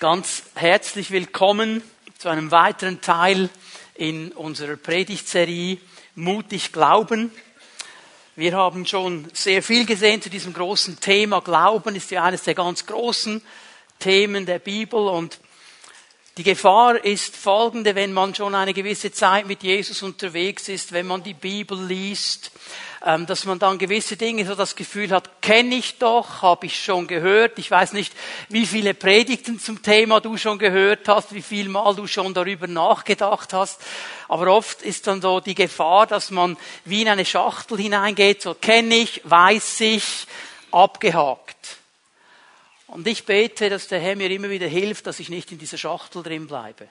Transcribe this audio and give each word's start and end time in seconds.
Ganz 0.00 0.42
herzlich 0.56 1.12
willkommen 1.12 1.80
zu 2.18 2.28
einem 2.28 2.50
weiteren 2.50 3.00
Teil 3.00 3.48
in 3.94 4.32
unserer 4.32 4.76
Predigtserie 4.76 5.78
Mutig 6.16 6.72
Glauben. 6.72 7.30
Wir 8.34 8.56
haben 8.56 8.86
schon 8.86 9.28
sehr 9.32 9.62
viel 9.62 9.86
gesehen 9.86 10.20
zu 10.20 10.30
diesem 10.30 10.52
großen 10.52 10.98
Thema. 10.98 11.40
Glauben 11.40 11.94
ist 11.94 12.10
ja 12.10 12.24
eines 12.24 12.42
der 12.42 12.56
ganz 12.56 12.84
großen 12.86 13.40
Themen 14.00 14.46
der 14.46 14.58
Bibel 14.58 14.98
und 14.98 15.38
die 16.36 16.42
Gefahr 16.42 17.04
ist 17.04 17.36
folgende, 17.36 17.94
wenn 17.94 18.12
man 18.12 18.34
schon 18.34 18.56
eine 18.56 18.74
gewisse 18.74 19.12
Zeit 19.12 19.46
mit 19.46 19.62
Jesus 19.62 20.02
unterwegs 20.02 20.68
ist, 20.68 20.90
wenn 20.90 21.06
man 21.06 21.22
die 21.22 21.34
Bibel 21.34 21.80
liest, 21.80 22.50
ähm, 23.06 23.24
dass 23.26 23.44
man 23.44 23.60
dann 23.60 23.78
gewisse 23.78 24.16
Dinge 24.16 24.44
so 24.44 24.56
das 24.56 24.74
Gefühl 24.74 25.10
hat, 25.12 25.42
kenne 25.42 25.76
ich 25.76 25.98
doch, 25.98 26.42
habe 26.42 26.66
ich 26.66 26.82
schon 26.82 27.06
gehört. 27.06 27.60
Ich 27.60 27.70
weiß 27.70 27.92
nicht, 27.92 28.12
wie 28.48 28.66
viele 28.66 28.94
Predigten 28.94 29.60
zum 29.60 29.80
Thema 29.80 30.20
du 30.20 30.36
schon 30.36 30.58
gehört 30.58 31.06
hast, 31.06 31.34
wie 31.34 31.42
viel 31.42 31.68
Mal 31.68 31.94
du 31.94 32.08
schon 32.08 32.34
darüber 32.34 32.66
nachgedacht 32.66 33.52
hast. 33.52 33.80
Aber 34.26 34.48
oft 34.48 34.82
ist 34.82 35.06
dann 35.06 35.22
so 35.22 35.38
die 35.38 35.54
Gefahr, 35.54 36.08
dass 36.08 36.32
man 36.32 36.56
wie 36.84 37.02
in 37.02 37.08
eine 37.08 37.24
Schachtel 37.24 37.78
hineingeht, 37.78 38.42
so 38.42 38.54
kenne 38.54 38.96
ich, 38.96 39.20
weiß 39.22 39.82
ich, 39.82 40.26
abgehakt. 40.72 41.83
Und 42.94 43.08
ich 43.08 43.26
bete, 43.26 43.70
dass 43.70 43.88
der 43.88 43.98
Herr 43.98 44.14
mir 44.14 44.30
immer 44.30 44.50
wieder 44.50 44.68
hilft, 44.68 45.08
dass 45.08 45.18
ich 45.18 45.28
nicht 45.28 45.50
in 45.50 45.58
dieser 45.58 45.78
Schachtel 45.78 46.22
drin 46.22 46.46
bleibe 46.46 46.88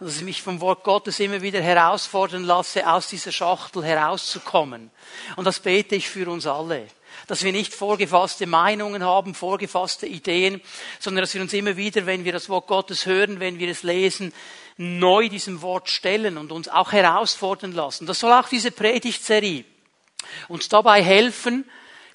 dass 0.00 0.16
ich 0.16 0.22
mich 0.22 0.42
vom 0.42 0.60
Wort 0.60 0.82
Gottes 0.82 1.20
immer 1.20 1.40
wieder 1.40 1.62
herausfordern 1.62 2.44
lasse, 2.44 2.86
aus 2.90 3.08
dieser 3.08 3.32
Schachtel 3.32 3.84
herauszukommen. 3.84 4.90
Und 5.36 5.44
das 5.44 5.60
bete 5.60 5.94
ich 5.94 6.10
für 6.10 6.28
uns 6.28 6.46
alle. 6.46 6.88
Dass 7.28 7.44
wir 7.44 7.52
nicht 7.52 7.72
vorgefasste 7.72 8.46
Meinungen 8.46 9.04
haben, 9.04 9.34
vorgefasste 9.34 10.06
Ideen, 10.06 10.60
sondern 10.98 11.22
dass 11.22 11.32
wir 11.32 11.40
uns 11.40 11.52
immer 11.52 11.76
wieder, 11.76 12.06
wenn 12.06 12.24
wir 12.24 12.32
das 12.32 12.48
Wort 12.48 12.66
Gottes 12.66 13.06
hören, 13.06 13.38
wenn 13.38 13.60
wir 13.60 13.68
es 13.68 13.84
lesen, 13.84 14.34
neu 14.76 15.28
diesem 15.28 15.62
Wort 15.62 15.88
stellen 15.88 16.38
und 16.38 16.50
uns 16.50 16.68
auch 16.68 16.90
herausfordern 16.90 17.72
lassen. 17.72 18.06
Das 18.06 18.18
soll 18.18 18.32
auch 18.32 18.48
diese 18.48 18.72
Predigtserie 18.72 19.64
uns 20.48 20.68
dabei 20.68 21.02
helfen, 21.04 21.70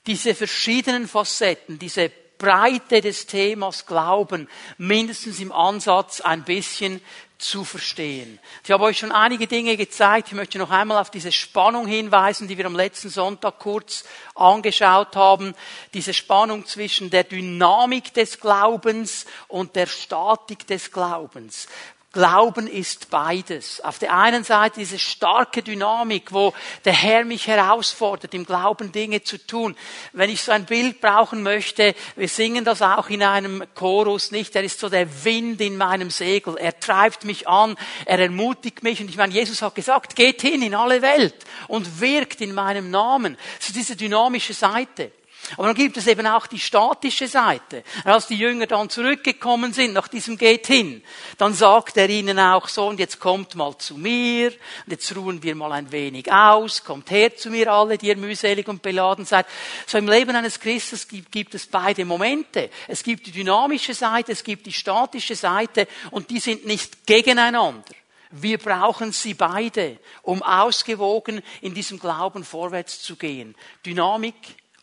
diese 0.05 0.35
verschiedenen 0.35 1.07
Facetten, 1.07 1.79
diese 1.79 2.11
Breite 2.39 3.01
des 3.01 3.27
Themas 3.27 3.85
Glauben 3.85 4.49
mindestens 4.79 5.39
im 5.39 5.51
Ansatz 5.51 6.21
ein 6.21 6.43
bisschen 6.43 7.01
zu 7.37 7.63
verstehen. 7.63 8.39
Ich 8.63 8.71
habe 8.71 8.83
euch 8.83 8.97
schon 8.97 9.11
einige 9.11 9.47
Dinge 9.47 9.77
gezeigt. 9.77 10.29
Ich 10.29 10.33
möchte 10.33 10.57
noch 10.57 10.71
einmal 10.71 10.97
auf 10.99 11.11
diese 11.11 11.31
Spannung 11.31 11.87
hinweisen, 11.87 12.47
die 12.47 12.57
wir 12.57 12.65
am 12.65 12.75
letzten 12.75 13.09
Sonntag 13.09 13.59
kurz 13.59 14.03
angeschaut 14.35 15.15
haben. 15.15 15.53
Diese 15.93 16.13
Spannung 16.13 16.65
zwischen 16.65 17.09
der 17.09 17.23
Dynamik 17.23 18.13
des 18.13 18.39
Glaubens 18.39 19.25
und 19.47 19.75
der 19.75 19.87
Statik 19.87 20.67
des 20.67 20.91
Glaubens. 20.91 21.67
Glauben 22.11 22.65
ist 22.65 23.11
beides. 23.11 23.81
Auf 23.81 23.99
der 23.99 24.15
einen 24.15 24.43
Seite 24.43 24.79
diese 24.79 24.97
starke 24.97 25.61
Dynamik, 25.61 26.33
wo 26.33 26.55
der 26.83 26.93
Herr 26.93 27.23
mich 27.23 27.45
herausfordert, 27.45 28.33
im 28.33 28.47
Glauben 28.47 28.91
Dinge 28.91 29.21
zu 29.21 29.37
tun. 29.37 29.75
Wenn 30.11 30.31
ich 30.31 30.41
so 30.41 30.51
ein 30.51 30.65
Bild 30.65 31.01
brauchen 31.01 31.43
möchte, 31.43 31.93
wir 32.15 32.27
singen 32.27 32.65
das 32.65 32.81
auch 32.81 33.09
in 33.09 33.21
einem 33.21 33.63
Chorus, 33.75 34.31
nicht? 34.31 34.55
Er 34.55 34.63
ist 34.63 34.79
so 34.79 34.89
der 34.89 35.23
Wind 35.23 35.61
in 35.61 35.77
meinem 35.77 36.09
Segel. 36.09 36.57
Er 36.57 36.79
treibt 36.79 37.25
mich 37.25 37.47
an, 37.47 37.77
er 38.05 38.17
ermutigt 38.17 38.81
mich. 38.81 38.99
Und 39.01 39.09
ich 39.11 39.17
meine, 39.17 39.33
Jesus 39.33 39.61
hat 39.61 39.75
gesagt, 39.75 40.15
geht 40.15 40.41
hin 40.41 40.63
in 40.63 40.73
alle 40.73 41.03
Welt 41.03 41.35
und 41.67 42.01
wirkt 42.01 42.41
in 42.41 42.55
meinem 42.55 42.89
Namen. 42.89 43.37
So 43.59 43.71
diese 43.71 43.95
dynamische 43.95 44.55
Seite. 44.55 45.11
Aber 45.57 45.67
dann 45.67 45.75
gibt 45.75 45.97
es 45.97 46.07
eben 46.07 46.27
auch 46.27 46.47
die 46.47 46.59
statische 46.59 47.27
Seite. 47.27 47.83
Als 48.03 48.27
die 48.27 48.37
Jünger 48.37 48.67
dann 48.67 48.89
zurückgekommen 48.89 49.73
sind 49.73 49.93
nach 49.93 50.07
diesem 50.07 50.37
Geht 50.37 50.67
hin, 50.67 51.03
dann 51.37 51.53
sagt 51.53 51.97
er 51.97 52.09
ihnen 52.09 52.39
auch 52.39 52.67
so, 52.67 52.87
und 52.87 52.99
jetzt 52.99 53.19
kommt 53.19 53.55
mal 53.55 53.77
zu 53.77 53.97
mir, 53.97 54.47
und 54.47 54.91
jetzt 54.91 55.15
ruhen 55.15 55.41
wir 55.43 55.55
mal 55.55 55.71
ein 55.71 55.91
wenig 55.91 56.31
aus, 56.31 56.83
kommt 56.83 57.11
her 57.11 57.35
zu 57.35 57.49
mir 57.49 57.71
alle, 57.71 57.97
die 57.97 58.07
ihr 58.07 58.17
mühselig 58.17 58.67
und 58.67 58.81
beladen 58.81 59.25
seid. 59.25 59.45
So 59.85 59.97
im 59.97 60.07
Leben 60.07 60.35
eines 60.35 60.59
Christus 60.59 61.07
gibt, 61.07 61.31
gibt 61.31 61.55
es 61.55 61.67
beide 61.67 62.05
Momente. 62.05 62.69
Es 62.87 63.03
gibt 63.03 63.27
die 63.27 63.31
dynamische 63.31 63.93
Seite, 63.93 64.31
es 64.31 64.43
gibt 64.43 64.65
die 64.65 64.73
statische 64.73 65.35
Seite, 65.35 65.87
und 66.11 66.29
die 66.29 66.39
sind 66.39 66.65
nicht 66.65 67.05
gegeneinander. 67.05 67.83
Wir 68.31 68.59
brauchen 68.59 69.11
sie 69.11 69.33
beide, 69.33 69.97
um 70.21 70.43
ausgewogen 70.43 71.41
in 71.61 71.73
diesem 71.73 71.99
Glauben 71.99 72.43
vorwärts 72.43 73.01
zu 73.01 73.15
gehen. 73.15 73.55
Dynamik 73.83 74.35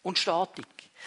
und 0.06 0.19
Statik. 0.19 0.67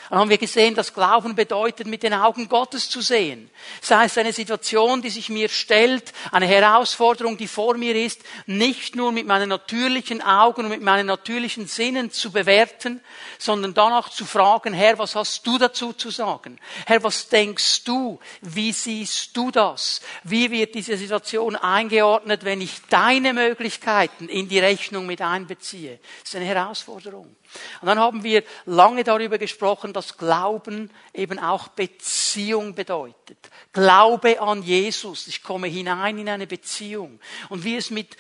Dann 0.09 0.19
haben 0.19 0.29
wir 0.29 0.37
gesehen, 0.37 0.75
dass 0.75 0.93
Glauben 0.93 1.35
bedeutet, 1.35 1.85
mit 1.85 2.03
den 2.03 2.13
Augen 2.13 2.49
Gottes 2.49 2.89
zu 2.89 3.01
sehen. 3.01 3.49
Sei 3.79 4.05
es 4.05 4.17
eine 4.17 4.33
Situation, 4.33 5.01
die 5.01 5.09
sich 5.09 5.29
mir 5.29 5.49
stellt, 5.49 6.13
eine 6.31 6.47
Herausforderung, 6.47 7.37
die 7.37 7.47
vor 7.47 7.75
mir 7.75 7.95
ist, 7.95 8.21
nicht 8.47 8.95
nur 8.95 9.11
mit 9.11 9.27
meinen 9.27 9.49
natürlichen 9.49 10.21
Augen 10.23 10.63
und 10.63 10.69
mit 10.69 10.81
meinen 10.81 11.05
natürlichen 11.05 11.67
Sinnen 11.67 12.11
zu 12.11 12.31
bewerten, 12.31 13.01
sondern 13.37 13.73
danach 13.73 14.09
zu 14.09 14.25
fragen, 14.25 14.73
Herr, 14.73 14.97
was 14.97 15.15
hast 15.15 15.45
du 15.45 15.57
dazu 15.59 15.93
zu 15.93 16.09
sagen? 16.09 16.59
Herr, 16.87 17.03
was 17.03 17.29
denkst 17.29 17.83
du? 17.83 18.19
Wie 18.41 18.71
siehst 18.71 19.37
du 19.37 19.51
das? 19.51 20.01
Wie 20.23 20.49
wird 20.49 20.73
diese 20.73 20.97
Situation 20.97 21.55
eingeordnet, 21.55 22.45
wenn 22.45 22.61
ich 22.61 22.81
deine 22.89 23.33
Möglichkeiten 23.33 24.27
in 24.27 24.49
die 24.49 24.59
Rechnung 24.59 25.05
mit 25.05 25.21
einbeziehe? 25.21 25.99
Das 26.21 26.29
ist 26.29 26.35
eine 26.35 26.45
Herausforderung. 26.45 27.35
Und 27.81 27.87
dann 27.87 27.99
haben 27.99 28.23
wir 28.23 28.43
lange 28.65 29.03
darüber 29.03 29.37
gesprochen, 29.37 29.93
dass 29.93 30.17
Glauben 30.17 30.91
eben 31.13 31.39
auch 31.39 31.69
Beziehung 31.69 32.75
bedeutet. 32.75 33.37
Glaube 33.73 34.41
an 34.41 34.63
Jesus. 34.63 35.27
Ich 35.27 35.43
komme 35.43 35.67
hinein 35.67 36.17
in 36.17 36.29
eine 36.29 36.47
Beziehung. 36.47 37.19
Und 37.49 37.63
wie 37.63 37.75
es 37.75 37.89
mit 37.89 38.17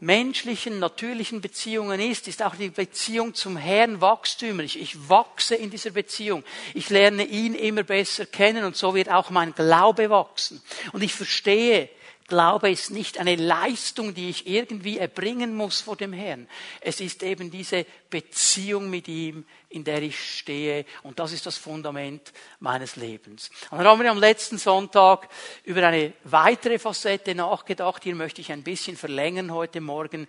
menschlichen, 0.00 0.78
natürlichen 0.78 1.40
Beziehungen 1.40 2.00
ist, 2.00 2.28
ist 2.28 2.42
auch 2.42 2.54
die 2.54 2.70
Beziehung 2.70 3.34
zum 3.34 3.56
Herrn 3.56 4.00
wachstümlich. 4.00 4.80
Ich 4.80 5.08
wachse 5.08 5.54
in 5.54 5.70
dieser 5.70 5.90
Beziehung. 5.90 6.44
Ich 6.74 6.90
lerne 6.90 7.24
ihn 7.24 7.54
immer 7.54 7.82
besser 7.82 8.26
kennen 8.26 8.64
und 8.64 8.76
so 8.76 8.94
wird 8.94 9.10
auch 9.10 9.30
mein 9.30 9.54
Glaube 9.54 10.10
wachsen. 10.10 10.62
Und 10.92 11.02
ich 11.02 11.14
verstehe, 11.14 11.88
Glaube 12.28 12.70
ist 12.70 12.90
nicht 12.90 13.16
eine 13.16 13.36
Leistung, 13.36 14.12
die 14.12 14.28
ich 14.28 14.46
irgendwie 14.46 14.98
erbringen 14.98 15.56
muss 15.56 15.80
vor 15.80 15.96
dem 15.96 16.12
Herrn. 16.12 16.46
Es 16.82 17.00
ist 17.00 17.22
eben 17.22 17.50
diese 17.50 17.86
Beziehung 18.10 18.90
mit 18.90 19.08
ihm, 19.08 19.46
in 19.70 19.82
der 19.82 20.02
ich 20.02 20.38
stehe. 20.38 20.84
Und 21.02 21.18
das 21.18 21.32
ist 21.32 21.46
das 21.46 21.56
Fundament 21.56 22.34
meines 22.60 22.96
Lebens. 22.96 23.50
Und 23.70 23.78
dann 23.78 23.86
haben 23.86 24.02
wir 24.02 24.10
am 24.10 24.18
letzten 24.18 24.58
Sonntag 24.58 25.30
über 25.64 25.86
eine 25.86 26.12
weitere 26.24 26.78
Facette 26.78 27.34
nachgedacht. 27.34 28.04
Hier 28.04 28.14
möchte 28.14 28.42
ich 28.42 28.52
ein 28.52 28.62
bisschen 28.62 28.98
verlängern 28.98 29.50
heute 29.50 29.80
Morgen. 29.80 30.28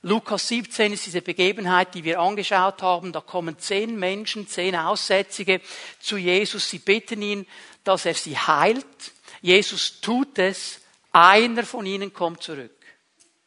Lukas 0.00 0.48
17 0.48 0.94
ist 0.94 1.04
diese 1.04 1.20
Begebenheit, 1.20 1.94
die 1.94 2.04
wir 2.04 2.18
angeschaut 2.18 2.80
haben. 2.80 3.12
Da 3.12 3.20
kommen 3.20 3.58
zehn 3.58 3.98
Menschen, 3.98 4.48
zehn 4.48 4.74
Aussätzige 4.74 5.60
zu 6.00 6.16
Jesus. 6.16 6.70
Sie 6.70 6.78
bitten 6.78 7.20
ihn, 7.20 7.46
dass 7.84 8.06
er 8.06 8.14
sie 8.14 8.38
heilt. 8.38 8.86
Jesus 9.42 10.00
tut 10.00 10.38
es 10.38 10.80
einer 11.16 11.64
von 11.64 11.86
ihnen 11.86 12.12
kommt 12.12 12.42
zurück. 12.42 12.76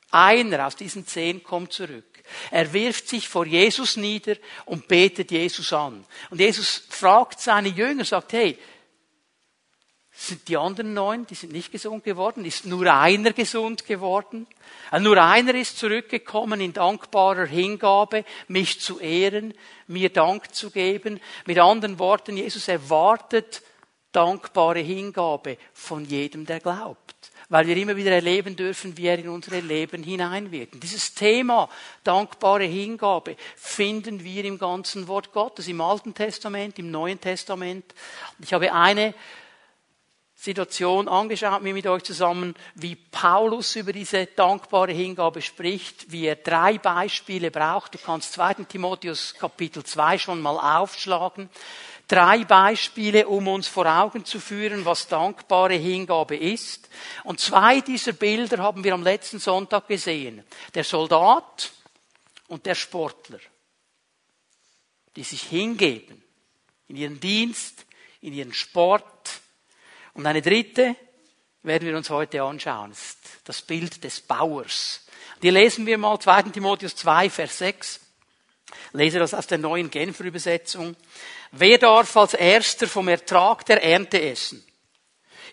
Einer 0.09 0.65
aus 0.65 0.75
diesen 0.75 1.05
zehn 1.05 1.43
kommt 1.43 1.71
zurück. 1.71 2.23
Er 2.49 2.73
wirft 2.73 3.07
sich 3.07 3.27
vor 3.29 3.45
Jesus 3.45 3.95
nieder 3.95 4.37
und 4.65 4.87
betet 4.87 5.29
Jesus 5.29 5.71
an. 5.71 6.03
Und 6.31 6.39
Jesus 6.39 6.83
fragt 6.89 7.39
seine 7.39 7.69
Jünger, 7.69 8.05
sagt, 8.05 8.33
hey, 8.33 8.57
sind 10.11 10.47
die 10.47 10.57
anderen 10.57 10.95
neun, 10.95 11.27
die 11.27 11.35
sind 11.35 11.53
nicht 11.53 11.71
gesund 11.71 12.03
geworden? 12.03 12.43
Ist 12.43 12.65
nur 12.65 12.91
einer 12.91 13.33
gesund 13.33 13.85
geworden? 13.85 14.47
Also 14.89 15.03
nur 15.03 15.23
einer 15.23 15.53
ist 15.53 15.77
zurückgekommen 15.77 16.59
in 16.61 16.73
dankbarer 16.73 17.45
Hingabe, 17.45 18.25
mich 18.47 18.81
zu 18.81 18.99
ehren, 18.99 19.53
mir 19.85 20.09
Dank 20.09 20.55
zu 20.55 20.71
geben. 20.71 21.21
Mit 21.45 21.59
anderen 21.59 21.99
Worten, 21.99 22.35
Jesus 22.35 22.67
erwartet 22.67 23.61
dankbare 24.11 24.79
Hingabe 24.79 25.57
von 25.71 26.03
jedem, 26.03 26.47
der 26.47 26.59
glaubt 26.59 27.09
weil 27.49 27.67
wir 27.67 27.75
immer 27.75 27.95
wieder 27.95 28.11
erleben 28.11 28.55
dürfen, 28.55 28.95
wie 28.95 29.07
er 29.07 29.17
in 29.17 29.27
unsere 29.27 29.59
Leben 29.59 30.03
hineinwirkt. 30.03 30.81
Dieses 30.81 31.13
Thema 31.15 31.67
dankbare 32.03 32.63
Hingabe 32.63 33.35
finden 33.55 34.23
wir 34.23 34.45
im 34.45 34.59
ganzen 34.59 35.07
Wort 35.07 35.33
Gottes, 35.33 35.67
im 35.67 35.81
Alten 35.81 36.13
Testament, 36.13 36.77
im 36.77 36.91
Neuen 36.91 37.19
Testament. 37.19 37.85
Ich 38.39 38.53
habe 38.53 38.71
eine 38.71 39.15
Situation 40.35 41.09
angeschaut, 41.09 41.61
mir 41.63 41.73
mit 41.73 41.85
euch 41.85 42.03
zusammen, 42.03 42.55
wie 42.75 42.95
Paulus 42.95 43.75
über 43.75 43.91
diese 43.91 44.25
dankbare 44.25 44.93
Hingabe 44.93 45.41
spricht, 45.41 46.11
wie 46.13 46.27
er 46.27 46.37
drei 46.37 46.77
Beispiele 46.77 47.51
braucht. 47.51 47.95
Du 47.95 47.97
kannst 47.97 48.33
2. 48.33 48.53
Timotheus 48.69 49.33
Kapitel 49.33 49.83
2 49.83 50.17
schon 50.17 50.41
mal 50.41 50.79
aufschlagen 50.81 51.49
drei 52.09 52.43
Beispiele, 52.43 53.27
um 53.27 53.47
uns 53.47 53.67
vor 53.67 53.85
Augen 53.85 54.25
zu 54.25 54.41
führen, 54.41 54.83
was 54.83 55.07
dankbare 55.07 55.75
Hingabe 55.75 56.35
ist. 56.35 56.89
Und 57.23 57.39
zwei 57.39 57.79
dieser 57.79 58.13
Bilder 58.13 58.57
haben 58.57 58.83
wir 58.83 58.93
am 58.93 59.03
letzten 59.03 59.39
Sonntag 59.39 59.87
gesehen. 59.87 60.43
Der 60.73 60.83
Soldat 60.83 61.71
und 62.47 62.65
der 62.65 62.75
Sportler, 62.75 63.39
die 65.15 65.23
sich 65.23 65.43
hingeben 65.43 66.21
in 66.87 66.97
ihren 66.97 67.19
Dienst, 67.19 67.85
in 68.21 68.33
ihren 68.33 68.53
Sport 68.53 69.05
Und 70.13 70.25
eine 70.25 70.41
dritte 70.41 70.97
werden 71.63 71.87
wir 71.87 71.95
uns 71.95 72.09
heute 72.09 72.43
anschauen. 72.43 72.93
Das 73.45 73.61
Bild 73.61 74.03
des 74.03 74.19
Bauers. 74.19 75.05
Die 75.41 75.49
lesen 75.49 75.85
wir 75.85 75.97
mal 75.97 76.19
2. 76.19 76.43
Timotheus 76.43 76.95
2, 76.97 77.29
Vers 77.29 77.57
6. 77.59 78.01
Lese 78.93 79.19
das 79.19 79.33
aus 79.33 79.47
der 79.47 79.57
neuen 79.57 79.89
Genfer 79.91 80.23
Übersetzung. 80.23 80.95
Wer 81.51 81.77
darf 81.77 82.15
als 82.17 82.33
erster 82.33 82.87
vom 82.87 83.07
Ertrag 83.07 83.65
der 83.65 83.83
Ernte 83.83 84.21
essen? 84.21 84.63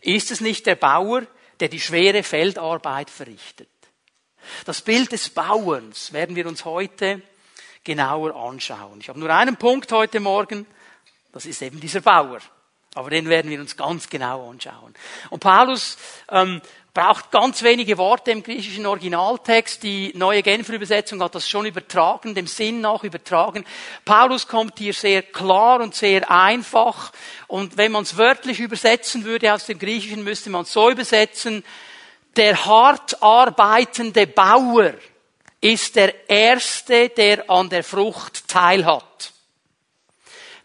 Ist 0.01 0.31
es 0.31 0.41
nicht 0.41 0.67
der 0.67 0.77
Bauer, 0.77 1.27
der 1.61 1.69
die 1.69 1.81
schwere 1.81 2.23
Feldarbeit 2.23 3.11
verrichtet? 3.11 3.69
Das 4.65 4.81
Bild 4.81 5.13
des 5.13 5.31
Bauerns 5.31 6.13
werden 6.13 6.37
wir 6.37 6.47
uns 6.47 6.65
heute 6.65 7.23
genauer 7.85 8.35
anschauen. 8.35 9.01
Ich 9.01 9.09
habe 9.09 9.19
nur 9.19 9.31
einen 9.31 9.57
Punkt 9.57 9.91
heute 9.93 10.21
Morgen, 10.21 10.67
das 11.33 11.47
ist 11.47 11.63
eben 11.63 11.81
dieser 11.81 12.01
Bauer. 12.01 12.39
Aber 12.95 13.11
den 13.11 13.29
werden 13.29 13.51
wir 13.51 13.61
uns 13.61 13.77
ganz 13.77 14.09
genau 14.09 14.49
anschauen. 14.51 14.95
Und 15.29 15.41
Paulus 15.41 15.99
ähm, 16.31 16.63
braucht 16.97 17.31
ganz 17.31 17.63
wenige 17.63 17.99
Worte 17.99 18.31
im 18.31 18.43
griechischen 18.43 18.87
Originaltext. 18.87 19.83
Die 19.83 20.13
neue 20.15 20.43
Genfer 20.43 20.73
Übersetzung 20.73 21.23
hat 21.23 21.35
das 21.35 21.47
schon 21.47 21.67
übertragen, 21.67 22.35
dem 22.35 22.47
Sinn 22.47 22.81
nach 22.81 23.05
übertragen. 23.05 23.67
Paulus 24.07 24.49
kommt 24.49 24.79
hier 24.79 24.95
sehr 24.95 25.21
klar 25.21 25.83
und 25.83 25.95
sehr 25.95 26.31
einfach. 26.31 27.13
Und 27.49 27.77
wenn 27.77 27.93
man 27.93 28.05
es 28.05 28.17
wörtlich 28.17 28.61
übersetzen 28.61 29.25
würde 29.25 29.53
aus 29.53 29.67
dem 29.67 29.79
Griechischen, 29.79 30.25
müsste 30.25 30.49
man 30.49 30.63
es 30.63 30.73
so 30.73 30.91
übersetzen. 30.91 31.63
Der 32.35 32.65
hart 32.65 33.23
arbeitende 33.23 34.27
Bauer 34.27 34.95
ist 35.61 35.97
der 35.97 36.31
Erste, 36.31 37.11
der 37.11 37.51
an 37.51 37.69
der 37.69 37.85
Frucht 37.85 38.49
teilhat. 38.49 39.33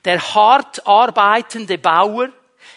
Der 0.05 0.33
hart 0.33 0.87
arbeitende 0.87 1.77
Bauer 1.77 2.29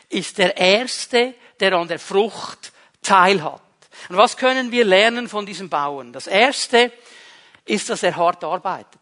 ist 0.08 0.38
der 0.38 0.56
Erste, 0.56 1.34
der 1.60 1.74
an 1.74 1.86
der 1.86 2.00
Frucht 2.00 2.72
teilhat. 3.04 3.60
Und 4.08 4.16
was 4.16 4.36
können 4.36 4.72
wir 4.72 4.84
lernen 4.84 5.28
von 5.28 5.46
diesem 5.46 5.68
Bauern? 5.68 6.12
Das 6.12 6.26
Erste 6.26 6.92
ist, 7.64 7.88
dass 7.88 8.02
er 8.02 8.16
hart 8.16 8.42
arbeitet. 8.42 9.00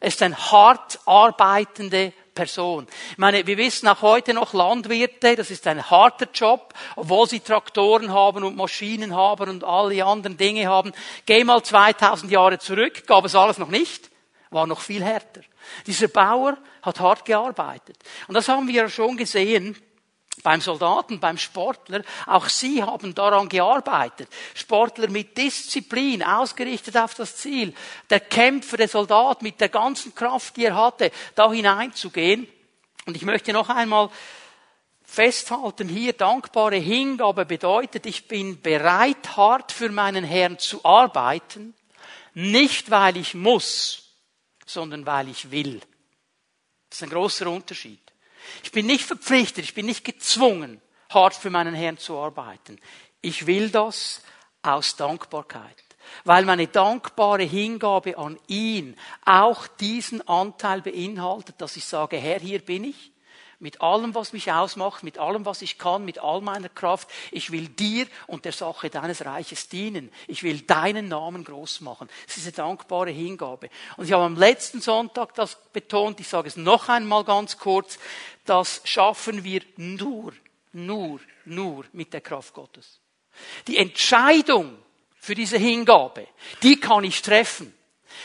Er 0.00 0.08
ist 0.08 0.22
ein 0.22 0.36
hart 0.36 0.98
arbeitende 1.06 2.12
Person. 2.34 2.86
Ich 3.12 3.18
meine, 3.18 3.46
wir 3.46 3.56
wissen 3.56 3.88
auch 3.88 4.02
heute 4.02 4.34
noch 4.34 4.52
Landwirte, 4.52 5.36
das 5.36 5.50
ist 5.50 5.66
ein 5.66 5.90
harter 5.90 6.28
Job, 6.32 6.74
obwohl 6.94 7.26
sie 7.28 7.40
Traktoren 7.40 8.12
haben 8.12 8.44
und 8.44 8.56
Maschinen 8.56 9.16
haben 9.16 9.48
und 9.48 9.64
alle 9.64 10.04
anderen 10.04 10.36
Dinge 10.36 10.66
haben. 10.66 10.92
Geh 11.24 11.42
mal 11.44 11.62
2000 11.62 12.30
Jahre 12.30 12.58
zurück, 12.58 13.06
gab 13.06 13.24
es 13.24 13.34
alles 13.34 13.58
noch 13.58 13.68
nicht, 13.68 14.10
war 14.50 14.66
noch 14.66 14.80
viel 14.80 15.02
härter. 15.02 15.40
Dieser 15.86 16.08
Bauer 16.08 16.58
hat 16.82 17.00
hart 17.00 17.24
gearbeitet. 17.24 17.96
Und 18.28 18.34
das 18.34 18.48
haben 18.48 18.68
wir 18.68 18.74
ja 18.74 18.88
schon 18.88 19.16
gesehen 19.16 19.76
beim 20.42 20.60
Soldaten, 20.60 21.20
beim 21.20 21.38
Sportler. 21.38 22.02
Auch 22.26 22.48
sie 22.48 22.82
haben 22.82 23.14
daran 23.14 23.48
gearbeitet. 23.48 24.28
Sportler 24.54 25.08
mit 25.08 25.36
Disziplin, 25.36 26.22
ausgerichtet 26.22 26.96
auf 26.96 27.14
das 27.14 27.36
Ziel. 27.36 27.74
Der 28.10 28.20
Kämpfer, 28.20 28.76
der 28.76 28.88
Soldat 28.88 29.42
mit 29.42 29.60
der 29.60 29.68
ganzen 29.68 30.14
Kraft, 30.14 30.56
die 30.56 30.66
er 30.66 30.76
hatte, 30.76 31.10
da 31.34 31.50
hineinzugehen. 31.50 32.46
Und 33.06 33.16
ich 33.16 33.22
möchte 33.22 33.52
noch 33.52 33.68
einmal 33.68 34.10
festhalten, 35.06 35.88
hier 35.88 36.12
dankbare 36.12 36.76
Hingabe 36.76 37.46
bedeutet, 37.46 38.06
ich 38.06 38.26
bin 38.28 38.60
bereit, 38.60 39.36
hart 39.36 39.72
für 39.72 39.88
meinen 39.88 40.24
Herrn 40.24 40.58
zu 40.58 40.84
arbeiten, 40.84 41.74
nicht 42.34 42.90
weil 42.90 43.16
ich 43.16 43.34
muss, 43.34 44.10
sondern 44.66 45.06
weil 45.06 45.28
ich 45.28 45.50
will. 45.50 45.80
Das 46.90 46.98
ist 46.98 47.02
ein 47.04 47.10
großer 47.10 47.46
Unterschied. 47.48 48.05
Ich 48.62 48.72
bin 48.72 48.86
nicht 48.86 49.04
verpflichtet, 49.04 49.64
ich 49.64 49.74
bin 49.74 49.86
nicht 49.86 50.04
gezwungen, 50.04 50.80
hart 51.10 51.34
für 51.34 51.50
meinen 51.50 51.74
Herrn 51.74 51.98
zu 51.98 52.18
arbeiten. 52.18 52.78
Ich 53.20 53.46
will 53.46 53.70
das 53.70 54.22
aus 54.62 54.96
Dankbarkeit, 54.96 55.84
weil 56.24 56.44
meine 56.44 56.66
dankbare 56.66 57.42
Hingabe 57.42 58.18
an 58.18 58.38
ihn 58.46 58.96
auch 59.24 59.66
diesen 59.66 60.26
Anteil 60.26 60.82
beinhaltet, 60.82 61.60
dass 61.60 61.76
ich 61.76 61.84
sage, 61.84 62.16
Herr, 62.16 62.40
hier 62.40 62.60
bin 62.60 62.84
ich 62.84 63.12
mit 63.58 63.80
allem, 63.80 64.14
was 64.14 64.32
mich 64.32 64.52
ausmacht, 64.52 65.02
mit 65.02 65.18
allem, 65.18 65.46
was 65.46 65.62
ich 65.62 65.78
kann, 65.78 66.04
mit 66.04 66.18
all 66.18 66.40
meiner 66.40 66.68
Kraft. 66.68 67.08
Ich 67.30 67.50
will 67.52 67.68
dir 67.68 68.06
und 68.26 68.44
der 68.44 68.52
Sache 68.52 68.90
deines 68.90 69.24
Reiches 69.24 69.68
dienen. 69.68 70.10
Ich 70.26 70.42
will 70.42 70.60
deinen 70.60 71.08
Namen 71.08 71.44
groß 71.44 71.80
machen. 71.80 72.08
Es 72.26 72.36
ist 72.36 72.44
eine 72.44 72.52
dankbare 72.52 73.10
Hingabe. 73.10 73.70
Und 73.96 74.06
ich 74.06 74.12
habe 74.12 74.24
am 74.24 74.36
letzten 74.36 74.80
Sonntag 74.80 75.34
das 75.34 75.56
betont, 75.72 76.20
ich 76.20 76.28
sage 76.28 76.48
es 76.48 76.56
noch 76.56 76.88
einmal 76.88 77.24
ganz 77.24 77.56
kurz, 77.58 77.98
das 78.44 78.82
schaffen 78.84 79.44
wir 79.44 79.62
nur, 79.76 80.32
nur, 80.72 81.20
nur 81.44 81.84
mit 81.92 82.12
der 82.12 82.20
Kraft 82.20 82.54
Gottes. 82.54 83.00
Die 83.66 83.76
Entscheidung 83.76 84.78
für 85.18 85.34
diese 85.34 85.58
Hingabe, 85.58 86.26
die 86.62 86.78
kann 86.78 87.04
ich 87.04 87.22
treffen. 87.22 87.75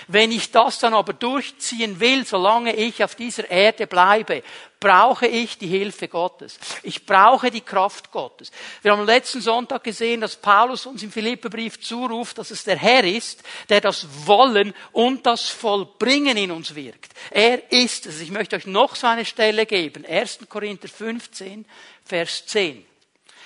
Wenn 0.08 0.32
ich 0.32 0.52
das 0.52 0.80
dann 0.80 0.94
aber 0.94 1.14
durchziehen 1.14 2.00
will, 2.00 2.26
solange 2.26 2.76
ich 2.76 3.04
auf 3.04 3.16
dieser 3.16 3.50
Erde 3.50 3.88
bleibe, 3.88 4.44
brauche 4.80 5.28
ich 5.28 5.58
die 5.58 5.68
Hilfe 5.68 6.08
Gottes. 6.08 6.60
Ich 6.84 7.06
brauche 7.06 7.52
die 7.52 7.62
Kraft 7.62 8.12
Gottes. 8.12 8.52
Wir 8.82 8.92
haben 8.92 9.06
letzten 9.06 9.40
Sonntag 9.40 9.84
gesehen, 9.84 10.22
dass 10.22 10.36
Paulus 10.36 10.86
uns 10.86 11.04
im 11.04 11.12
Philipperbrief 11.12 11.80
zuruft, 11.80 12.40
dass 12.40 12.52
es 12.52 12.64
der 12.64 12.78
Herr 12.78 13.04
ist, 13.04 13.44
der 13.70 13.80
das 13.80 14.08
Wollen 14.26 14.74
und 14.92 15.26
das 15.26 15.50
Vollbringen 15.50 16.36
in 16.36 16.52
uns 16.52 16.76
wirkt. 16.76 17.14
Er 17.30 17.72
ist 17.72 18.08
es. 18.08 18.22
Ich 18.22 18.32
möchte 18.32 18.56
euch 18.56 18.66
noch 18.66 18.96
so 18.96 19.08
eine 19.08 19.24
Stelle 19.24 19.66
geben. 19.66 20.04
1. 20.06 20.40
Korinther 20.50 20.90
15, 20.90 21.66
Vers 22.04 22.46
10. 22.48 22.91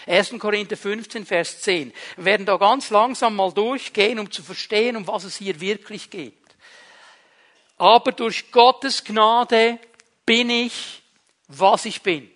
1. 0.07 0.37
Korinther 0.39 0.77
15, 0.77 1.25
Vers 1.25 1.61
10. 1.61 1.91
Wir 2.17 2.25
werden 2.25 2.45
da 2.45 2.57
ganz 2.57 2.89
langsam 2.89 3.35
mal 3.35 3.51
durchgehen, 3.51 4.19
um 4.19 4.31
zu 4.31 4.43
verstehen, 4.43 4.95
um 4.95 5.07
was 5.07 5.23
es 5.23 5.37
hier 5.37 5.59
wirklich 5.59 6.09
geht. 6.09 6.33
Aber 7.77 8.11
durch 8.11 8.51
Gottes 8.51 9.03
Gnade 9.03 9.79
bin 10.25 10.49
ich, 10.49 11.01
was 11.47 11.85
ich 11.85 12.01
bin. 12.01 12.29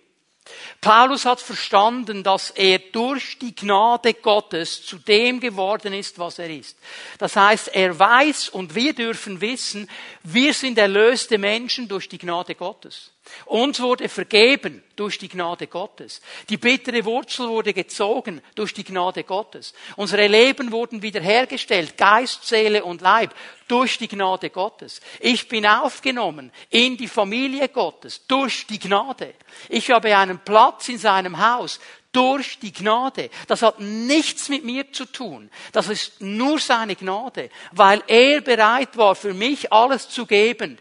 Paulus 0.80 1.26
hat 1.26 1.40
verstanden, 1.40 2.22
dass 2.22 2.50
er 2.50 2.78
durch 2.78 3.38
die 3.38 3.54
Gnade 3.54 4.14
Gottes 4.14 4.84
zu 4.84 4.98
dem 4.98 5.38
geworden 5.38 5.92
ist, 5.92 6.18
was 6.18 6.38
er 6.38 6.50
ist. 6.50 6.78
Das 7.18 7.36
heißt, 7.36 7.68
er 7.68 7.98
weiß 7.98 8.48
und 8.48 8.74
wir 8.74 8.94
dürfen 8.94 9.40
wissen, 9.40 9.88
wir 10.22 10.54
sind 10.54 10.78
erlöste 10.78 11.38
Menschen 11.38 11.86
durch 11.86 12.08
die 12.08 12.18
Gnade 12.18 12.54
Gottes. 12.54 13.12
Uns 13.46 13.80
wurde 13.80 14.08
vergeben 14.08 14.82
durch 14.96 15.18
die 15.18 15.28
Gnade 15.28 15.66
Gottes. 15.66 16.20
Die 16.48 16.56
bittere 16.56 17.04
Wurzel 17.04 17.48
wurde 17.48 17.72
gezogen 17.72 18.42
durch 18.54 18.74
die 18.74 18.84
Gnade 18.84 19.24
Gottes. 19.24 19.72
Unsere 19.96 20.26
Leben 20.26 20.72
wurden 20.72 21.02
wiederhergestellt, 21.02 21.96
Geist, 21.96 22.46
Seele 22.46 22.84
und 22.84 23.00
Leib, 23.00 23.34
durch 23.66 23.98
die 23.98 24.08
Gnade 24.08 24.50
Gottes. 24.50 25.00
Ich 25.20 25.48
bin 25.48 25.66
aufgenommen 25.66 26.52
in 26.70 26.96
die 26.96 27.08
Familie 27.08 27.68
Gottes 27.68 28.26
durch 28.26 28.66
die 28.66 28.78
Gnade. 28.78 29.34
Ich 29.68 29.90
habe 29.90 30.16
einen 30.16 30.40
Platz 30.40 30.88
in 30.88 30.98
seinem 30.98 31.38
Haus 31.38 31.80
durch 32.12 32.58
die 32.58 32.72
Gnade. 32.72 33.30
Das 33.46 33.62
hat 33.62 33.80
nichts 33.80 34.48
mit 34.48 34.64
mir 34.64 34.92
zu 34.92 35.06
tun. 35.06 35.50
Das 35.72 35.88
ist 35.88 36.20
nur 36.20 36.58
seine 36.58 36.96
Gnade, 36.96 37.50
weil 37.72 38.02
er 38.06 38.40
bereit 38.40 38.96
war, 38.96 39.14
für 39.14 39.34
mich 39.34 39.72
alles 39.72 40.08
zu 40.08 40.26
geben 40.26 40.78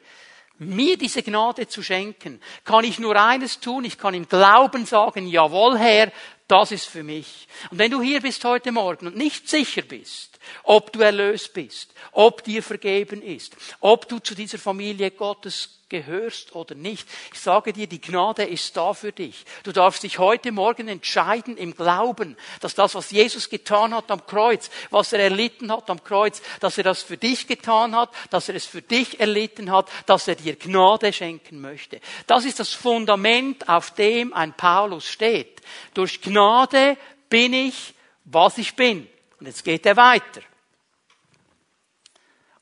mir 0.60 0.98
diese 0.98 1.24
Gnade 1.24 1.68
zu 1.68 1.82
schenken, 1.82 2.42
kann 2.64 2.84
ich 2.84 3.00
nur 3.00 3.16
eines 3.16 3.60
tun, 3.60 3.86
ich 3.86 3.98
kann 3.98 4.14
im 4.14 4.28
Glauben 4.28 4.86
sagen, 4.86 5.28
jawohl 5.28 5.78
Herr, 5.78 6.12
das 6.48 6.72
ist 6.72 6.86
für 6.86 7.04
mich. 7.04 7.48
Und 7.72 7.78
wenn 7.78 7.92
du 7.92 8.02
hier 8.02 8.22
bist 8.22 8.44
heute 8.44 8.72
Morgen 8.72 9.08
und 9.08 9.16
nicht 9.16 9.48
sicher 9.48 9.84
bist, 9.84 10.29
ob 10.64 10.92
du 10.94 11.02
erlöst 11.02 11.54
bist, 11.54 11.94
ob 12.12 12.44
dir 12.44 12.64
vergeben 12.64 13.22
ist, 13.22 13.56
ob 13.80 14.08
du 14.08 14.20
zu 14.20 14.36
dieser 14.36 14.58
Familie 14.58 15.12
Gottes 15.12 15.80
gehörst 15.90 16.56
oder 16.56 16.76
nicht. 16.76 17.08
Ich 17.34 17.40
sage 17.40 17.74
dir, 17.74 17.88
die 17.88 18.00
Gnade 18.00 18.44
ist 18.44 18.78
da 18.78 18.94
für 18.94 19.12
dich. 19.12 19.44
Du 19.64 19.72
darfst 19.72 20.04
dich 20.04 20.20
heute 20.20 20.52
Morgen 20.52 20.88
entscheiden 20.88 21.58
im 21.58 21.76
Glauben, 21.76 22.38
dass 22.62 22.76
das, 22.76 22.96
was 22.96 23.12
Jesus 23.12 23.50
getan 23.50 23.94
hat 23.94 24.10
am 24.12 24.26
Kreuz, 24.26 24.70
was 24.92 25.12
er 25.14 25.20
erlitten 25.20 25.72
hat 25.72 25.90
am 25.90 26.04
Kreuz, 26.04 26.42
dass 26.60 26.78
er 26.78 26.84
das 26.84 27.02
für 27.02 27.18
dich 27.18 27.48
getan 27.48 27.96
hat, 27.96 28.12
dass 28.30 28.50
er 28.50 28.56
es 28.56 28.66
für 28.66 28.82
dich 28.82 29.20
erlitten 29.20 29.72
hat, 29.72 29.90
dass 30.06 30.28
er 30.28 30.36
dir 30.36 30.56
Gnade 30.56 31.12
schenken 31.12 31.60
möchte. 31.60 32.00
Das 32.28 32.46
ist 32.46 32.60
das 32.60 32.70
Fundament, 32.70 33.68
auf 33.68 33.92
dem 33.92 34.34
ein 34.34 34.54
Paulus 34.54 35.08
steht. 35.08 35.62
Durch 35.94 36.22
Gnade 36.22 36.98
bin 37.30 37.54
ich, 37.54 37.94
was 38.26 38.58
ich 38.58 38.76
bin. 38.76 39.08
Und 39.40 39.48
jetzt 39.48 39.64
geht 39.64 39.86
er 39.86 39.96
weiter. 39.96 40.42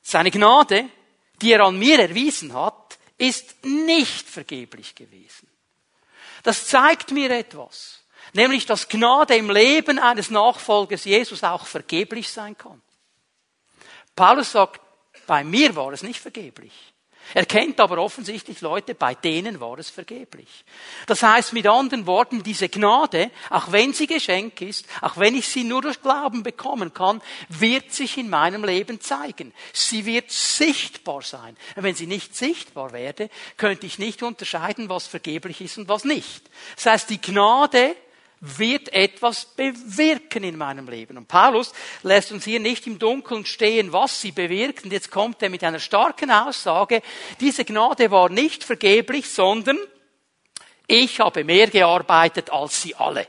Seine 0.02 0.30
Gnade, 0.30 0.88
die 1.42 1.52
er 1.52 1.64
an 1.64 1.78
mir 1.78 1.98
erwiesen 1.98 2.54
hat, 2.54 2.98
ist 3.18 3.64
nicht 3.64 4.28
vergeblich 4.28 4.94
gewesen. 4.94 5.48
Das 6.44 6.66
zeigt 6.66 7.10
mir 7.10 7.30
etwas, 7.30 8.04
nämlich 8.32 8.64
dass 8.64 8.88
Gnade 8.88 9.36
im 9.36 9.50
Leben 9.50 9.98
eines 9.98 10.30
Nachfolgers 10.30 11.04
Jesus 11.04 11.42
auch 11.42 11.66
vergeblich 11.66 12.30
sein 12.30 12.56
kann. 12.56 12.80
Paulus 14.14 14.52
sagt, 14.52 14.80
bei 15.26 15.44
mir 15.44 15.74
war 15.76 15.92
es 15.92 16.02
nicht 16.02 16.20
vergeblich. 16.20 16.72
Er 17.34 17.46
kennt 17.46 17.78
aber 17.80 17.98
offensichtlich 17.98 18.60
Leute, 18.60 18.94
bei 18.94 19.14
denen 19.14 19.60
war 19.60 19.78
es 19.78 19.90
vergeblich. 19.90 20.64
Das 21.06 21.22
heißt 21.22 21.52
mit 21.52 21.66
anderen 21.66 22.06
Worten, 22.06 22.42
diese 22.42 22.68
Gnade, 22.68 23.30
auch 23.50 23.70
wenn 23.72 23.92
sie 23.92 24.06
Geschenk 24.06 24.60
ist, 24.60 24.86
auch 25.02 25.16
wenn 25.16 25.34
ich 25.34 25.48
sie 25.48 25.64
nur 25.64 25.82
durch 25.82 26.00
Glauben 26.00 26.42
bekommen 26.42 26.94
kann, 26.94 27.20
wird 27.48 27.92
sich 27.92 28.16
in 28.16 28.30
meinem 28.30 28.64
Leben 28.64 29.00
zeigen. 29.00 29.52
Sie 29.72 30.06
wird 30.06 30.30
sichtbar 30.30 31.22
sein. 31.22 31.56
Wenn 31.76 31.94
sie 31.94 32.06
nicht 32.06 32.34
sichtbar 32.34 32.92
werde, 32.92 33.30
könnte 33.56 33.86
ich 33.86 33.98
nicht 33.98 34.22
unterscheiden, 34.22 34.88
was 34.88 35.06
vergeblich 35.06 35.60
ist 35.60 35.78
und 35.78 35.88
was 35.88 36.04
nicht. 36.04 36.48
Das 36.76 36.86
heißt, 36.86 37.10
die 37.10 37.20
Gnade 37.20 37.94
wird 38.40 38.92
etwas 38.92 39.44
bewirken 39.44 40.44
in 40.44 40.56
meinem 40.56 40.88
Leben. 40.88 41.16
Und 41.16 41.28
Paulus 41.28 41.72
lässt 42.02 42.32
uns 42.32 42.44
hier 42.44 42.60
nicht 42.60 42.86
im 42.86 42.98
Dunkeln 42.98 43.44
stehen, 43.44 43.92
was 43.92 44.20
sie 44.20 44.32
bewirkt. 44.32 44.84
Und 44.84 44.92
jetzt 44.92 45.10
kommt 45.10 45.42
er 45.42 45.50
mit 45.50 45.64
einer 45.64 45.80
starken 45.80 46.30
Aussage, 46.30 47.02
diese 47.40 47.64
Gnade 47.64 48.10
war 48.10 48.28
nicht 48.28 48.64
vergeblich, 48.64 49.28
sondern 49.28 49.78
ich 50.86 51.20
habe 51.20 51.44
mehr 51.44 51.68
gearbeitet 51.68 52.50
als 52.50 52.82
sie 52.82 52.94
alle. 52.94 53.26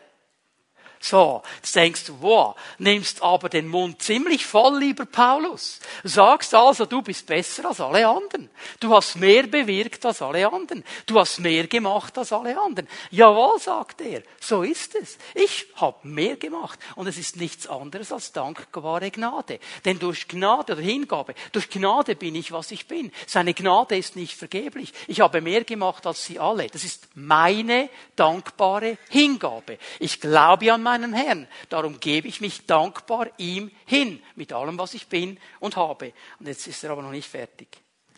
So, 1.02 1.44
jetzt 1.56 1.74
denkst 1.76 2.06
du, 2.06 2.18
wow, 2.20 2.56
nimmst 2.78 3.24
aber 3.24 3.48
den 3.48 3.68
Mund 3.68 4.02
ziemlich 4.02 4.46
voll, 4.46 4.80
lieber 4.80 5.06
Paulus. 5.06 5.80
Sagst 6.04 6.54
also, 6.54 6.86
du 6.86 7.02
bist 7.02 7.26
besser 7.26 7.70
als 7.70 7.80
alle 7.80 8.06
anderen. 8.06 8.50
Du 8.82 8.94
hast 8.94 9.16
mehr 9.16 9.48
bewirkt 9.48 10.06
als 10.06 10.22
alle 10.22 10.52
anderen. 10.52 10.84
Du 11.06 11.18
hast 11.18 11.40
mehr 11.40 11.68
gemacht 11.68 12.18
als 12.18 12.34
alle 12.34 12.60
anderen. 12.60 12.90
Jawohl, 13.12 13.60
sagt 13.60 14.02
er, 14.02 14.24
so 14.42 14.62
ist 14.64 14.94
es. 14.96 15.18
Ich 15.36 15.68
habe 15.76 16.06
mehr 16.06 16.36
gemacht. 16.36 16.78
Und 16.96 17.08
es 17.08 17.18
ist 17.18 17.38
nichts 17.38 17.66
anderes 17.68 18.12
als 18.12 18.34
dankbare 18.34 19.10
Gnade. 19.10 19.60
Denn 19.86 20.00
durch 20.00 20.28
Gnade 20.28 20.74
oder 20.74 20.82
Hingabe, 20.82 21.34
durch 21.54 21.70
Gnade 21.70 22.18
bin 22.18 22.36
ich, 22.36 22.52
was 22.52 22.72
ich 22.72 22.88
bin. 22.88 23.14
Seine 23.26 23.54
Gnade 23.54 23.98
ist 23.98 24.18
nicht 24.18 24.36
vergeblich. 24.36 24.92
Ich 25.08 25.22
habe 25.22 25.40
mehr 25.40 25.64
gemacht 25.64 26.06
als 26.06 26.26
sie 26.26 26.40
alle. 26.40 26.68
Das 26.68 26.84
ist 26.84 27.08
meine 27.16 27.90
dankbare 28.18 28.98
Hingabe. 29.10 29.78
Ich 30.00 30.20
glaube 30.20 30.74
an 30.74 30.89
meinen 30.90 31.14
Herrn. 31.14 31.48
Darum 31.70 32.00
gebe 32.00 32.28
ich 32.28 32.42
mich 32.42 32.66
dankbar 32.66 33.28
ihm 33.38 33.72
hin, 33.86 34.22
mit 34.36 34.52
allem, 34.54 34.78
was 34.78 34.94
ich 34.94 35.08
bin 35.08 35.40
und 35.60 35.76
habe. 35.76 36.14
Und 36.40 36.48
jetzt 36.48 36.68
ist 36.68 36.84
er 36.84 36.92
aber 36.92 37.02
noch 37.02 37.12
nicht 37.12 37.30
fertig. 37.30 37.68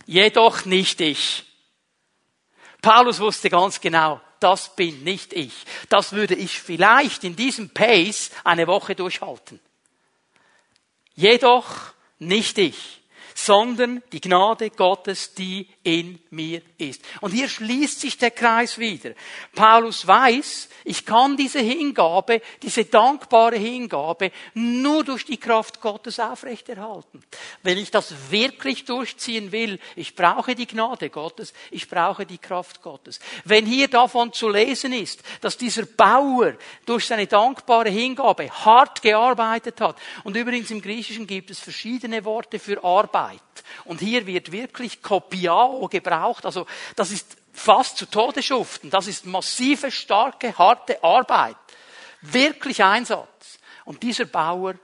Jedoch 0.05 0.65
nicht 0.65 1.01
ich. 1.01 1.43
Paulus 2.81 3.19
wusste 3.19 3.49
ganz 3.49 3.79
genau, 3.79 4.21
das 4.39 4.75
bin 4.75 5.03
nicht 5.03 5.33
ich. 5.33 5.53
Das 5.89 6.13
würde 6.13 6.35
ich 6.35 6.59
vielleicht 6.59 7.23
in 7.23 7.35
diesem 7.35 7.69
Pace 7.69 8.31
eine 8.43 8.67
Woche 8.67 8.95
durchhalten. 8.95 9.59
Jedoch 11.13 11.93
nicht 12.19 12.57
ich 12.57 13.00
sondern 13.45 14.03
die 14.11 14.21
Gnade 14.21 14.69
Gottes, 14.69 15.33
die 15.33 15.67
in 15.83 16.19
mir 16.29 16.61
ist. 16.77 17.01
Und 17.21 17.31
hier 17.31 17.49
schließt 17.49 17.99
sich 17.99 18.17
der 18.17 18.29
Kreis 18.29 18.77
wieder. 18.77 19.13
Paulus 19.55 20.05
weiß, 20.05 20.69
ich 20.83 21.05
kann 21.05 21.37
diese 21.37 21.59
Hingabe, 21.59 22.41
diese 22.61 22.85
dankbare 22.85 23.57
Hingabe 23.57 24.31
nur 24.53 25.03
durch 25.03 25.25
die 25.25 25.37
Kraft 25.37 25.81
Gottes 25.81 26.19
aufrechterhalten. 26.19 27.23
Wenn 27.63 27.79
ich 27.79 27.89
das 27.89 28.13
wirklich 28.29 28.85
durchziehen 28.85 29.51
will, 29.51 29.79
ich 29.95 30.15
brauche 30.15 30.53
die 30.53 30.67
Gnade 30.67 31.09
Gottes, 31.09 31.53
ich 31.71 31.89
brauche 31.89 32.27
die 32.27 32.37
Kraft 32.37 32.83
Gottes. 32.83 33.19
Wenn 33.43 33.65
hier 33.65 33.87
davon 33.87 34.33
zu 34.33 34.49
lesen 34.49 34.93
ist, 34.93 35.23
dass 35.41 35.57
dieser 35.57 35.85
Bauer 35.85 36.53
durch 36.85 37.05
seine 37.05 37.25
dankbare 37.25 37.89
Hingabe 37.89 38.51
hart 38.51 39.01
gearbeitet 39.01 39.81
hat, 39.81 39.97
und 40.23 40.35
übrigens 40.37 40.69
im 40.69 40.81
Griechischen 40.81 41.25
gibt 41.25 41.49
es 41.49 41.59
verschiedene 41.59 42.23
Worte 42.23 42.59
für 42.59 42.83
Arbeit. 42.83 43.30
Und 43.85 43.99
hier 43.99 44.25
wird 44.27 44.51
wirklich 44.51 45.01
Kopiao 45.01 45.87
gebraucht, 45.87 46.45
also 46.45 46.65
das 46.95 47.11
ist 47.11 47.37
fast 47.53 47.97
zu 47.97 48.05
Tode 48.05 48.41
schuften. 48.41 48.89
Das 48.89 49.07
ist 49.07 49.25
massive, 49.25 49.91
starke, 49.91 50.57
harte 50.57 51.03
Arbeit. 51.03 51.57
Wirklich 52.21 52.83
Einsatz. 52.83 53.59
Und 53.85 54.03
dieser 54.03 54.25
Bauer, 54.25 54.75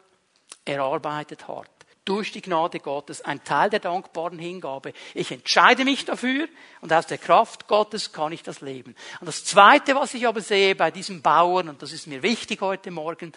er 0.65 0.81
arbeitet 0.81 1.47
hart. 1.47 1.69
Durch 2.03 2.31
die 2.31 2.41
Gnade 2.41 2.79
Gottes, 2.79 3.21
ein 3.21 3.43
Teil 3.43 3.69
der 3.69 3.81
dankbaren 3.81 4.39
Hingabe. 4.39 4.93
Ich 5.13 5.31
entscheide 5.31 5.83
mich 5.83 6.05
dafür 6.05 6.47
und 6.79 6.93
aus 6.93 7.05
der 7.05 7.17
Kraft 7.17 7.67
Gottes 7.67 8.13
kann 8.13 8.31
ich 8.31 8.43
das 8.43 8.61
leben. 8.61 8.95
Und 9.19 9.27
das 9.27 9.43
Zweite, 9.43 9.93
was 9.93 10.13
ich 10.13 10.25
aber 10.25 10.39
sehe 10.39 10.73
bei 10.73 10.89
diesem 10.89 11.21
Bauern, 11.21 11.67
und 11.67 11.81
das 11.81 11.91
ist 11.91 12.07
mir 12.07 12.23
wichtig 12.23 12.61
heute 12.61 12.91
Morgen, 12.91 13.33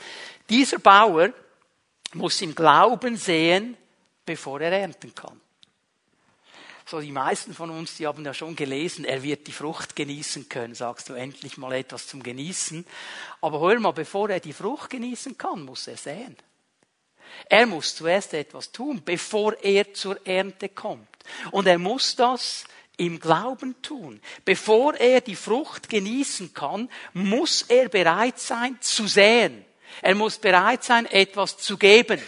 dieser 0.49 0.79
Bauer 0.79 1.31
muss 2.15 2.41
im 2.43 2.55
Glauben 2.55 3.17
sehen, 3.17 3.77
bevor 4.31 4.61
er 4.61 4.71
ernten 4.71 5.13
kann. 5.13 5.41
So, 6.87 7.01
die 7.01 7.11
meisten 7.11 7.53
von 7.53 7.69
uns, 7.71 7.97
die 7.97 8.07
haben 8.07 8.25
ja 8.25 8.33
schon 8.33 8.55
gelesen, 8.55 9.05
er 9.05 9.25
wird 9.25 9.49
die 9.49 9.53
Frucht 9.53 9.97
genießen 9.97 10.49
können. 10.49 10.77
Sagst 10.77 11.09
du 11.09 11.15
endlich 11.15 11.57
mal 11.57 11.73
etwas 11.73 12.07
zum 12.07 12.23
Genießen. 12.23 12.87
Aber 13.41 13.59
hör 13.59 13.81
mal, 13.81 13.91
bevor 13.93 14.31
er 14.31 14.39
die 14.39 14.53
Frucht 14.53 14.91
genießen 14.91 15.37
kann, 15.37 15.65
muss 15.65 15.89
er 15.89 15.97
säen. 15.97 16.37
Er 17.49 17.67
muss 17.67 17.97
zuerst 17.97 18.35
etwas 18.35 18.71
tun, 18.71 19.03
bevor 19.05 19.57
er 19.65 19.95
zur 19.95 20.25
Ernte 20.25 20.69
kommt. 20.69 21.09
Und 21.51 21.67
er 21.67 21.79
muss 21.79 22.15
das 22.15 22.65
im 22.99 23.19
Glauben 23.19 23.83
tun. 23.83 24.21
Bevor 24.45 24.95
er 24.95 25.21
die 25.21 25.37
Frucht 25.37 25.89
genießen 25.89 26.55
kann, 26.55 26.89
muss 27.15 27.63
er 27.63 27.89
bereit 27.89 28.39
sein 28.39 28.81
zu 28.81 29.09
säen. 29.09 29.65
Er 30.03 30.15
muss 30.15 30.39
bereit 30.39 30.85
sein, 30.85 31.07
etwas 31.07 31.57
zu 31.57 31.77
geben, 31.77 32.21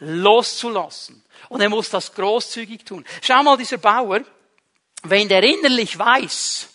loszulassen. 0.00 1.22
Und 1.50 1.60
er 1.60 1.68
muss 1.68 1.90
das 1.90 2.14
großzügig 2.14 2.84
tun. 2.84 3.04
Schau 3.20 3.42
mal, 3.42 3.56
dieser 3.56 3.78
Bauer, 3.78 4.20
wenn 5.02 5.28
der 5.28 5.42
innerlich 5.42 5.98
weiß, 5.98 6.68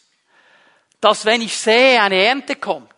dass 0.99 1.23
wenn 1.23 1.41
ich 1.41 1.57
sehe, 1.57 2.01
eine 2.01 2.21
Ernte 2.21 2.57
kommt, 2.57 2.91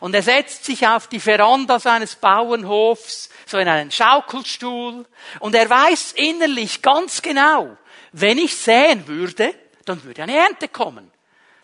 und 0.00 0.14
er 0.14 0.22
setzt 0.22 0.64
sich 0.64 0.86
auf 0.86 1.06
die 1.06 1.20
Veranda 1.20 1.78
seines 1.78 2.16
Bauernhofs, 2.16 3.28
so 3.44 3.58
in 3.58 3.68
einen 3.68 3.90
Schaukelstuhl, 3.90 5.06
und 5.40 5.54
er 5.54 5.68
weiß 5.68 6.12
innerlich 6.12 6.80
ganz 6.80 7.20
genau, 7.20 7.76
wenn 8.12 8.38
ich 8.38 8.56
säen 8.56 9.06
würde, 9.06 9.54
dann 9.84 10.02
würde 10.02 10.22
eine 10.22 10.36
Ernte 10.36 10.68
kommen. 10.68 11.12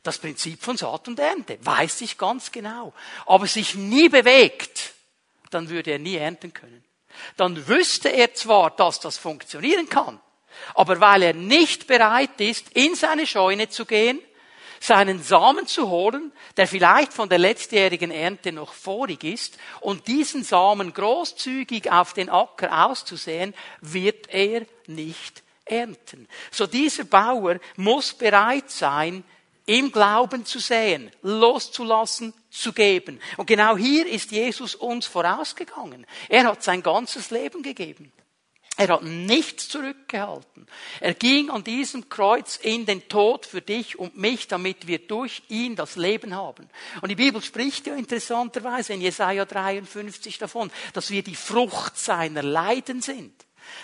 Das 0.03 0.19
Prinzip 0.19 0.63
von 0.63 0.77
Saat 0.77 1.09
und 1.09 1.19
Ernte 1.19 1.59
weiß 1.63 2.03
ich 2.03 2.19
ganz 2.19 2.53
genau. 2.53 2.93
Aber 3.25 3.47
sich 3.47 3.77
nie 3.77 4.11
bewegt, 4.11 4.93
dann 5.51 5.71
würde 5.71 5.93
er 5.93 5.99
nie 5.99 6.17
ernten 6.17 6.53
können 6.53 6.85
dann 7.37 7.69
wüsste 7.69 8.09
er 8.09 8.35
zwar, 8.35 8.71
dass 8.71 9.01
das 9.01 9.19
funktionieren 9.19 9.89
kann, 9.89 10.21
aber 10.75 11.01
weil 11.01 11.23
er 11.23 11.35
nicht 11.35 11.87
bereit 11.87 12.41
ist, 12.41 12.71
in 12.73 12.95
seine 12.95 13.27
Scheune 13.27 13.69
zu 13.69 13.85
gehen, 13.85 14.21
seinen 14.81 15.23
Samen 15.23 15.67
zu 15.69 15.89
holen, 15.91 16.33
der 16.57 16.67
vielleicht 16.67 17.13
von 17.13 17.29
der 17.29 17.39
letztjährigen 17.39 18.11
Ernte 18.11 18.51
noch 18.51 18.73
vorig 18.73 19.23
ist, 19.23 19.57
und 19.81 20.09
diesen 20.09 20.43
Samen 20.43 20.93
großzügig 20.93 21.91
auf 21.93 22.15
den 22.15 22.29
Acker 22.29 22.87
auszusehen, 22.87 23.55
wird 23.81 24.29
er 24.29 24.67
nicht 24.89 25.43
ernten. 25.65 26.29
So 26.51 26.67
dieser 26.67 27.05
Bauer 27.05 27.61
muss 27.77 28.13
bereit 28.13 28.71
sein, 28.71 29.23
im 29.67 29.93
Glauben 29.93 30.45
zu 30.45 30.59
säen, 30.59 31.11
loszulassen, 31.23 32.35
zu 32.51 32.73
geben. 32.73 33.21
Und 33.37 33.47
genau 33.47 33.77
hier 33.77 34.07
ist 34.07 34.33
Jesus 34.33 34.75
uns 34.75 35.07
vorausgegangen. 35.07 36.07
Er 36.29 36.45
hat 36.45 36.63
sein 36.63 36.83
ganzes 36.83 37.31
Leben 37.31 37.63
gegeben. 37.63 38.13
Er 38.79 38.89
hat 38.89 39.03
nichts 39.03 39.69
zurückgehalten. 39.69 40.67
Er 40.99 41.13
ging 41.13 41.51
an 41.51 41.63
diesem 41.63 42.09
Kreuz 42.09 42.57
in 42.57 42.87
den 42.87 43.07
Tod 43.07 43.45
für 43.45 43.61
dich 43.61 43.99
und 43.99 44.17
mich, 44.17 44.49
damit 44.49 44.87
wir 44.87 44.99
durch 44.99 45.43
ihn 45.49 45.77
das 45.77 45.97
Leben 45.97 46.35
haben. 46.35 46.69
Und 47.03 47.11
die 47.11 47.15
Bibel 47.15 47.43
spricht 47.43 47.87
ja 47.87 47.95
interessanterweise 47.95 48.95
in 48.95 49.03
Jesaja 49.03 49.45
53 49.45 50.39
davon, 50.39 50.71
dass 50.95 51.11
wir 51.11 51.23
die 51.23 51.37
Frucht 51.37 51.99
seiner 51.99 52.43
Leiden 52.43 53.03
sind. 53.03 53.35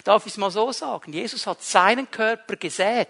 Darf 0.05 0.27
ich 0.27 0.33
es 0.33 0.39
mal 0.39 0.51
so 0.51 0.73
sagen? 0.73 1.13
Jesus 1.13 1.47
hat 1.47 1.63
seinen 1.63 2.11
Körper 2.11 2.57
gesät. 2.57 3.09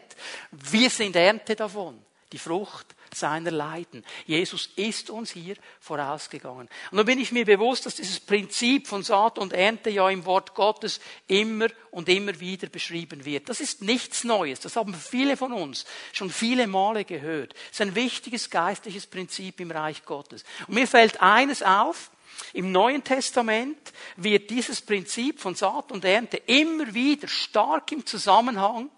Wir 0.51 0.91
sind 0.91 1.15
Ernte 1.17 1.55
davon 1.55 2.05
die 2.33 2.39
Frucht 2.39 2.95
seiner 3.15 3.51
Leiden. 3.51 4.05
Jesus 4.27 4.69
ist 4.77 5.11
uns 5.11 5.31
hier 5.31 5.57
vorausgegangen. 5.81 6.69
Und 6.91 6.97
nun 6.97 7.07
bin 7.07 7.19
ich 7.19 7.33
mir 7.33 7.45
bewusst, 7.45 7.87
dass 7.87 7.97
dieses 7.97 8.21
Prinzip 8.21 8.87
von 8.87 9.03
Saat 9.03 9.39
und 9.39 9.53
Ernte 9.53 9.91
ja 9.91 10.09
im 10.11 10.25
Wort 10.27 10.55
Gottes 10.55 11.01
immer 11.27 11.69
und 11.91 12.09
immer 12.09 12.39
wieder 12.39 12.69
beschrieben 12.69 13.25
wird. 13.25 13.49
Das 13.49 13.61
ist 13.61 13.83
nichts 13.83 14.25
Neues. 14.25 14.61
Das 14.61 14.77
haben 14.77 14.95
viele 14.95 15.37
von 15.37 15.53
uns 15.53 15.87
schon 16.13 16.31
viele 16.31 16.67
Male 16.67 17.05
gehört. 17.05 17.53
Das 17.53 17.73
ist 17.73 17.81
ein 17.81 17.95
wichtiges 17.95 18.51
geistliches 18.51 19.07
Prinzip 19.07 19.61
im 19.61 19.71
Reich 19.71 20.05
Gottes. 20.05 20.45
Und 20.67 20.75
mir 20.75 20.87
fällt 20.87 21.23
eines 21.23 21.63
auf, 21.63 22.11
im 22.53 22.73
Neuen 22.73 23.03
Testament 23.03 23.93
wird 24.17 24.51
dieses 24.51 24.81
Prinzip 24.81 25.41
von 25.41 25.55
Saat 25.55 25.91
und 25.91 26.05
Ernte 26.05 26.37
immer 26.47 26.95
wieder 26.95 27.27
stark 27.27 27.91
im 27.91 28.07
Zusammenhang 28.07 28.91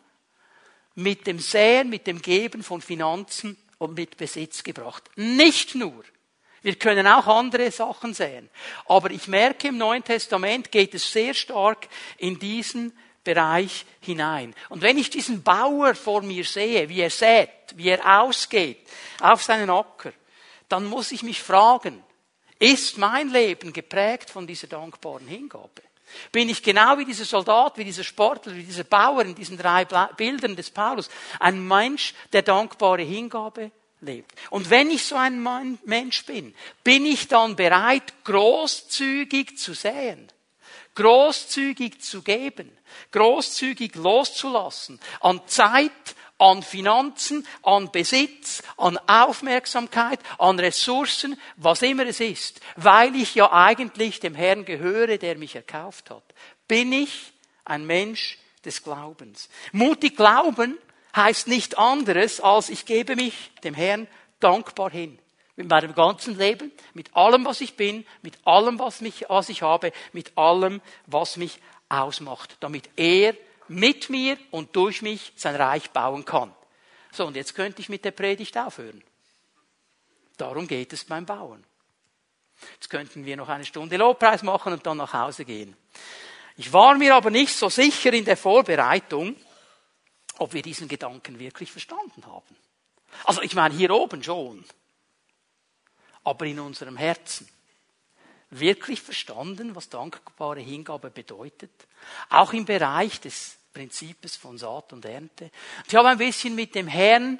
mit 0.94 1.26
dem 1.26 1.38
Säen, 1.38 1.88
mit 1.88 2.06
dem 2.06 2.20
Geben 2.20 2.62
von 2.62 2.82
Finanzen 2.82 3.56
und 3.78 3.96
mit 3.96 4.16
Besitz 4.16 4.62
gebracht. 4.62 5.10
Nicht 5.16 5.74
nur. 5.74 6.04
Wir 6.62 6.74
können 6.74 7.06
auch 7.06 7.26
andere 7.26 7.70
Sachen 7.70 8.12
sehen. 8.12 8.50
Aber 8.86 9.10
ich 9.10 9.28
merke, 9.28 9.68
im 9.68 9.78
Neuen 9.78 10.04
Testament 10.04 10.70
geht 10.70 10.94
es 10.94 11.10
sehr 11.10 11.32
stark 11.32 11.88
in 12.18 12.38
diesen 12.38 12.92
Bereich 13.24 13.86
hinein. 14.00 14.54
Und 14.68 14.82
wenn 14.82 14.98
ich 14.98 15.10
diesen 15.10 15.42
Bauer 15.42 15.94
vor 15.94 16.22
mir 16.22 16.44
sehe, 16.44 16.88
wie 16.88 17.00
er 17.00 17.10
sät, 17.10 17.50
wie 17.76 17.88
er 17.88 18.22
ausgeht 18.22 18.86
auf 19.20 19.42
seinen 19.42 19.70
Acker, 19.70 20.12
dann 20.68 20.84
muss 20.86 21.12
ich 21.12 21.22
mich 21.22 21.42
fragen, 21.42 22.02
ist 22.58 22.98
mein 22.98 23.30
Leben 23.30 23.72
geprägt 23.72 24.30
von 24.30 24.46
dieser 24.46 24.66
dankbaren 24.66 25.26
Hingabe? 25.26 25.82
Bin 26.32 26.48
ich 26.48 26.62
genau 26.62 26.98
wie 26.98 27.04
dieser 27.04 27.24
Soldat, 27.24 27.78
wie 27.78 27.84
dieser 27.84 28.04
Sportler, 28.04 28.54
wie 28.54 28.62
dieser 28.62 28.84
Bauer 28.84 29.22
in 29.22 29.34
diesen 29.34 29.58
drei 29.58 29.84
Bildern 30.16 30.56
des 30.56 30.70
Paulus, 30.70 31.08
ein 31.38 31.66
Mensch, 31.66 32.14
der 32.32 32.42
dankbare 32.42 33.02
Hingabe 33.02 33.70
lebt. 34.00 34.32
Und 34.50 34.70
wenn 34.70 34.90
ich 34.90 35.04
so 35.04 35.16
ein 35.16 35.78
Mensch 35.84 36.24
bin, 36.24 36.54
bin 36.82 37.06
ich 37.06 37.28
dann 37.28 37.56
bereit, 37.56 38.24
großzügig 38.24 39.58
zu 39.58 39.74
säen, 39.74 40.28
großzügig 40.94 42.00
zu 42.00 42.22
geben, 42.22 42.70
großzügig 43.12 43.94
loszulassen 43.94 45.00
an 45.20 45.40
Zeit, 45.46 45.90
an 46.40 46.62
Finanzen, 46.62 47.46
an 47.62 47.92
Besitz, 47.92 48.62
an 48.78 48.98
Aufmerksamkeit, 49.06 50.18
an 50.38 50.58
Ressourcen, 50.58 51.38
was 51.56 51.82
immer 51.82 52.06
es 52.06 52.18
ist, 52.18 52.60
weil 52.76 53.14
ich 53.14 53.34
ja 53.34 53.52
eigentlich 53.52 54.20
dem 54.20 54.34
Herrn 54.34 54.64
gehöre, 54.64 55.18
der 55.18 55.36
mich 55.36 55.54
erkauft 55.54 56.10
hat. 56.10 56.24
Bin 56.66 56.92
ich 56.92 57.32
ein 57.64 57.86
Mensch 57.86 58.38
des 58.64 58.82
Glaubens. 58.82 59.50
Mutig 59.72 60.16
glauben 60.16 60.78
heißt 61.14 61.46
nicht 61.46 61.78
anderes, 61.78 62.40
als 62.40 62.70
ich 62.70 62.86
gebe 62.86 63.16
mich 63.16 63.52
dem 63.62 63.74
Herrn 63.74 64.08
dankbar 64.40 64.90
hin. 64.90 65.18
Mit 65.56 65.68
meinem 65.68 65.94
ganzen 65.94 66.38
Leben, 66.38 66.72
mit 66.94 67.14
allem, 67.14 67.44
was 67.44 67.60
ich 67.60 67.76
bin, 67.76 68.06
mit 68.22 68.38
allem, 68.46 68.78
was, 68.78 69.02
mich, 69.02 69.26
was 69.28 69.50
ich 69.50 69.60
habe, 69.60 69.92
mit 70.14 70.38
allem, 70.38 70.80
was 71.06 71.36
mich 71.36 71.60
ausmacht, 71.90 72.56
damit 72.60 72.88
er 72.96 73.34
mit 73.70 74.10
mir 74.10 74.36
und 74.50 74.74
durch 74.74 75.00
mich 75.00 75.32
sein 75.36 75.54
Reich 75.54 75.90
bauen 75.90 76.24
kann. 76.24 76.52
So, 77.12 77.26
und 77.26 77.36
jetzt 77.36 77.54
könnte 77.54 77.80
ich 77.80 77.88
mit 77.88 78.04
der 78.04 78.10
Predigt 78.10 78.58
aufhören. 78.58 79.02
Darum 80.36 80.66
geht 80.66 80.92
es 80.92 81.04
beim 81.04 81.24
Bauen. 81.24 81.64
Jetzt 82.74 82.90
könnten 82.90 83.24
wir 83.24 83.36
noch 83.36 83.48
eine 83.48 83.64
Stunde 83.64 83.96
Lobpreis 83.96 84.42
machen 84.42 84.72
und 84.72 84.84
dann 84.84 84.96
nach 84.96 85.12
Hause 85.12 85.44
gehen. 85.44 85.76
Ich 86.56 86.72
war 86.72 86.96
mir 86.96 87.14
aber 87.14 87.30
nicht 87.30 87.54
so 87.54 87.68
sicher 87.68 88.12
in 88.12 88.24
der 88.24 88.36
Vorbereitung, 88.36 89.36
ob 90.38 90.52
wir 90.52 90.62
diesen 90.62 90.88
Gedanken 90.88 91.38
wirklich 91.38 91.70
verstanden 91.70 92.26
haben. 92.26 92.56
Also 93.24 93.40
ich 93.42 93.54
meine 93.54 93.74
hier 93.74 93.92
oben 93.92 94.22
schon, 94.22 94.64
aber 96.24 96.44
in 96.44 96.58
unserem 96.58 96.96
Herzen. 96.96 97.48
Wirklich 98.50 99.00
verstanden, 99.00 99.76
was 99.76 99.88
dankbare 99.88 100.58
Hingabe 100.58 101.10
bedeutet? 101.10 101.70
Auch 102.30 102.52
im 102.52 102.64
Bereich 102.64 103.20
des 103.20 103.59
Prinzips 103.72 104.36
von 104.36 104.58
Saat 104.58 104.92
und 104.92 105.04
Ernte. 105.04 105.50
Ich 105.86 105.94
habe 105.94 106.08
ein 106.08 106.18
bisschen 106.18 106.54
mit 106.54 106.74
dem 106.74 106.88
Herrn 106.88 107.38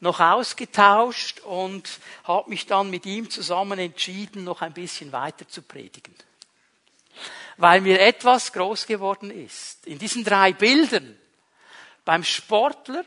noch 0.00 0.20
ausgetauscht 0.20 1.40
und 1.40 1.88
habe 2.24 2.50
mich 2.50 2.66
dann 2.66 2.90
mit 2.90 3.06
ihm 3.06 3.30
zusammen 3.30 3.78
entschieden, 3.78 4.44
noch 4.44 4.60
ein 4.60 4.72
bisschen 4.72 5.12
weiter 5.12 5.46
zu 5.48 5.62
predigen. 5.62 6.14
Weil 7.56 7.80
mir 7.80 8.00
etwas 8.00 8.52
groß 8.52 8.86
geworden 8.86 9.30
ist. 9.30 9.86
In 9.86 9.98
diesen 9.98 10.24
drei 10.24 10.52
Bildern 10.52 11.16
beim 12.04 12.24
Sportler, 12.24 13.04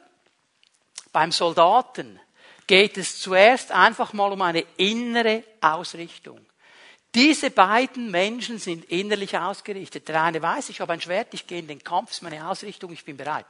beim 1.12 1.32
Soldaten 1.32 2.20
geht 2.68 2.98
es 2.98 3.20
zuerst 3.20 3.72
einfach 3.72 4.14
mal 4.14 4.32
um 4.32 4.42
eine 4.42 4.66
innere 4.78 5.44
Ausrichtung. 5.62 6.46
Diese 7.16 7.50
beiden 7.50 8.12
Menschen 8.12 8.60
sind 8.60 8.86
innerlich 8.92 9.38
ausgerichtet. 9.38 10.08
Der 10.10 10.22
eine 10.22 10.42
weiß, 10.42 10.68
ich 10.70 10.82
habe 10.82 10.92
ein 10.92 11.00
Schwert, 11.00 11.34
ich 11.34 11.48
gehe 11.48 11.60
in 11.60 11.68
den 11.68 11.82
Kampf, 11.82 12.12
ist 12.12 12.22
meine 12.22 12.48
Ausrichtung, 12.48 12.92
ich 12.92 13.06
bin 13.06 13.16
bereit. 13.16 13.46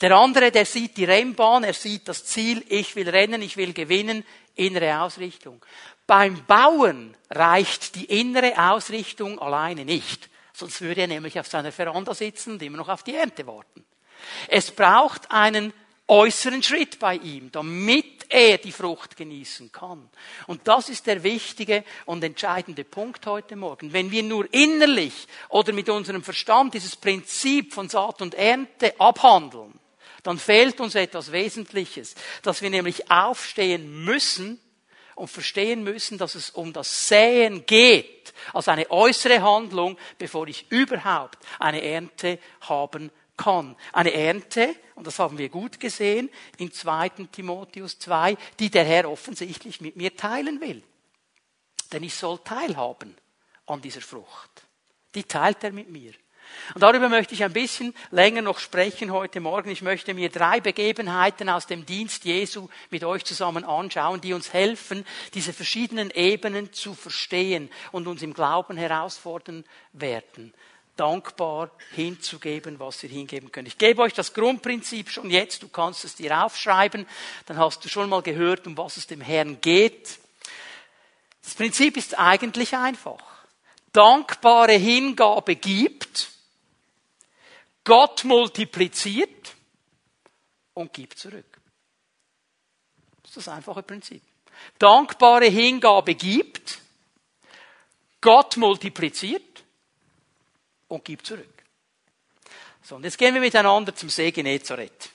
Der 0.00 0.16
andere, 0.16 0.50
der 0.50 0.66
sieht 0.66 0.96
die 0.96 1.04
Rennbahn, 1.04 1.62
er 1.62 1.74
sieht 1.74 2.08
das 2.08 2.24
Ziel, 2.24 2.64
ich 2.68 2.96
will 2.96 3.08
rennen, 3.08 3.40
ich 3.40 3.56
will 3.56 3.72
gewinnen, 3.72 4.24
innere 4.56 5.00
Ausrichtung. 5.00 5.64
Beim 6.08 6.44
Bauen 6.46 7.16
reicht 7.30 7.94
die 7.94 8.06
innere 8.06 8.72
Ausrichtung 8.72 9.38
alleine 9.38 9.84
nicht. 9.84 10.28
Sonst 10.52 10.80
würde 10.80 11.02
er 11.02 11.06
nämlich 11.06 11.38
auf 11.38 11.46
seiner 11.46 11.70
Veranda 11.70 12.14
sitzen 12.14 12.54
und 12.54 12.62
immer 12.62 12.78
noch 12.78 12.88
auf 12.88 13.04
die 13.04 13.14
Ernte 13.14 13.46
warten. 13.46 13.84
Es 14.48 14.72
braucht 14.72 15.30
einen 15.30 15.72
äußeren 16.08 16.64
Schritt 16.64 16.98
bei 16.98 17.14
ihm, 17.14 17.52
damit 17.52 18.17
er 18.28 18.58
die 18.58 18.72
Frucht 18.72 19.16
genießen 19.16 19.72
kann. 19.72 20.08
Und 20.46 20.66
das 20.68 20.88
ist 20.88 21.06
der 21.06 21.22
wichtige 21.22 21.84
und 22.06 22.22
entscheidende 22.22 22.84
Punkt 22.84 23.26
heute 23.26 23.56
Morgen. 23.56 23.92
Wenn 23.92 24.10
wir 24.10 24.22
nur 24.22 24.52
innerlich 24.52 25.26
oder 25.48 25.72
mit 25.72 25.88
unserem 25.88 26.22
Verstand 26.22 26.74
dieses 26.74 26.96
Prinzip 26.96 27.74
von 27.74 27.88
Saat 27.88 28.22
und 28.22 28.34
Ernte 28.34 28.98
abhandeln, 29.00 29.78
dann 30.22 30.38
fehlt 30.38 30.80
uns 30.80 30.94
etwas 30.94 31.32
Wesentliches, 31.32 32.14
dass 32.42 32.60
wir 32.60 32.70
nämlich 32.70 33.10
aufstehen 33.10 34.04
müssen 34.04 34.60
und 35.14 35.28
verstehen 35.28 35.82
müssen, 35.82 36.18
dass 36.18 36.34
es 36.34 36.50
um 36.50 36.72
das 36.72 37.08
Säen 37.08 37.66
geht, 37.66 38.32
als 38.52 38.68
eine 38.68 38.90
äußere 38.90 39.42
Handlung, 39.42 39.98
bevor 40.18 40.46
ich 40.46 40.70
überhaupt 40.70 41.38
eine 41.58 41.82
Ernte 41.82 42.38
haben 42.60 43.10
kann. 43.38 43.74
Eine 43.94 44.12
Ernte, 44.12 44.76
und 44.94 45.06
das 45.06 45.18
haben 45.18 45.38
wir 45.38 45.48
gut 45.48 45.80
gesehen, 45.80 46.28
in 46.58 46.70
2. 46.70 47.08
Timotheus 47.32 47.98
2, 47.98 48.36
die 48.58 48.70
der 48.70 48.84
Herr 48.84 49.10
offensichtlich 49.10 49.80
mit 49.80 49.96
mir 49.96 50.14
teilen 50.14 50.60
will. 50.60 50.82
Denn 51.90 52.02
ich 52.02 52.14
soll 52.14 52.38
teilhaben 52.44 53.16
an 53.66 53.80
dieser 53.80 54.02
Frucht. 54.02 54.50
Die 55.14 55.24
teilt 55.24 55.64
er 55.64 55.72
mit 55.72 55.88
mir. 55.88 56.12
Und 56.74 56.82
darüber 56.82 57.08
möchte 57.08 57.34
ich 57.34 57.44
ein 57.44 57.52
bisschen 57.52 57.94
länger 58.10 58.42
noch 58.42 58.58
sprechen 58.58 59.12
heute 59.12 59.40
Morgen. 59.40 59.70
Ich 59.70 59.82
möchte 59.82 60.14
mir 60.14 60.30
drei 60.30 60.60
Begebenheiten 60.60 61.48
aus 61.48 61.66
dem 61.66 61.84
Dienst 61.84 62.24
Jesu 62.24 62.68
mit 62.90 63.04
euch 63.04 63.24
zusammen 63.24 63.64
anschauen, 63.64 64.20
die 64.20 64.32
uns 64.32 64.52
helfen, 64.52 65.04
diese 65.34 65.52
verschiedenen 65.52 66.10
Ebenen 66.10 66.72
zu 66.72 66.94
verstehen 66.94 67.70
und 67.92 68.06
uns 68.06 68.22
im 68.22 68.34
Glauben 68.34 68.76
herausfordern 68.76 69.64
werden 69.92 70.54
dankbar 70.98 71.70
hinzugeben, 71.92 72.78
was 72.80 73.02
ihr 73.04 73.08
hingeben 73.08 73.52
könnt. 73.52 73.68
Ich 73.68 73.78
gebe 73.78 74.02
euch 74.02 74.12
das 74.12 74.34
Grundprinzip 74.34 75.10
schon 75.10 75.30
jetzt, 75.30 75.62
du 75.62 75.68
kannst 75.68 76.04
es 76.04 76.16
dir 76.16 76.44
aufschreiben, 76.44 77.06
dann 77.46 77.58
hast 77.58 77.84
du 77.84 77.88
schon 77.88 78.08
mal 78.08 78.22
gehört, 78.22 78.66
um 78.66 78.76
was 78.76 78.96
es 78.96 79.06
dem 79.06 79.20
Herrn 79.20 79.60
geht. 79.60 80.18
Das 81.42 81.54
Prinzip 81.54 81.96
ist 81.96 82.18
eigentlich 82.18 82.74
einfach. 82.74 83.22
Dankbare 83.92 84.72
Hingabe 84.72 85.56
gibt, 85.56 86.28
Gott 87.84 88.24
multipliziert 88.24 89.54
und 90.74 90.92
gibt 90.92 91.18
zurück. 91.18 91.60
Das 93.22 93.30
ist 93.30 93.46
das 93.46 93.48
einfache 93.48 93.82
Prinzip. 93.82 94.22
Dankbare 94.78 95.46
Hingabe 95.46 96.14
gibt, 96.14 96.80
Gott 98.20 98.56
multipliziert 98.56 99.47
und 100.88 101.04
gib 101.04 101.24
zurück. 101.24 101.46
So, 102.82 102.96
und 102.96 103.04
jetzt 103.04 103.18
gehen 103.18 103.34
wir 103.34 103.40
miteinander 103.40 103.94
zum 103.94 104.08
See 104.08 104.30
Genezareth. 104.30 105.10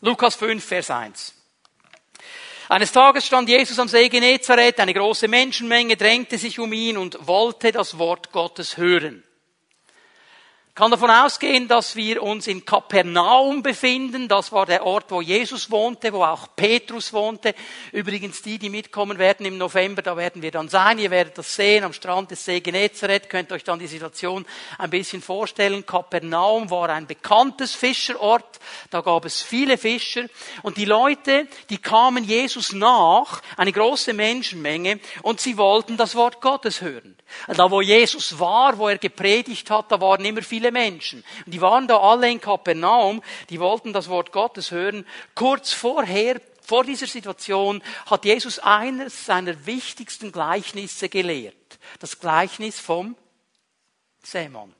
Lukas 0.00 0.34
5, 0.34 0.62
Vers 0.62 0.90
1. 0.90 1.34
Eines 2.68 2.92
Tages 2.92 3.26
stand 3.26 3.48
Jesus 3.48 3.78
am 3.78 3.88
See 3.88 4.08
Genezareth, 4.08 4.80
eine 4.80 4.94
große 4.94 5.28
Menschenmenge 5.28 5.96
drängte 5.96 6.38
sich 6.38 6.58
um 6.58 6.72
ihn 6.72 6.96
und 6.96 7.26
wollte 7.26 7.72
das 7.72 7.98
Wort 7.98 8.32
Gottes 8.32 8.76
hören 8.76 9.22
kann 10.74 10.90
davon 10.90 11.10
ausgehen, 11.10 11.68
dass 11.68 11.94
wir 11.94 12.20
uns 12.20 12.48
in 12.48 12.64
Kapernaum 12.64 13.62
befinden. 13.62 14.26
Das 14.26 14.50
war 14.50 14.66
der 14.66 14.84
Ort, 14.84 15.04
wo 15.10 15.20
Jesus 15.20 15.70
wohnte, 15.70 16.12
wo 16.12 16.24
auch 16.24 16.48
Petrus 16.56 17.12
wohnte. 17.12 17.54
Übrigens 17.92 18.42
die, 18.42 18.58
die 18.58 18.70
mitkommen 18.70 19.18
werden 19.18 19.46
im 19.46 19.56
November, 19.56 20.02
da 20.02 20.16
werden 20.16 20.42
wir 20.42 20.50
dann 20.50 20.68
sein. 20.68 20.98
Ihr 20.98 21.12
werdet 21.12 21.38
das 21.38 21.54
sehen 21.54 21.84
am 21.84 21.92
Strand 21.92 22.32
des 22.32 22.44
See 22.44 22.58
Genezareth. 22.58 23.30
Könnt 23.30 23.52
euch 23.52 23.62
dann 23.62 23.78
die 23.78 23.86
Situation 23.86 24.44
ein 24.76 24.90
bisschen 24.90 25.22
vorstellen. 25.22 25.86
Kapernaum 25.86 26.68
war 26.70 26.88
ein 26.88 27.06
bekanntes 27.06 27.72
Fischerort. 27.72 28.58
Da 28.90 29.00
gab 29.00 29.26
es 29.26 29.42
viele 29.42 29.78
Fischer. 29.78 30.24
Und 30.62 30.76
die 30.76 30.86
Leute, 30.86 31.46
die 31.70 31.78
kamen 31.78 32.24
Jesus 32.24 32.72
nach, 32.72 33.42
eine 33.56 33.70
große 33.70 34.12
Menschenmenge, 34.12 34.98
und 35.22 35.40
sie 35.40 35.56
wollten 35.56 35.96
das 35.96 36.16
Wort 36.16 36.40
Gottes 36.40 36.80
hören. 36.80 37.16
Da 37.46 37.70
wo 37.70 37.80
Jesus 37.80 38.38
war, 38.40 38.76
wo 38.78 38.88
er 38.88 38.98
gepredigt 38.98 39.70
hat, 39.70 39.92
da 39.92 40.00
waren 40.00 40.24
immer 40.24 40.42
viele 40.42 40.63
Menschen. 40.70 41.24
Und 41.44 41.52
die 41.52 41.60
waren 41.60 41.88
da 41.88 41.98
alle 41.98 42.30
in 42.30 42.40
Kapernaum, 42.40 43.22
die 43.50 43.60
wollten 43.60 43.92
das 43.92 44.08
Wort 44.08 44.32
Gottes 44.32 44.70
hören. 44.70 45.06
Kurz 45.34 45.72
vorher, 45.72 46.40
vor 46.62 46.84
dieser 46.84 47.06
Situation, 47.06 47.82
hat 48.06 48.24
Jesus 48.24 48.58
eines 48.58 49.26
seiner 49.26 49.66
wichtigsten 49.66 50.32
Gleichnisse 50.32 51.08
gelehrt. 51.08 51.78
Das 51.98 52.18
Gleichnis 52.18 52.80
vom 52.80 53.16
Sämann. 54.22 54.74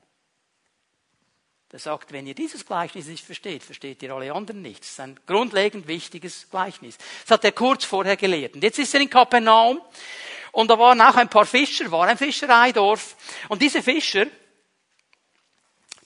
Er 1.75 1.79
sagt, 1.79 2.13
wenn 2.13 2.25
ihr 2.25 2.35
dieses 2.35 2.65
Gleichnis 2.65 3.07
nicht 3.07 3.25
versteht, 3.25 3.61
versteht 3.61 4.01
ihr 4.01 4.13
alle 4.13 4.31
anderen 4.31 4.61
nichts. 4.61 4.87
Das 4.87 4.91
ist 4.91 4.99
ein 5.01 5.19
grundlegend 5.27 5.89
wichtiges 5.89 6.49
Gleichnis. 6.49 6.97
Das 7.23 7.31
hat 7.31 7.43
er 7.43 7.51
kurz 7.51 7.83
vorher 7.83 8.15
gelehrt. 8.15 8.55
Und 8.55 8.63
jetzt 8.63 8.79
ist 8.79 8.93
er 8.93 9.01
in 9.01 9.09
Kapernaum 9.09 9.81
und 10.53 10.69
da 10.69 10.79
waren 10.79 11.01
auch 11.01 11.15
ein 11.15 11.27
paar 11.27 11.45
Fischer, 11.45 11.91
war 11.91 12.07
ein 12.07 12.17
Fischereidorf. 12.17 13.17
Und 13.49 13.61
diese 13.61 13.83
Fischer, 13.83 14.27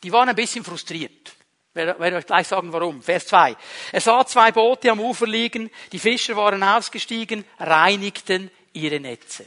Die 0.04 0.12
waren 0.12 0.30
ein 0.30 0.36
bisschen 0.36 0.64
frustriert. 0.64 1.36
Ich 1.72 1.76
werde 1.76 2.16
euch 2.16 2.26
gleich 2.26 2.48
sagen, 2.48 2.74
warum. 2.74 3.02
Vers 3.02 3.28
2. 3.28 3.56
Er 3.92 4.02
sah 4.02 4.26
zwei 4.26 4.52
Boote 4.52 4.92
am 4.92 5.00
Ufer 5.00 5.28
liegen, 5.28 5.70
die 5.92 6.00
Fischer 6.00 6.36
waren 6.36 6.64
ausgestiegen, 6.64 7.46
reinigten 7.60 8.50
ihre 8.74 9.00
Netze. 9.00 9.46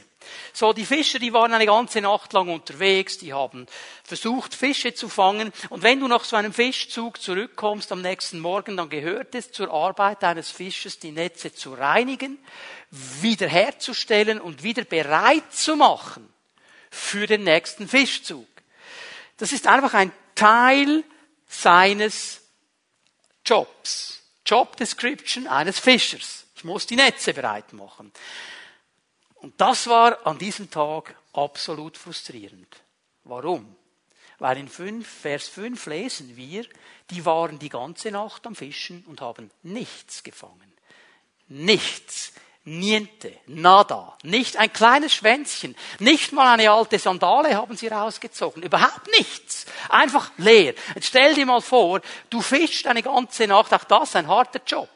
So, 0.53 0.71
die 0.71 0.85
Fischer, 0.85 1.19
die 1.19 1.33
waren 1.33 1.53
eine 1.53 1.65
ganze 1.65 1.99
Nacht 1.99 2.33
lang 2.33 2.47
unterwegs, 2.47 3.17
die 3.17 3.33
haben 3.33 3.65
versucht, 4.03 4.55
Fische 4.55 4.93
zu 4.93 5.09
fangen. 5.09 5.51
Und 5.69 5.83
wenn 5.83 5.99
du 5.99 6.07
nach 6.07 6.23
so 6.23 6.35
einem 6.35 6.53
Fischzug 6.53 7.21
zurückkommst 7.21 7.91
am 7.91 8.01
nächsten 8.01 8.39
Morgen, 8.39 8.77
dann 8.77 8.89
gehört 8.89 9.35
es 9.35 9.51
zur 9.51 9.71
Arbeit 9.71 10.23
eines 10.23 10.49
Fischers, 10.49 10.99
die 10.99 11.11
Netze 11.11 11.53
zu 11.53 11.73
reinigen, 11.73 12.39
wiederherzustellen 12.89 14.39
und 14.39 14.63
wieder 14.63 14.85
bereit 14.85 15.51
zu 15.51 15.75
machen 15.75 16.31
für 16.89 17.27
den 17.27 17.43
nächsten 17.43 17.87
Fischzug. 17.87 18.47
Das 19.37 19.51
ist 19.51 19.67
einfach 19.67 19.93
ein 19.93 20.11
Teil 20.35 21.03
seines 21.47 22.41
Jobs. 23.45 24.21
Job 24.45 24.75
Description 24.77 25.47
eines 25.47 25.79
Fischers. 25.79 26.45
Ich 26.55 26.63
muss 26.63 26.85
die 26.85 26.95
Netze 26.95 27.33
bereit 27.33 27.73
machen. 27.73 28.11
Und 29.35 29.59
das 29.59 29.87
war 29.87 30.25
an 30.25 30.37
diesem 30.37 30.69
Tag 30.69 31.15
absolut 31.33 31.97
frustrierend. 31.97 32.81
Warum? 33.23 33.75
Weil 34.39 34.57
in 34.57 34.67
5, 34.67 35.07
Vers 35.07 35.47
5 35.49 35.85
lesen 35.85 36.35
wir, 36.35 36.65
die 37.09 37.25
waren 37.25 37.59
die 37.59 37.69
ganze 37.69 38.11
Nacht 38.11 38.45
am 38.47 38.55
Fischen 38.55 39.03
und 39.05 39.21
haben 39.21 39.51
nichts 39.61 40.23
gefangen. 40.23 40.73
Nichts. 41.47 42.33
Niente, 42.65 43.33
nada, 43.45 44.17
nicht 44.23 44.55
ein 44.55 44.71
kleines 44.71 45.13
Schwänzchen, 45.13 45.75
nicht 45.99 46.31
mal 46.31 46.53
eine 46.53 46.71
alte 46.71 46.97
Sandale 46.97 47.57
haben 47.57 47.75
sie 47.75 47.89
rausgezogen, 47.89 48.63
überhaupt 48.63 49.05
nichts, 49.17 49.65
einfach 49.89 50.31
leer. 50.37 50.73
Jetzt 50.95 51.07
stell 51.07 51.33
dir 51.33 51.45
mal 51.45 51.59
vor, 51.59 51.99
du 52.29 52.41
fischst 52.41 52.87
eine 52.87 53.03
ganze 53.03 53.47
Nacht, 53.47 53.73
auch 53.73 53.83
das 53.83 54.15
ein 54.15 54.29
harter 54.29 54.61
Job. 54.65 54.87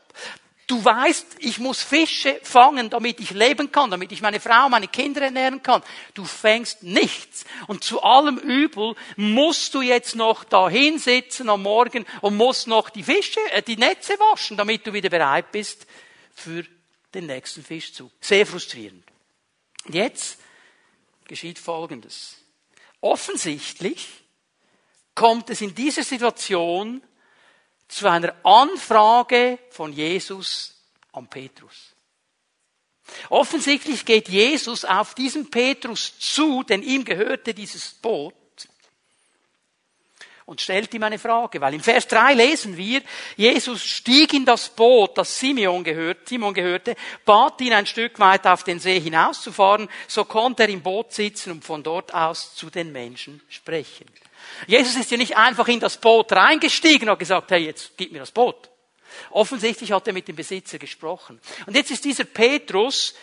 Du 0.66 0.84
weißt, 0.84 1.38
ich 1.40 1.60
muss 1.60 1.82
Fische 1.82 2.40
fangen, 2.42 2.90
damit 2.90 3.20
ich 3.20 3.32
leben 3.32 3.70
kann, 3.70 3.92
damit 3.92 4.14
ich 4.14 4.22
meine 4.22 4.40
Frau, 4.40 4.70
meine 4.70 4.88
Kinder 4.88 5.22
ernähren 5.22 5.64
kann. 5.64 5.82
Du 6.14 6.26
fängst 6.26 6.84
nichts. 6.84 7.46
Und 7.68 7.86
zu 7.86 8.04
allem 8.04 8.38
Übel 8.38 8.96
musst 9.16 9.74
du 9.74 9.82
jetzt 9.82 10.16
noch 10.16 10.44
da 10.44 10.70
hinsitzen 10.70 11.50
am 11.50 11.64
Morgen 11.64 12.06
und 12.20 12.36
musst 12.36 12.68
noch 12.68 12.90
die 12.90 13.04
Fische, 13.04 13.40
äh, 13.52 13.62
die 13.62 13.78
Netze 13.78 14.14
waschen, 14.20 14.58
damit 14.58 14.86
du 14.86 14.92
wieder 14.92 15.10
bereit 15.10 15.54
bist 15.54 15.88
für 16.36 16.66
den 17.14 17.26
nächsten 17.28 17.64
Fischzug. 17.64 18.12
Sehr 18.22 18.46
frustrierend. 18.46 19.04
Und 19.86 19.96
jetzt 19.96 20.40
geschieht 21.26 21.60
Folgendes. 21.60 22.38
Offensichtlich 23.02 24.08
kommt 25.16 25.50
es 25.50 25.62
in 25.62 25.74
dieser 25.74 26.04
Situation 26.04 27.02
zu 27.88 28.08
einer 28.08 28.36
Anfrage 28.44 29.60
von 29.70 29.94
Jesus 29.94 30.76
an 31.12 31.28
Petrus. 31.28 31.96
Offensichtlich 33.30 34.06
geht 34.06 34.28
Jesus 34.28 34.84
auf 34.84 35.16
diesen 35.16 35.50
Petrus 35.50 36.20
zu, 36.20 36.64
denn 36.64 36.84
ihm 36.84 37.06
gehörte 37.06 37.54
dieses 37.54 37.94
Boot, 37.94 38.34
und 40.48 40.62
stellt 40.62 40.94
ihm 40.94 41.04
eine 41.04 41.20
Frage, 41.20 41.60
weil 41.60 41.74
im 41.74 41.82
Vers 41.82 42.08
3 42.08 42.34
lesen 42.34 42.78
wir, 42.78 43.02
Jesus 43.36 43.84
stieg 43.84 44.34
in 44.34 44.46
das 44.46 44.70
Boot, 44.70 45.18
das 45.18 45.38
Simeon 45.38 45.84
gehört, 45.84 46.30
Simon 46.30 46.54
gehörte, 46.54 46.96
bat 47.26 47.60
ihn 47.60 47.74
ein 47.74 47.86
Stück 47.86 48.18
weit 48.18 48.48
auf 48.48 48.64
den 48.64 48.80
See 48.80 48.98
hinauszufahren, 48.98 49.90
so 50.08 50.24
konnte 50.24 50.64
er 50.64 50.70
im 50.70 50.82
Boot 50.82 51.12
sitzen 51.12 51.52
und 51.52 51.66
von 51.66 51.84
dort 51.84 52.14
aus 52.14 52.56
zu 52.56 52.70
den 52.70 52.94
Menschen 52.94 53.42
sprechen. 53.50 54.06
Jesus 54.68 54.96
ist 54.96 55.12
ja 55.12 55.18
nicht 55.18 55.36
einfach 55.36 55.68
in 55.68 55.82
das 55.82 55.98
Boot 55.98 56.32
reingestiegen 56.32 57.10
und 57.10 57.20
gesagt, 57.20 57.52
hey, 57.52 57.66
jetzt 57.66 57.98
gib 57.98 58.14
mir 58.14 58.20
das 58.20 58.32
Boot. 58.32 58.70
Offensichtlich 59.32 59.92
hat 59.92 60.08
er 60.08 60.14
mit 60.14 60.30
dem 60.30 60.38
Besitzer 60.38 60.80
gesprochen. 60.80 61.42
Und 61.66 61.76
jetzt 61.76 61.92
ist 61.92 62.06
dieser 62.06 62.24
Petrus 62.24 63.16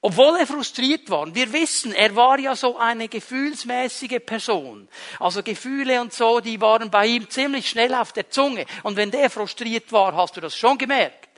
obwohl 0.00 0.36
er 0.38 0.46
frustriert 0.46 1.10
war. 1.10 1.34
Wir 1.34 1.52
wissen, 1.52 1.92
er 1.92 2.14
war 2.14 2.38
ja 2.38 2.54
so 2.54 2.78
eine 2.78 3.08
gefühlsmäßige 3.08 4.20
Person. 4.24 4.88
Also 5.18 5.42
Gefühle 5.42 6.00
und 6.00 6.12
so, 6.12 6.40
die 6.40 6.60
waren 6.60 6.90
bei 6.90 7.06
ihm 7.06 7.28
ziemlich 7.28 7.68
schnell 7.68 7.94
auf 7.94 8.12
der 8.12 8.30
Zunge. 8.30 8.64
Und 8.84 8.96
wenn 8.96 9.10
der 9.10 9.28
frustriert 9.28 9.90
war, 9.90 10.14
hast 10.14 10.36
du 10.36 10.40
das 10.40 10.56
schon 10.56 10.78
gemerkt. 10.78 11.28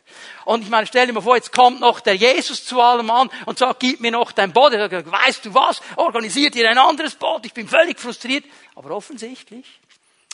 Und 0.45 0.63
ich 0.63 0.69
meine, 0.69 0.87
stell 0.87 1.07
dir 1.07 1.13
mal 1.13 1.21
vor, 1.21 1.37
jetzt 1.37 1.53
kommt 1.53 1.81
noch 1.81 2.01
der 2.01 2.17
Jesus 2.17 2.65
zu 2.65 2.81
allem 2.81 3.11
an 3.11 3.31
und 3.47 3.59
sagt, 3.59 3.81
gib 3.81 4.01
mir 4.01 4.11
noch 4.11 4.33
dein 4.33 4.53
Boot. 4.53 4.73
Er 4.73 4.91
sagt, 4.91 5.11
weißt 5.11 5.45
du 5.47 5.55
was? 5.55 5.81
Organisiert 5.97 6.55
ihr 6.57 6.69
ein 6.69 6.79
anderes 6.79 7.15
Boot. 7.15 7.47
Ich 7.47 7.55
bin 7.55 7.69
völlig 7.69 7.99
frustriert. 7.99 8.45
Aber 8.75 8.91
offensichtlich 8.91 9.67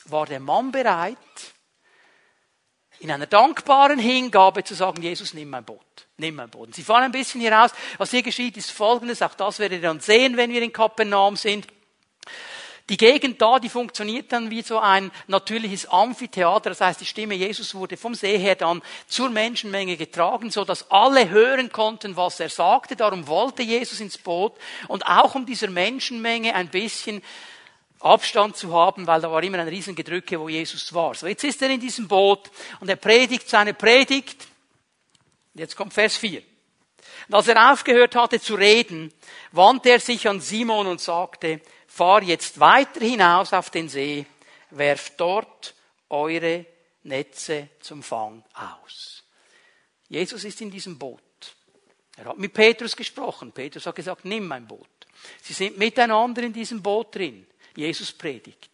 war 0.06 0.26
der 0.26 0.40
Mann 0.40 0.72
bereit, 0.72 1.16
in 2.98 3.10
einer 3.10 3.26
dankbaren 3.26 3.98
Hingabe 3.98 4.64
zu 4.64 4.74
sagen, 4.74 5.02
Jesus, 5.02 5.34
nimm 5.34 5.50
mein 5.50 5.64
Boot. 5.64 6.05
Nimm 6.18 6.36
mein 6.36 6.48
Boot. 6.48 6.74
Sie 6.74 6.82
fahren 6.82 7.04
ein 7.04 7.12
bisschen 7.12 7.42
hier 7.42 7.52
raus. 7.52 7.72
Was 7.98 8.10
hier 8.10 8.22
geschieht, 8.22 8.56
ist 8.56 8.70
Folgendes. 8.70 9.20
Auch 9.20 9.34
das 9.34 9.58
werdet 9.58 9.82
ihr 9.82 9.88
dann 9.88 10.00
sehen, 10.00 10.36
wenn 10.36 10.50
wir 10.50 10.62
in 10.62 10.72
Kapernaum 10.72 11.36
sind. 11.36 11.66
Die 12.88 12.96
Gegend 12.96 13.42
da, 13.42 13.58
die 13.58 13.68
funktioniert 13.68 14.32
dann 14.32 14.48
wie 14.48 14.62
so 14.62 14.78
ein 14.78 15.10
natürliches 15.26 15.86
Amphitheater. 15.86 16.70
Das 16.70 16.80
heißt, 16.80 17.00
die 17.00 17.06
Stimme 17.06 17.34
Jesus 17.34 17.74
wurde 17.74 17.96
vom 17.96 18.14
See 18.14 18.38
her 18.38 18.54
dann 18.54 18.80
zur 19.08 19.28
Menschenmenge 19.28 19.96
getragen, 19.96 20.50
so 20.50 20.64
dass 20.64 20.90
alle 20.90 21.28
hören 21.28 21.72
konnten, 21.72 22.16
was 22.16 22.38
er 22.38 22.48
sagte. 22.48 22.94
Darum 22.94 23.26
wollte 23.26 23.64
Jesus 23.64 24.00
ins 24.00 24.16
Boot 24.16 24.54
und 24.86 25.04
auch 25.04 25.34
um 25.34 25.44
dieser 25.44 25.68
Menschenmenge 25.68 26.54
ein 26.54 26.68
bisschen 26.68 27.22
Abstand 27.98 28.56
zu 28.56 28.72
haben, 28.72 29.06
weil 29.06 29.20
da 29.20 29.32
war 29.32 29.42
immer 29.42 29.58
ein 29.58 29.68
Riesengedrücke, 29.68 30.38
wo 30.38 30.48
Jesus 30.48 30.94
war. 30.94 31.14
So, 31.14 31.26
jetzt 31.26 31.42
ist 31.42 31.60
er 31.62 31.70
in 31.70 31.80
diesem 31.80 32.06
Boot 32.06 32.50
und 32.78 32.88
er 32.88 32.96
predigt 32.96 33.48
seine 33.48 33.74
Predigt. 33.74 34.46
Jetzt 35.56 35.76
kommt 35.76 35.94
Vers 35.94 36.16
4. 36.16 36.42
Und 37.28 37.34
als 37.34 37.48
er 37.48 37.72
aufgehört 37.72 38.14
hatte 38.14 38.40
zu 38.40 38.54
reden, 38.54 39.12
wandte 39.52 39.90
er 39.90 40.00
sich 40.00 40.28
an 40.28 40.40
Simon 40.40 40.86
und 40.86 41.00
sagte, 41.00 41.60
fahr 41.86 42.22
jetzt 42.22 42.60
weiter 42.60 43.00
hinaus 43.00 43.52
auf 43.52 43.70
den 43.70 43.88
See, 43.88 44.26
werft 44.70 45.18
dort 45.18 45.74
eure 46.10 46.66
Netze 47.04 47.70
zum 47.80 48.02
Fang 48.02 48.44
aus. 48.54 49.24
Jesus 50.08 50.44
ist 50.44 50.60
in 50.60 50.70
diesem 50.70 50.98
Boot. 50.98 51.22
Er 52.16 52.26
hat 52.26 52.38
mit 52.38 52.52
Petrus 52.52 52.94
gesprochen. 52.94 53.52
Petrus 53.52 53.86
hat 53.86 53.94
gesagt, 53.94 54.24
nimm 54.24 54.46
mein 54.46 54.66
Boot. 54.66 54.86
Sie 55.42 55.52
sind 55.52 55.78
miteinander 55.78 56.42
in 56.42 56.52
diesem 56.52 56.82
Boot 56.82 57.14
drin. 57.14 57.46
Jesus 57.74 58.12
predigt. 58.12 58.70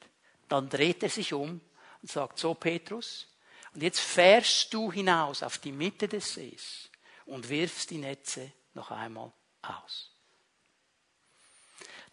Dann 0.49 0.69
dreht 0.69 1.03
er 1.03 1.09
sich 1.09 1.33
um 1.33 1.61
und 2.03 2.11
sagt, 2.11 2.39
so 2.39 2.55
Petrus, 2.55 3.27
und 3.75 3.83
jetzt 3.83 4.01
fährst 4.01 4.73
du 4.75 4.93
hinaus 4.93 5.43
auf 5.43 5.59
die 5.59 5.73
Mitte 5.73 6.09
des 6.09 6.35
Sees 6.35 6.91
und 7.27 7.49
wirfst 7.49 7.91
die 7.91 7.99
Netze 7.99 8.53
noch 8.75 8.91
einmal 8.91 9.33
aus. 9.63 10.11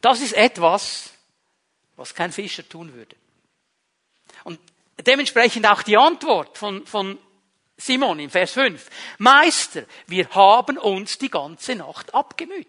Das 0.01 0.21
ist 0.21 0.33
etwas, 0.33 1.11
was 1.97 2.15
kein 2.15 2.31
Fischer 2.31 2.67
tun 2.67 2.93
würde. 2.93 3.15
Und 4.45 4.59
dementsprechend 5.05 5.67
auch 5.67 5.83
die 5.83 5.97
Antwort 5.97 6.57
von, 6.57 6.85
von 6.85 7.19
Simon 7.75 8.19
in 8.19 8.29
Vers 8.29 8.51
5. 8.53 8.89
Meister, 9.17 9.83
wir 10.07 10.29
haben 10.29 10.77
uns 10.77 11.17
die 11.17 11.29
ganze 11.29 11.75
Nacht 11.75 12.13
abgemüht. 12.13 12.67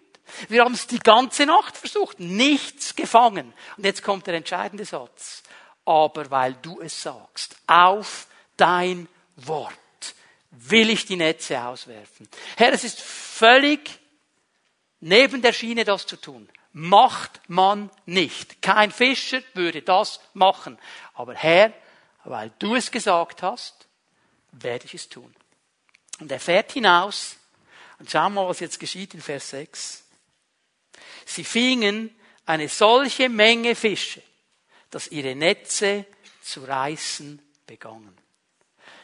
Wir 0.48 0.64
haben 0.64 0.74
es 0.74 0.86
die 0.86 0.98
ganze 0.98 1.46
Nacht 1.46 1.76
versucht, 1.76 2.20
nichts 2.20 2.94
gefangen. 2.94 3.52
Und 3.76 3.84
jetzt 3.84 4.02
kommt 4.02 4.26
der 4.26 4.34
entscheidende 4.34 4.84
Satz. 4.84 5.42
Aber 5.84 6.30
weil 6.30 6.54
du 6.54 6.80
es 6.80 7.02
sagst, 7.02 7.56
auf 7.66 8.28
dein 8.60 9.08
Wort 9.36 9.74
will 10.50 10.90
ich 10.90 11.06
die 11.06 11.16
Netze 11.16 11.62
auswerfen. 11.62 12.28
Herr, 12.56 12.72
es 12.72 12.84
ist 12.84 13.00
völlig 13.00 13.98
neben 15.00 15.42
der 15.42 15.52
Schiene, 15.52 15.84
das 15.84 16.06
zu 16.06 16.16
tun. 16.16 16.48
Macht 16.72 17.40
man 17.48 17.90
nicht. 18.06 18.62
Kein 18.62 18.92
Fischer 18.92 19.42
würde 19.54 19.82
das 19.82 20.20
machen. 20.34 20.78
Aber 21.14 21.34
Herr, 21.34 21.72
weil 22.24 22.52
du 22.58 22.74
es 22.74 22.90
gesagt 22.90 23.42
hast, 23.42 23.88
werde 24.52 24.84
ich 24.84 24.94
es 24.94 25.08
tun. 25.08 25.34
Und 26.20 26.30
er 26.30 26.40
fährt 26.40 26.72
hinaus 26.72 27.36
und 27.98 28.10
schau 28.10 28.28
mal, 28.30 28.46
was 28.48 28.60
jetzt 28.60 28.78
geschieht 28.78 29.14
in 29.14 29.22
Vers 29.22 29.50
6. 29.50 30.04
Sie 31.24 31.44
fingen 31.44 32.14
eine 32.44 32.68
solche 32.68 33.28
Menge 33.28 33.74
Fische, 33.74 34.22
dass 34.90 35.08
ihre 35.08 35.34
Netze 35.34 36.04
zu 36.42 36.64
reißen 36.64 37.40
begannen. 37.66 38.16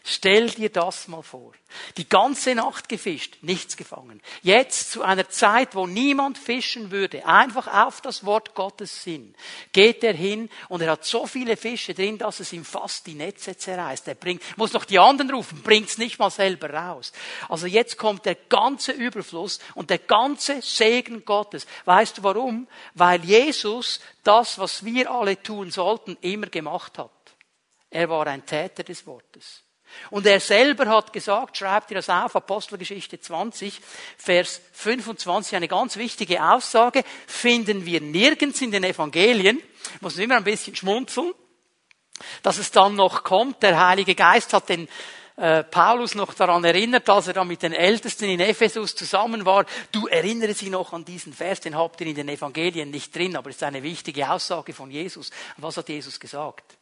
Stell 0.08 0.50
dir 0.50 0.70
das 0.70 1.08
mal 1.08 1.22
vor. 1.22 1.52
Die 1.96 2.08
ganze 2.08 2.54
Nacht 2.54 2.88
gefischt, 2.88 3.38
nichts 3.40 3.76
gefangen. 3.76 4.22
Jetzt 4.40 4.92
zu 4.92 5.02
einer 5.02 5.28
Zeit, 5.28 5.74
wo 5.74 5.88
niemand 5.88 6.38
fischen 6.38 6.92
würde, 6.92 7.26
einfach 7.26 7.66
auf 7.66 8.02
das 8.02 8.24
Wort 8.24 8.54
Gottes 8.54 9.02
Sinn, 9.02 9.34
geht 9.72 10.04
er 10.04 10.12
hin 10.12 10.48
und 10.68 10.80
er 10.80 10.92
hat 10.92 11.04
so 11.04 11.26
viele 11.26 11.56
Fische 11.56 11.92
drin, 11.92 12.18
dass 12.18 12.38
es 12.38 12.52
ihm 12.52 12.64
fast 12.64 13.08
die 13.08 13.14
Netze 13.14 13.56
zerreißt. 13.56 14.06
Er 14.06 14.14
bringt, 14.14 14.44
muss 14.56 14.72
noch 14.72 14.84
die 14.84 15.00
anderen 15.00 15.32
rufen, 15.32 15.60
bringt's 15.64 15.98
nicht 15.98 16.20
mal 16.20 16.30
selber 16.30 16.70
raus. 16.70 17.10
Also 17.48 17.66
jetzt 17.66 17.98
kommt 17.98 18.26
der 18.26 18.36
ganze 18.36 18.92
Überfluss 18.92 19.58
und 19.74 19.90
der 19.90 19.98
ganze 19.98 20.62
Segen 20.62 21.24
Gottes. 21.24 21.66
Weißt 21.84 22.18
du 22.18 22.22
warum? 22.22 22.68
Weil 22.94 23.24
Jesus 23.24 23.98
das, 24.22 24.56
was 24.60 24.84
wir 24.84 25.10
alle 25.10 25.42
tun 25.42 25.72
sollten, 25.72 26.16
immer 26.20 26.46
gemacht 26.46 26.96
hat. 26.96 27.10
Er 27.90 28.08
war 28.08 28.28
ein 28.28 28.46
Täter 28.46 28.84
des 28.84 29.04
Wortes. 29.04 29.65
Und 30.10 30.26
er 30.26 30.40
selber 30.40 30.86
hat 30.86 31.12
gesagt, 31.12 31.56
schreibt 31.56 31.90
ihr 31.90 31.96
das 31.96 32.08
auf, 32.08 32.36
Apostelgeschichte 32.36 33.20
20, 33.20 33.80
Vers 34.16 34.60
25, 34.72 35.56
eine 35.56 35.68
ganz 35.68 35.96
wichtige 35.96 36.42
Aussage, 36.42 37.04
finden 37.26 37.86
wir 37.86 38.00
nirgends 38.00 38.60
in 38.60 38.70
den 38.70 38.84
Evangelien, 38.84 39.62
muss 40.00 40.18
immer 40.18 40.36
ein 40.36 40.44
bisschen 40.44 40.76
schmunzeln, 40.76 41.32
dass 42.42 42.58
es 42.58 42.70
dann 42.70 42.94
noch 42.94 43.24
kommt, 43.24 43.62
der 43.62 43.88
Heilige 43.88 44.14
Geist 44.14 44.52
hat 44.52 44.68
den 44.68 44.88
äh, 45.36 45.64
Paulus 45.64 46.14
noch 46.14 46.32
daran 46.32 46.64
erinnert, 46.64 47.08
als 47.10 47.28
er 47.28 47.34
da 47.34 47.44
mit 47.44 47.62
den 47.62 47.74
Ältesten 47.74 48.24
in 48.24 48.40
Ephesus 48.40 48.94
zusammen 48.94 49.44
war. 49.44 49.66
Du 49.92 50.06
erinnere 50.06 50.54
Sie 50.54 50.70
noch 50.70 50.94
an 50.94 51.04
diesen 51.04 51.34
Vers, 51.34 51.60
den 51.60 51.76
habt 51.76 52.00
ihr 52.00 52.06
in 52.06 52.14
den 52.14 52.28
Evangelien 52.30 52.90
nicht 52.90 53.14
drin, 53.14 53.36
aber 53.36 53.50
es 53.50 53.56
ist 53.56 53.62
eine 53.62 53.82
wichtige 53.82 54.30
Aussage 54.30 54.72
von 54.72 54.90
Jesus. 54.90 55.30
Was 55.58 55.76
hat 55.76 55.90
Jesus 55.90 56.18
gesagt? 56.18 56.78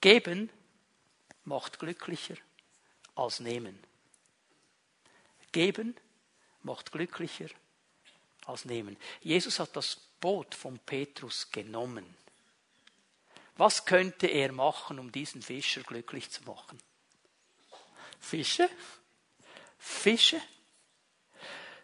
Geben 0.00 0.50
macht 1.46 1.78
glücklicher 1.78 2.36
als 3.14 3.40
nehmen. 3.40 3.78
Geben 5.52 5.96
macht 6.62 6.92
glücklicher 6.92 7.48
als 8.44 8.64
nehmen. 8.64 8.96
Jesus 9.22 9.58
hat 9.58 9.74
das 9.74 9.96
Boot 10.20 10.54
von 10.54 10.78
Petrus 10.80 11.50
genommen. 11.50 12.04
Was 13.56 13.84
könnte 13.84 14.26
er 14.26 14.52
machen, 14.52 14.98
um 14.98 15.10
diesen 15.10 15.40
Fischer 15.40 15.82
glücklich 15.82 16.30
zu 16.30 16.42
machen? 16.44 16.78
Fische? 18.20 18.68
Fische? 19.78 20.40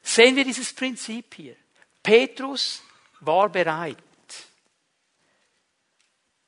Sehen 0.03 0.37
wir 0.37 0.45
dieses 0.45 0.75
Prinzip 0.75 1.35
hier. 1.35 1.57
Petrus 2.03 2.83
war 3.21 3.49
bereit. 3.49 3.99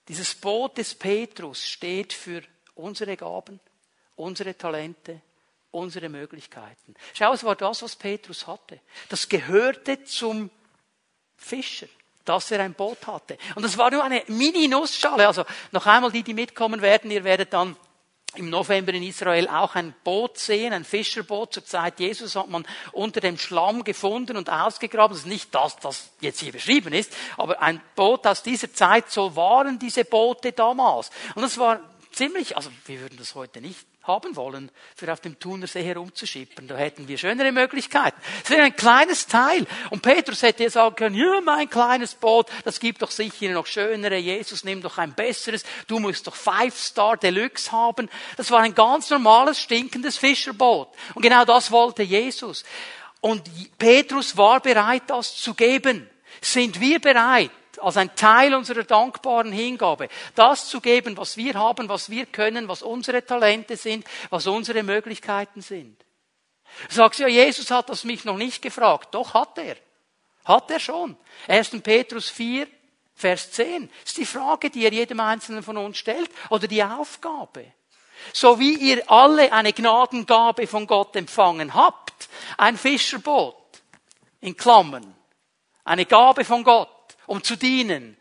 Dieses 0.09 0.35
Boot 0.35 0.77
des 0.77 0.95
Petrus 0.95 1.67
steht 1.67 2.13
für 2.13 2.43
unsere 2.75 3.17
Gaben, 3.17 3.61
unsere 4.17 4.57
Talente, 4.57 5.21
unsere 5.71 6.09
Möglichkeiten. 6.09 6.95
Schau, 7.13 7.33
es 7.33 7.45
war 7.45 7.57
das, 7.57 7.83
was 7.83 7.97
Petrus 7.97 8.47
hatte. 8.47 8.81
Das 9.09 9.29
gehörte 9.29 10.05
zum 10.05 10.51
Fischer, 11.37 11.89
dass 12.25 12.51
er 12.51 12.61
ein 12.61 12.75
Boot 12.75 13.07
hatte. 13.07 13.37
Und 13.55 13.63
das 13.65 13.77
war 13.77 13.91
nur 13.91 14.05
eine 14.05 14.23
Mini-Nussschale. 14.29 15.27
Also 15.27 15.45
noch 15.73 15.87
einmal 15.87 16.13
die, 16.13 16.23
die 16.23 16.35
mitkommen 16.35 16.81
werden, 16.81 17.11
ihr 17.11 17.25
werdet 17.25 17.53
dann 17.53 17.77
im 18.37 18.51
November 18.51 18.93
in 18.93 19.03
Israel 19.03 19.49
auch 19.49 19.75
ein 19.75 19.95
Boot 20.03 20.39
sehen, 20.39 20.73
ein 20.73 20.85
Fischerboot. 20.85 21.55
Zur 21.55 21.65
Zeit 21.65 22.01
Jesus 22.01 22.35
hat 22.37 22.49
man 22.49 22.67
unter 22.93 23.21
dem 23.21 23.39
Schlamm 23.39 23.85
gefunden 23.85 24.37
und 24.37 24.51
ausgegraben. 24.51 25.15
Das 25.15 25.25
ist 25.25 25.31
nicht 25.31 25.55
das, 25.55 25.77
das 25.77 26.11
jetzt 26.21 26.41
hier 26.41 26.53
beschrieben 26.53 26.93
ist, 26.93 27.13
aber 27.37 27.61
ein 27.63 27.81
Boot 27.95 28.27
aus 28.27 28.43
dieser 28.43 28.73
Zeit, 28.73 29.11
so 29.11 29.37
waren 29.37 29.79
diese 29.79 30.05
Boote 30.05 30.53
damals. 30.53 31.11
Und 31.35 31.43
das 31.43 31.59
war 31.59 31.81
ziemlich, 32.15 32.57
also 32.57 32.71
wir 32.87 33.01
würden 33.01 33.19
das 33.19 33.35
heute 33.35 33.61
nicht 33.61 33.87
haben 34.03 34.37
wollen, 34.37 34.71
für 34.95 35.13
auf 35.13 35.21
dem 35.21 35.39
Thunersee 35.39 35.83
herumzuschippern. 35.83 36.69
Da 36.69 36.77
hätten 36.77 37.09
wir 37.09 37.17
schönere 37.19 37.53
Möglichkeiten. 37.53 38.21
Es 38.45 38.51
wäre 38.51 38.63
ein 38.63 38.77
kleines 38.77 39.27
Teil. 39.27 39.67
Und 39.91 40.03
Petrus 40.03 40.43
hätte 40.43 40.69
sagen 40.69 40.95
können, 40.97 41.17
ja, 41.17 41.41
mein 41.41 41.71
kleines 41.71 42.15
Boot, 42.15 42.49
das 42.65 42.81
gibt 42.81 43.03
doch 43.03 43.11
sicher 43.11 43.51
noch 43.53 43.67
schönere. 43.67 44.17
Jesus, 44.17 44.65
nimm 44.65 44.83
doch 44.83 44.99
ein 44.99 45.15
besseres. 45.15 45.65
Du 45.87 45.99
musst 45.99 46.27
doch 46.27 46.35
Five 46.35 46.79
Star 46.79 47.17
Deluxe 47.17 47.73
haben. 47.73 48.11
Das 48.37 48.51
war 48.51 48.61
ein 48.61 48.75
ganz 48.75 49.11
normales, 49.11 49.61
stinkendes 49.61 50.19
Fischerboot. 50.19 50.89
Und 51.15 51.23
genau 51.23 51.45
das 51.45 51.71
wollte 51.71 52.03
Jesus. 52.03 52.65
Und 53.21 53.43
Petrus 53.79 54.37
war 54.37 54.61
bereit, 54.61 55.05
das 55.07 55.37
zu 55.37 55.55
geben. 55.55 56.09
Sind 56.43 56.79
wir 56.79 57.01
bereit, 57.01 57.51
als 57.85 57.97
ein 57.97 58.15
Teil 58.17 58.55
unserer 58.55 58.85
dankbaren 58.85 59.53
Hingabe, 59.53 60.09
das 60.35 60.69
zu 60.69 60.81
geben, 60.81 61.17
was 61.17 61.37
wir 61.37 61.55
haben, 61.55 61.89
was 61.89 62.11
wir 62.11 62.27
können, 62.27 62.69
was 62.69 62.83
unsere 62.83 63.25
Talente 63.25 63.77
sind, 63.77 64.07
was 64.31 64.47
unsere 64.47 64.83
Möglichkeiten 64.83 65.61
sind. 65.61 66.05
Du 66.89 66.95
sagst 66.95 67.21
ja, 67.21 67.29
Jesus 67.29 67.71
hat 67.71 67.89
das 67.89 68.05
mich 68.05 68.25
noch 68.25 68.37
nicht 68.37 68.63
gefragt. 68.63 69.15
Doch 69.15 69.35
hat 69.35 69.59
er. 69.59 69.77
Hat 70.45 70.71
er 70.71 70.81
schon. 70.81 71.17
1. 71.49 71.71
Petrus 71.83 72.29
4, 72.31 72.67
Vers 73.15 73.53
10. 73.53 73.89
Das 73.89 74.11
ist 74.11 74.19
die 74.19 74.27
Frage, 74.27 74.71
die 74.71 74.85
er 74.85 74.93
jedem 74.93 75.21
Einzelnen 75.21 75.63
von 75.63 75.77
uns 75.77 75.99
stellt, 75.99 76.31
oder 76.51 76.67
die 76.67 76.83
Aufgabe. 76.83 77.73
So 78.33 78.59
wie 78.59 78.75
ihr 78.75 79.11
alle 79.11 79.53
eine 79.53 79.73
Gnadengabe 79.73 80.67
von 80.67 80.87
Gott 80.87 81.17
empfangen 81.17 81.75
habt, 81.75 82.29
ein 82.57 82.77
Fischerboot, 82.77 83.57
in 84.41 84.57
Klammern, 84.57 85.15
eine 85.85 86.07
Gabe 86.07 86.45
von 86.45 86.65
Gott, 86.65 86.94
um 87.27 87.43
zu 87.43 87.57
dienen. 87.57 88.17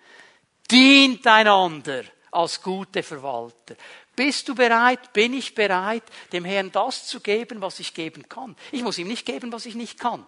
Dient 0.69 1.25
einander 1.27 2.03
als 2.31 2.61
gute 2.61 3.03
Verwalter. 3.03 3.75
Bist 4.15 4.47
du 4.47 4.55
bereit? 4.55 5.13
Bin 5.13 5.33
ich 5.33 5.55
bereit, 5.55 6.03
dem 6.31 6.45
Herrn 6.45 6.71
das 6.71 7.07
zu 7.07 7.19
geben, 7.19 7.61
was 7.61 7.79
ich 7.79 7.93
geben 7.93 8.29
kann? 8.29 8.55
Ich 8.71 8.83
muss 8.83 8.97
ihm 8.97 9.07
nicht 9.07 9.25
geben, 9.25 9.51
was 9.51 9.65
ich 9.65 9.75
nicht 9.75 9.99
kann. 9.99 10.25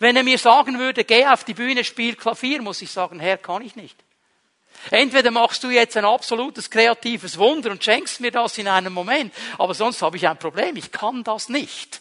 Wenn 0.00 0.16
er 0.16 0.24
mir 0.24 0.38
sagen 0.38 0.78
würde, 0.78 1.04
geh 1.04 1.26
auf 1.26 1.44
die 1.44 1.54
Bühne, 1.54 1.84
spiel 1.84 2.16
Klavier, 2.16 2.62
muss 2.62 2.82
ich 2.82 2.90
sagen, 2.90 3.20
Herr, 3.20 3.38
kann 3.38 3.62
ich 3.62 3.76
nicht. 3.76 3.96
Entweder 4.90 5.30
machst 5.30 5.62
du 5.64 5.70
jetzt 5.70 5.96
ein 5.96 6.04
absolutes 6.04 6.70
kreatives 6.70 7.38
Wunder 7.38 7.70
und 7.70 7.82
schenkst 7.82 8.20
mir 8.20 8.30
das 8.30 8.58
in 8.58 8.68
einem 8.68 8.92
Moment, 8.92 9.34
aber 9.58 9.74
sonst 9.74 10.02
habe 10.02 10.16
ich 10.16 10.26
ein 10.26 10.38
Problem, 10.38 10.76
ich 10.76 10.92
kann 10.92 11.24
das 11.24 11.48
nicht. 11.48 12.00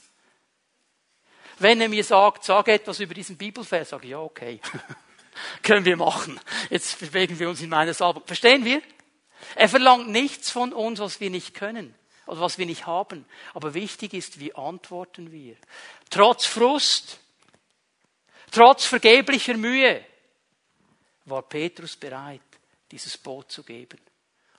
Wenn 1.59 1.81
er 1.81 1.89
mir 1.89 2.03
sagt, 2.03 2.43
sag 2.43 2.67
etwas 2.67 2.99
über 2.99 3.15
diesen 3.15 3.35
Bibelvers, 3.35 3.89
sage 3.89 4.05
ich, 4.05 4.11
ja, 4.11 4.19
okay. 4.19 4.59
Können 5.63 5.85
wir 5.85 5.97
machen. 5.97 6.39
Jetzt 6.69 6.99
bewegen 6.99 7.39
wir 7.39 7.49
uns 7.49 7.61
in 7.61 7.69
meiner 7.69 7.93
Salbung. 7.93 8.23
Verstehen 8.25 8.65
wir? 8.65 8.81
Er 9.55 9.69
verlangt 9.69 10.09
nichts 10.09 10.49
von 10.49 10.73
uns, 10.73 10.99
was 10.99 11.19
wir 11.19 11.29
nicht 11.29 11.53
können 11.53 11.93
oder 12.25 12.41
was 12.41 12.57
wir 12.57 12.65
nicht 12.65 12.85
haben. 12.85 13.25
Aber 13.53 13.73
wichtig 13.73 14.13
ist, 14.13 14.39
wie 14.39 14.53
antworten 14.55 15.31
wir? 15.31 15.55
Trotz 16.09 16.45
Frust, 16.45 17.19
trotz 18.51 18.85
vergeblicher 18.85 19.55
Mühe, 19.55 20.03
war 21.25 21.41
Petrus 21.41 21.95
bereit, 21.95 22.41
dieses 22.91 23.17
Boot 23.17 23.51
zu 23.51 23.63
geben. 23.63 23.99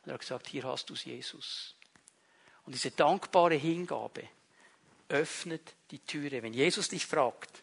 Und 0.02 0.10
er 0.10 0.14
hat 0.14 0.20
gesagt, 0.20 0.48
hier 0.48 0.64
hast 0.64 0.90
du 0.90 0.94
es, 0.94 1.04
Jesus. 1.04 1.74
Und 2.64 2.74
diese 2.74 2.90
dankbare 2.90 3.54
Hingabe 3.54 4.28
öffnet 5.08 5.74
die 5.90 6.00
Türe. 6.00 6.42
Wenn 6.42 6.52
Jesus 6.52 6.88
dich 6.88 7.06
fragt, 7.06 7.62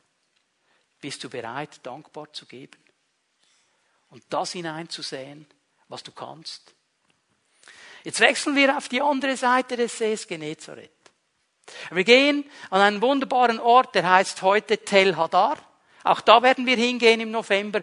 bist 1.00 1.24
du 1.24 1.30
bereit, 1.30 1.80
dankbar 1.84 2.34
zu 2.34 2.48
geben? 2.48 2.78
Und 4.16 4.24
das 4.30 4.54
hineinzusehen, 4.54 5.46
was 5.90 6.02
du 6.02 6.14
kannst. 6.14 6.74
Jetzt 8.06 8.22
wechseln 8.22 8.56
wir 8.56 8.78
auf 8.78 8.88
die 8.88 9.02
andere 9.02 9.36
Seite 9.36 9.76
des 9.76 9.98
Sees 9.98 10.26
Genezareth. 10.26 10.90
Wir 11.92 12.06
gehen 12.06 12.50
an 12.70 12.80
einen 12.80 13.02
wunderbaren 13.02 13.60
Ort, 13.60 13.94
der 13.94 14.10
heißt 14.10 14.42
heute 14.42 14.78
Tel 14.78 15.18
Hadar. 15.18 15.58
Auch 16.06 16.22
da 16.22 16.42
werden 16.42 16.66
wir 16.66 16.78
hingehen 16.78 17.20
im 17.20 17.32
November. 17.32 17.82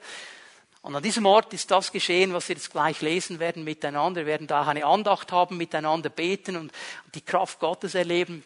Und 0.81 0.97
an 0.97 1.03
diesem 1.03 1.27
Ort 1.27 1.53
ist 1.53 1.71
das 1.71 1.92
geschehen, 1.92 2.33
was 2.33 2.49
wir 2.49 2.57
jetzt 2.57 2.71
gleich 2.71 3.03
lesen 3.03 3.38
werden 3.38 3.62
miteinander. 3.62 4.23
Wir 4.23 4.27
werden 4.27 4.47
da 4.47 4.62
eine 4.62 4.87
Andacht 4.87 5.33
haben, 5.33 5.59
miteinander 5.59 6.09
beten 6.09 6.57
und 6.57 6.73
die 7.14 7.21
Kraft 7.21 7.59
Gottes 7.59 7.95
erleben. 7.95 8.42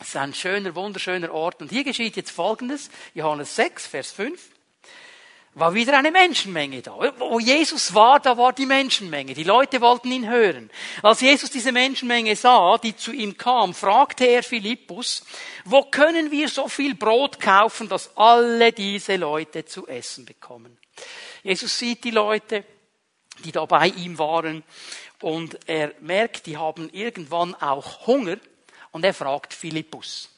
Es 0.00 0.08
ist 0.08 0.16
ein 0.16 0.34
schöner, 0.34 0.74
wunderschöner 0.74 1.32
Ort. 1.32 1.62
Und 1.62 1.70
hier 1.70 1.84
geschieht 1.84 2.16
jetzt 2.16 2.32
Folgendes. 2.32 2.90
Johannes 3.14 3.54
6, 3.54 3.86
Vers 3.86 4.10
5 4.10 4.51
war 5.54 5.74
wieder 5.74 5.98
eine 5.98 6.10
Menschenmenge 6.10 6.80
da. 6.80 6.96
Wo 7.18 7.38
Jesus 7.38 7.94
war, 7.94 8.20
da 8.20 8.36
war 8.38 8.52
die 8.52 8.66
Menschenmenge. 8.66 9.34
Die 9.34 9.44
Leute 9.44 9.80
wollten 9.80 10.10
ihn 10.10 10.28
hören. 10.28 10.70
Als 11.02 11.20
Jesus 11.20 11.50
diese 11.50 11.72
Menschenmenge 11.72 12.34
sah, 12.36 12.78
die 12.78 12.96
zu 12.96 13.12
ihm 13.12 13.36
kam, 13.36 13.74
fragte 13.74 14.26
er 14.26 14.42
Philippus, 14.42 15.24
wo 15.64 15.82
können 15.82 16.30
wir 16.30 16.48
so 16.48 16.68
viel 16.68 16.94
Brot 16.94 17.38
kaufen, 17.38 17.88
dass 17.88 18.16
alle 18.16 18.72
diese 18.72 19.16
Leute 19.16 19.64
zu 19.64 19.86
essen 19.86 20.24
bekommen? 20.24 20.78
Jesus 21.42 21.78
sieht 21.78 22.04
die 22.04 22.10
Leute, 22.10 22.64
die 23.44 23.52
da 23.52 23.64
bei 23.66 23.88
ihm 23.88 24.18
waren, 24.18 24.62
und 25.20 25.58
er 25.68 25.94
merkt, 26.00 26.46
die 26.46 26.56
haben 26.56 26.90
irgendwann 26.90 27.54
auch 27.54 28.06
Hunger, 28.06 28.38
und 28.90 29.04
er 29.04 29.14
fragt 29.14 29.54
Philippus. 29.54 30.28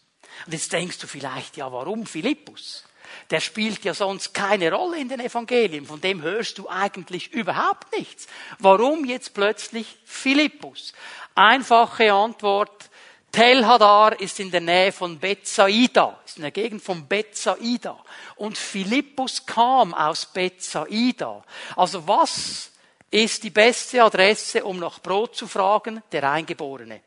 Und 0.46 0.52
jetzt 0.52 0.72
denkst 0.72 0.98
du 0.98 1.06
vielleicht, 1.06 1.56
ja, 1.56 1.72
warum 1.72 2.06
Philippus? 2.06 2.84
Der 3.30 3.40
spielt 3.40 3.84
ja 3.84 3.94
sonst 3.94 4.34
keine 4.34 4.72
Rolle 4.72 4.98
in 4.98 5.08
den 5.08 5.20
Evangelien. 5.20 5.86
Von 5.86 6.00
dem 6.00 6.22
hörst 6.22 6.58
du 6.58 6.68
eigentlich 6.68 7.32
überhaupt 7.32 7.96
nichts. 7.96 8.26
Warum 8.58 9.04
jetzt 9.04 9.34
plötzlich 9.34 9.98
Philippus? 10.04 10.92
Einfache 11.34 12.12
Antwort. 12.12 12.90
Tel 13.32 13.66
Hadar 13.66 14.20
ist 14.20 14.38
in 14.38 14.52
der 14.52 14.60
Nähe 14.60 14.92
von 14.92 15.18
Bethsaida, 15.18 16.20
ist 16.24 16.36
in 16.36 16.42
der 16.42 16.52
Gegend 16.52 16.82
von 16.82 17.08
Bethsaida. 17.08 17.98
Und 18.36 18.56
Philippus 18.56 19.44
kam 19.44 19.92
aus 19.92 20.26
Bethsaida. 20.26 21.42
Also 21.74 22.06
was 22.06 22.70
ist 23.10 23.42
die 23.42 23.50
beste 23.50 24.04
Adresse, 24.04 24.64
um 24.64 24.78
nach 24.78 25.00
Brot 25.00 25.34
zu 25.34 25.48
fragen? 25.48 26.02
Der 26.12 26.30
Eingeborene. 26.30 27.00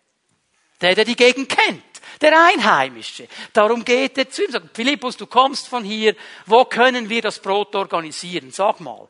Der, 0.81 0.95
der 0.95 1.05
die 1.05 1.15
Gegend 1.15 1.49
kennt. 1.49 1.83
Der 2.21 2.33
Einheimische. 2.47 3.27
Darum 3.53 3.83
geht 3.85 4.17
er 4.17 4.29
zu 4.29 4.43
ihm, 4.43 4.51
sagt, 4.51 4.75
Philippus, 4.75 5.17
du 5.17 5.27
kommst 5.27 5.67
von 5.67 5.83
hier, 5.83 6.15
wo 6.45 6.65
können 6.65 7.09
wir 7.09 7.21
das 7.21 7.39
Brot 7.39 7.75
organisieren? 7.75 8.51
Sag 8.51 8.79
mal. 8.79 9.07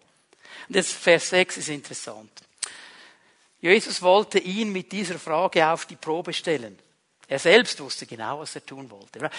Und 0.67 0.75
das 0.75 0.91
Vers 0.91 1.29
6 1.29 1.57
ist 1.57 1.69
interessant. 1.69 2.31
Jesus 3.59 4.01
wollte 4.01 4.39
ihn 4.39 4.71
mit 4.71 4.91
dieser 4.91 5.17
Frage 5.17 5.67
auf 5.67 5.85
die 5.85 5.95
Probe 5.95 6.33
stellen. 6.33 6.77
Er 7.27 7.39
selbst 7.39 7.79
wusste 7.79 8.05
genau, 8.05 8.39
was 8.39 8.55
er 8.55 8.65
tun 8.65 8.89
wollte. 8.89 9.29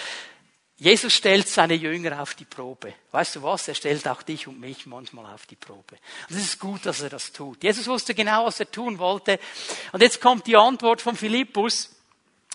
Jesus 0.77 1.13
stellt 1.13 1.47
seine 1.47 1.73
Jünger 1.73 2.21
auf 2.21 2.35
die 2.35 2.45
Probe. 2.45 2.93
Weißt 3.11 3.35
du 3.35 3.43
was? 3.43 3.67
Er 3.67 3.75
stellt 3.75 4.07
auch 4.07 4.21
dich 4.21 4.47
und 4.47 4.59
mich 4.59 4.85
manchmal 4.85 5.33
auf 5.33 5.45
die 5.45 5.57
Probe. 5.57 5.97
Und 6.29 6.35
es 6.35 6.43
ist 6.43 6.59
gut, 6.59 6.85
dass 6.85 7.01
er 7.01 7.09
das 7.09 7.31
tut. 7.31 7.61
Jesus 7.63 7.87
wusste 7.87 8.13
genau, 8.13 8.45
was 8.45 8.59
er 8.59 8.71
tun 8.71 8.97
wollte. 8.97 9.39
Und 9.91 10.01
jetzt 10.01 10.21
kommt 10.21 10.47
die 10.47 10.55
Antwort 10.55 11.01
von 11.01 11.17
Philippus 11.17 11.89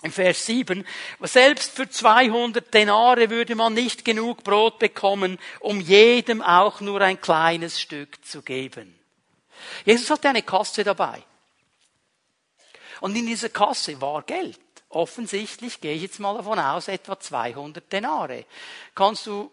im 0.05 0.11
Vers 0.11 0.45
7. 0.45 0.85
Selbst 1.21 1.71
für 1.71 1.89
200 1.89 2.73
Denare 2.73 3.29
würde 3.29 3.55
man 3.55 3.73
nicht 3.73 4.05
genug 4.05 4.43
Brot 4.43 4.79
bekommen, 4.79 5.39
um 5.59 5.81
jedem 5.81 6.41
auch 6.41 6.79
nur 6.81 7.01
ein 7.01 7.19
kleines 7.19 7.81
Stück 7.81 8.23
zu 8.23 8.41
geben. 8.41 8.97
Jesus 9.83 10.09
hatte 10.09 10.29
eine 10.29 10.43
Kasse 10.43 10.83
dabei. 10.83 11.21
Und 13.01 13.15
in 13.15 13.25
dieser 13.25 13.49
Kasse 13.49 13.99
war 13.99 14.21
Geld. 14.23 14.59
Offensichtlich 14.89 15.81
gehe 15.81 15.95
ich 15.95 16.03
jetzt 16.03 16.19
mal 16.19 16.35
davon 16.35 16.59
aus, 16.59 16.87
etwa 16.87 17.19
200 17.19 17.91
Denare. 17.91 18.45
Kannst 18.93 19.27
du 19.27 19.51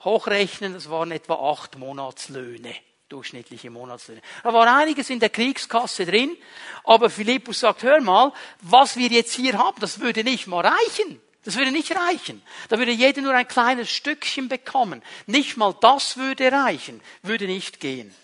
hochrechnen, 0.00 0.72
das 0.72 0.88
waren 0.88 1.10
etwa 1.10 1.34
acht 1.34 1.76
Monatslöhne 1.76 2.74
durchschnittliche 3.14 3.70
Monatslöhne. 3.70 4.20
Da 4.42 4.52
war 4.52 4.76
einiges 4.76 5.08
in 5.08 5.20
der 5.20 5.30
Kriegskasse 5.30 6.04
drin, 6.04 6.36
aber 6.82 7.08
Philippus 7.08 7.60
sagt, 7.60 7.82
hör 7.82 8.00
mal, 8.00 8.32
was 8.60 8.96
wir 8.96 9.08
jetzt 9.08 9.34
hier 9.34 9.56
haben, 9.56 9.80
das 9.80 10.00
würde 10.00 10.24
nicht 10.24 10.46
mal 10.46 10.66
reichen. 10.66 11.20
Das 11.44 11.56
würde 11.56 11.70
nicht 11.72 11.94
reichen. 11.94 12.42
Da 12.68 12.78
würde 12.78 12.90
jeder 12.90 13.20
nur 13.20 13.34
ein 13.34 13.46
kleines 13.46 13.90
Stückchen 13.90 14.48
bekommen. 14.48 15.02
Nicht 15.26 15.56
mal 15.56 15.74
das 15.80 16.16
würde 16.16 16.50
reichen, 16.50 17.00
würde 17.22 17.46
nicht 17.46 17.80
gehen. 17.80 18.14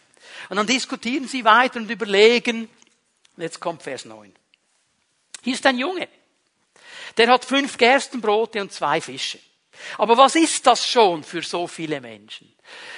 Und 0.48 0.56
dann 0.56 0.66
diskutieren 0.66 1.28
sie 1.28 1.44
weiter 1.44 1.78
und 1.78 1.90
überlegen, 1.90 2.68
jetzt 3.36 3.60
kommt 3.60 3.82
Vers 3.82 4.06
9. 4.06 4.32
Hier 5.42 5.54
ist 5.54 5.66
ein 5.66 5.78
Junge. 5.78 6.08
Der 7.16 7.28
hat 7.28 7.44
fünf 7.44 7.76
Gerstenbrote 7.76 8.60
und 8.62 8.72
zwei 8.72 9.00
Fische. 9.00 9.38
Aber 9.98 10.16
was 10.16 10.34
ist 10.34 10.66
das 10.66 10.86
schon 10.86 11.22
für 11.22 11.42
so 11.42 11.66
viele 11.66 12.00
Menschen? 12.00 12.52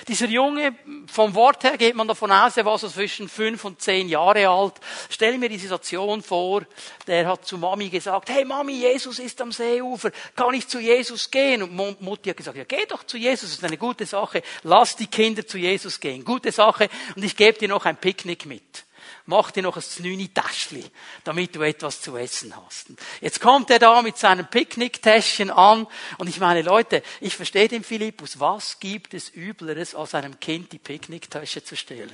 Dieser 0.08 0.26
Junge, 0.26 0.74
vom 1.06 1.34
Wort 1.34 1.64
her 1.64 1.78
geht 1.78 1.94
man 1.94 2.08
davon 2.08 2.32
aus, 2.32 2.56
er 2.56 2.64
war 2.64 2.76
so 2.78 2.88
zwischen 2.88 3.28
fünf 3.28 3.64
und 3.64 3.80
zehn 3.80 4.08
Jahre 4.08 4.48
alt. 4.48 4.74
Stell 5.08 5.38
mir 5.38 5.48
die 5.48 5.58
Situation 5.58 6.22
vor, 6.22 6.62
der 7.06 7.26
hat 7.26 7.46
zu 7.46 7.56
Mami 7.56 7.88
gesagt, 7.88 8.28
hey 8.28 8.44
Mami, 8.44 8.72
Jesus 8.72 9.18
ist 9.18 9.40
am 9.40 9.52
Seeufer, 9.52 10.10
kann 10.34 10.54
ich 10.54 10.68
zu 10.68 10.80
Jesus 10.80 11.30
gehen? 11.30 11.62
Und 11.62 12.00
Mutti 12.00 12.30
hat 12.30 12.36
gesagt, 12.36 12.56
ja 12.56 12.64
geh 12.64 12.84
doch 12.86 13.04
zu 13.04 13.16
Jesus, 13.16 13.50
das 13.50 13.58
ist 13.58 13.64
eine 13.64 13.78
gute 13.78 14.04
Sache, 14.04 14.42
lass 14.62 14.96
die 14.96 15.06
Kinder 15.06 15.46
zu 15.46 15.58
Jesus 15.58 16.00
gehen, 16.00 16.24
gute 16.24 16.52
Sache, 16.52 16.88
und 17.16 17.24
ich 17.24 17.36
gebe 17.36 17.58
dir 17.58 17.68
noch 17.68 17.84
ein 17.84 17.96
Picknick 17.96 18.44
mit 18.46 18.84
mach 19.26 19.50
dir 19.50 19.62
noch 19.62 19.76
ein 19.76 19.82
Znüni-Täschli, 19.82 20.84
damit 21.24 21.54
du 21.54 21.62
etwas 21.62 22.00
zu 22.00 22.16
essen 22.16 22.54
hast. 22.56 22.88
Jetzt 23.20 23.40
kommt 23.40 23.70
er 23.70 23.78
da 23.78 24.02
mit 24.02 24.16
seinem 24.16 24.46
Picknicktäschchen 24.46 25.50
an 25.50 25.86
und 26.18 26.28
ich 26.28 26.40
meine, 26.40 26.62
Leute, 26.62 27.02
ich 27.20 27.36
verstehe 27.36 27.68
den 27.68 27.84
Philippus, 27.84 28.40
was 28.40 28.80
gibt 28.80 29.14
es 29.14 29.28
Übleres, 29.28 29.94
als 29.94 30.14
einem 30.14 30.38
Kind 30.40 30.72
die 30.72 30.78
Picknicktasche 30.78 31.62
zu 31.64 31.76
stehlen? 31.76 32.12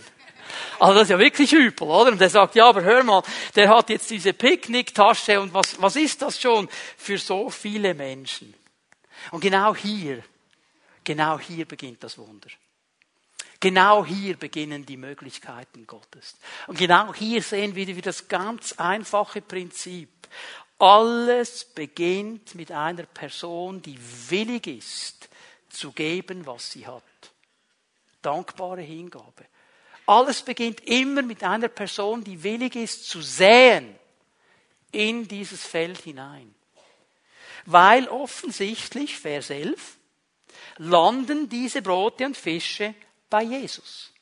Also 0.78 0.94
das 0.94 1.02
ist 1.04 1.10
ja 1.10 1.18
wirklich 1.18 1.52
übel, 1.52 1.88
oder? 1.88 2.10
Und 2.10 2.20
er 2.20 2.30
sagt, 2.30 2.54
ja, 2.54 2.68
aber 2.68 2.82
hör 2.82 3.02
mal, 3.04 3.22
der 3.54 3.68
hat 3.68 3.90
jetzt 3.90 4.10
diese 4.10 4.32
Picknicktasche 4.32 5.40
und 5.40 5.52
was, 5.52 5.80
was 5.80 5.96
ist 5.96 6.22
das 6.22 6.40
schon 6.40 6.68
für 6.96 7.18
so 7.18 7.50
viele 7.50 7.94
Menschen? 7.94 8.54
Und 9.30 9.40
genau 9.40 9.74
hier, 9.74 10.22
genau 11.04 11.38
hier 11.38 11.66
beginnt 11.66 12.02
das 12.02 12.16
Wunder. 12.16 12.48
Genau 13.60 14.04
hier 14.04 14.36
beginnen 14.36 14.86
die 14.86 14.96
Möglichkeiten 14.96 15.86
Gottes. 15.86 16.36
Und 16.68 16.78
genau 16.78 17.12
hier 17.12 17.42
sehen 17.42 17.74
wir 17.74 17.86
wieder 17.86 18.02
das 18.02 18.28
ganz 18.28 18.74
einfache 18.74 19.42
Prinzip. 19.42 20.10
Alles 20.78 21.64
beginnt 21.64 22.54
mit 22.54 22.70
einer 22.70 23.02
Person, 23.02 23.82
die 23.82 23.98
willig 24.28 24.68
ist, 24.68 25.28
zu 25.68 25.90
geben, 25.90 26.46
was 26.46 26.70
sie 26.70 26.86
hat. 26.86 27.02
Dankbare 28.22 28.82
Hingabe. 28.82 29.46
Alles 30.06 30.42
beginnt 30.42 30.80
immer 30.86 31.22
mit 31.22 31.42
einer 31.42 31.68
Person, 31.68 32.22
die 32.22 32.42
willig 32.42 32.76
ist, 32.76 33.08
zu 33.08 33.20
säen 33.20 33.98
in 34.92 35.26
dieses 35.26 35.66
Feld 35.66 35.98
hinein. 36.02 36.54
Weil 37.66 38.08
offensichtlich, 38.08 39.18
Vers 39.18 39.50
11, 39.50 39.98
landen 40.78 41.48
diese 41.48 41.82
Brote 41.82 42.24
und 42.24 42.36
Fische 42.36 42.94
bei 43.28 43.42
Jesus. 43.42 44.12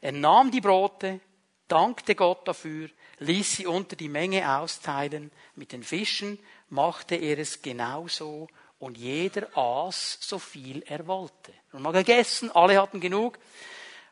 Er 0.00 0.12
nahm 0.12 0.50
die 0.50 0.60
Brote, 0.60 1.20
dankte 1.68 2.14
Gott 2.14 2.46
dafür, 2.46 2.90
ließ 3.18 3.56
sie 3.56 3.66
unter 3.66 3.96
die 3.96 4.08
Menge 4.08 4.56
austeilen. 4.58 5.32
Mit 5.54 5.72
den 5.72 5.82
Fischen 5.82 6.38
machte 6.68 7.16
er 7.16 7.38
es 7.38 7.62
genauso 7.62 8.48
und 8.78 8.98
jeder 8.98 9.56
aß 9.56 10.18
so 10.20 10.38
viel 10.38 10.82
er 10.86 11.06
wollte. 11.06 11.52
Und 11.72 11.82
mal 11.82 11.92
gegessen, 11.92 12.50
alle 12.50 12.80
hatten 12.80 13.00
genug. 13.00 13.38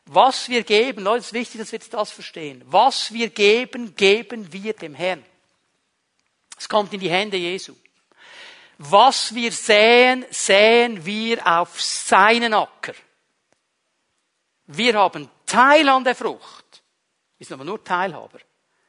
Was 0.05 0.49
wir 0.49 0.63
geben, 0.63 1.03
Leute, 1.03 1.19
es 1.19 1.25
ist 1.27 1.33
wichtig, 1.33 1.59
dass 1.61 1.71
wir 1.71 1.79
das 1.79 2.11
verstehen. 2.11 2.63
Was 2.65 3.11
wir 3.11 3.29
geben, 3.29 3.95
geben 3.95 4.51
wir 4.51 4.73
dem 4.73 4.93
Herrn. 4.93 5.23
Es 6.57 6.69
kommt 6.69 6.93
in 6.93 6.99
die 6.99 7.09
Hände 7.09 7.37
Jesu. 7.37 7.75
Was 8.77 9.33
wir 9.33 9.51
säen, 9.51 10.25
säen 10.29 11.05
wir 11.05 11.45
auf 11.45 11.81
seinen 11.81 12.53
Acker. 12.53 12.93
Wir 14.67 14.95
haben 14.95 15.29
Teil 15.45 15.87
an 15.87 16.03
der 16.03 16.15
Frucht. 16.15 16.83
Wir 17.37 17.45
sind 17.45 17.53
aber 17.53 17.65
nur 17.65 17.83
Teilhaber. 17.83 18.39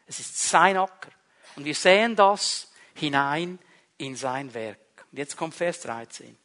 Es 0.07 0.18
ist 0.18 0.40
sein 0.40 0.77
Acker. 0.77 1.11
Und 1.55 1.64
wir 1.64 1.75
säen 1.75 2.16
das 2.16 2.72
hinein 2.94 3.59
in 3.99 4.16
sein 4.16 4.53
Werk. 4.55 4.79
Und 5.12 5.18
jetzt 5.18 5.37
kommt 5.37 5.55
Vers 5.55 5.81
13. 5.81 6.37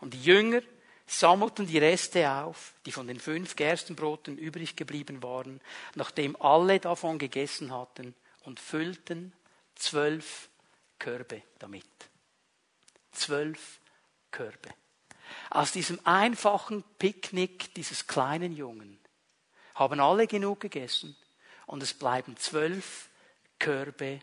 Und 0.00 0.14
die 0.14 0.22
Jünger 0.22 0.62
sammelten 1.06 1.66
die 1.66 1.78
Reste 1.78 2.30
auf, 2.30 2.74
die 2.86 2.92
von 2.92 3.06
den 3.06 3.18
fünf 3.18 3.56
Gerstenbroten 3.56 4.38
übrig 4.38 4.76
geblieben 4.76 5.22
waren, 5.22 5.60
nachdem 5.94 6.40
alle 6.40 6.78
davon 6.78 7.18
gegessen 7.18 7.72
hatten, 7.72 8.14
und 8.44 8.58
füllten 8.58 9.34
zwölf 9.74 10.48
Körbe 10.98 11.42
damit 11.58 11.84
zwölf 13.12 13.80
Körbe. 14.30 14.70
Aus 15.50 15.72
diesem 15.72 15.98
einfachen 16.04 16.84
Picknick 16.98 17.74
dieses 17.74 18.06
kleinen 18.06 18.52
Jungen 18.52 18.98
haben 19.74 20.00
alle 20.00 20.26
genug 20.26 20.60
gegessen 20.60 21.16
und 21.66 21.82
es 21.82 21.94
bleiben 21.94 22.36
zwölf 22.36 23.08
Körbe 23.58 24.20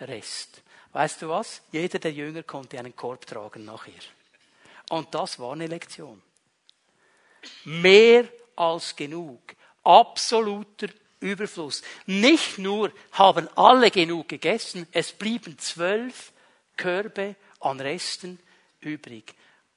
Rest. 0.00 0.62
Weißt 0.92 1.22
du 1.22 1.28
was? 1.28 1.62
Jeder 1.72 1.98
der 1.98 2.12
Jünger 2.12 2.42
konnte 2.42 2.78
einen 2.78 2.96
Korb 2.96 3.26
tragen 3.26 3.64
nachher. 3.64 3.92
Und 4.90 5.14
das 5.14 5.38
war 5.38 5.52
eine 5.52 5.66
Lektion. 5.66 6.20
Mehr 7.64 8.24
als 8.56 8.96
genug. 8.96 9.40
Absoluter 9.84 10.88
Überfluss. 11.20 11.82
Nicht 12.06 12.58
nur 12.58 12.92
haben 13.12 13.48
alle 13.56 13.90
genug 13.90 14.28
gegessen, 14.28 14.86
es 14.92 15.12
blieben 15.12 15.58
zwölf 15.58 16.32
Körbe 16.76 17.36
an 17.60 17.80
Resten 17.80 18.38
übrig. 18.80 19.34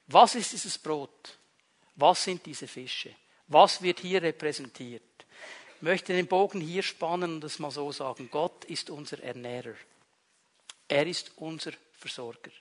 Was 0.08 0.36
ist 0.36 0.54
dieses 0.54 0.78
Brot? 0.78 1.38
Was 1.96 2.24
sind 2.24 2.46
diese 2.46 2.67
Fische? 2.67 3.15
Was 3.48 3.82
wird 3.82 4.00
hier 4.00 4.22
repräsentiert? 4.22 5.02
Ich 5.76 5.82
möchte 5.82 6.13
den 6.13 6.28
Bogen 6.28 6.62
hier 6.62 6.82
spannen 6.82 7.36
und 7.36 7.41
das 7.41 7.60
mal 7.60 7.72
so 7.72 7.91
sagen. 7.91 8.30
Gott 8.32 8.65
ist 8.65 8.89
unser 8.89 9.22
Ernährer. 9.22 9.76
Er 10.88 11.06
ist 11.06 11.32
unser 11.36 11.72
Versorger. 11.93 12.52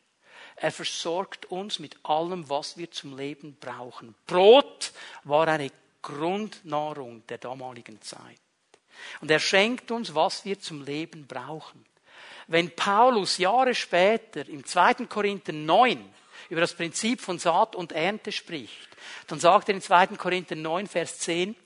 Er 0.56 0.72
versorgt 0.72 1.46
uns 1.46 1.78
mit 1.78 1.96
allem, 2.04 2.48
was 2.48 2.76
wir 2.76 2.90
zum 2.90 3.16
Leben 3.16 3.56
brauchen. 3.60 4.14
Brot 4.26 4.92
war 5.24 5.48
eine 5.48 5.70
Grundnahrung 6.02 7.26
der 7.28 7.38
damaligen 7.38 8.00
Zeit. 8.02 8.40
Und 9.20 9.30
er 9.30 9.40
schenkt 9.40 9.90
uns, 9.90 10.14
was 10.14 10.44
wir 10.44 10.60
zum 10.60 10.84
Leben 10.84 11.26
brauchen. 11.26 11.84
Wenn 12.46 12.74
Paulus 12.74 13.38
Jahre 13.38 13.74
später 13.74 14.48
im 14.48 14.64
2. 14.64 15.06
Korinther 15.06 15.52
9 15.52 16.04
über 16.48 16.60
das 16.60 16.74
Prinzip 16.74 17.20
von 17.20 17.38
Saat 17.38 17.76
und 17.76 17.92
Ernte 17.92 18.32
spricht, 18.32 18.88
dann 19.26 19.40
sagt 19.40 19.68
er 19.68 19.74
in 19.74 19.80
2. 19.80 20.08
Korinther 20.18 20.56
9, 20.56 20.86
Vers 20.86 21.18
10 21.20 21.56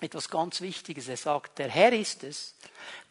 etwas 0.00 0.28
ganz 0.28 0.60
Wichtiges. 0.60 1.08
Er 1.08 1.16
sagt, 1.16 1.58
der 1.58 1.68
Herr 1.68 1.92
ist 1.92 2.24
es, 2.24 2.54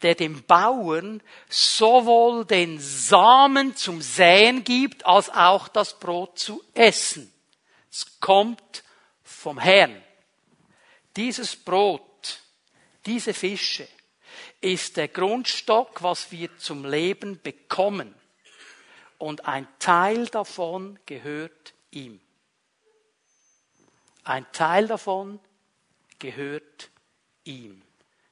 der 0.02 0.14
dem 0.14 0.44
Bauern 0.44 1.22
sowohl 1.48 2.44
den 2.44 2.78
Samen 2.78 3.76
zum 3.76 4.00
Säen 4.00 4.64
gibt, 4.64 5.04
als 5.04 5.30
auch 5.30 5.68
das 5.68 5.98
Brot 5.98 6.38
zu 6.38 6.62
essen. 6.74 7.32
Es 7.90 8.20
kommt 8.20 8.84
vom 9.22 9.58
Herrn. 9.58 10.02
Dieses 11.16 11.56
Brot, 11.56 12.40
diese 13.06 13.34
Fische, 13.34 13.88
ist 14.60 14.96
der 14.96 15.08
Grundstock, 15.08 16.02
was 16.02 16.32
wir 16.32 16.56
zum 16.58 16.84
Leben 16.84 17.40
bekommen. 17.42 18.14
Und 19.18 19.46
ein 19.46 19.66
Teil 19.78 20.26
davon 20.26 20.98
gehört 21.06 21.74
ihm. 21.90 22.20
Ein 24.24 24.46
Teil 24.52 24.86
davon 24.86 25.38
gehört 26.18 26.90
ihm. 27.44 27.82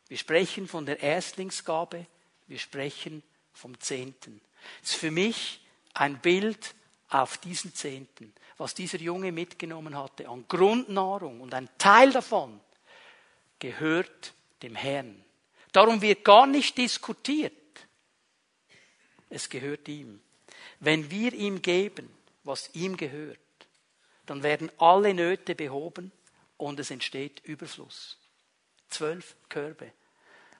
Wir 0.09 0.18
sprechen 0.18 0.68
von 0.68 0.86
der 0.86 1.03
Erstlingsgabe, 1.03 2.07
wir 2.46 2.59
sprechen 2.59 3.22
vom 3.53 3.78
Zehnten. 3.80 4.40
Das 4.80 4.92
ist 4.92 4.96
für 4.96 5.11
mich 5.11 5.61
ein 5.94 6.18
Bild 6.20 6.74
auf 7.09 7.38
diesen 7.38 7.74
Zehnten, 7.74 8.32
was 8.57 8.74
dieser 8.74 8.98
Junge 8.98 9.32
mitgenommen 9.32 9.96
hatte 9.96 10.28
an 10.28 10.46
Grundnahrung 10.48 11.40
und 11.40 11.55
ein 11.55 11.68
Teil 11.78 12.11
davon 12.12 12.61
gehört 13.59 14.32
dem 14.62 14.74
Herrn. 14.74 15.22
Darum 15.72 16.02
wird 16.02 16.24
gar 16.24 16.46
nicht 16.46 16.76
diskutiert. 16.76 17.52
Es 19.30 19.48
gehört 19.48 19.88
ihm. 19.88 20.20
Wenn 20.80 21.10
wir 21.10 21.32
ihm 21.32 21.62
geben, 21.62 22.10
was 22.44 22.70
ihm 22.74 22.96
gehört, 22.96 23.38
dann 24.26 24.42
werden 24.42 24.70
alle 24.78 25.14
Nöte 25.14 25.54
behoben 25.54 26.12
und 26.58 26.78
es 26.78 26.90
entsteht 26.90 27.40
Überfluss. 27.44 28.18
Zwölf 28.88 29.34
Körbe. 29.48 29.92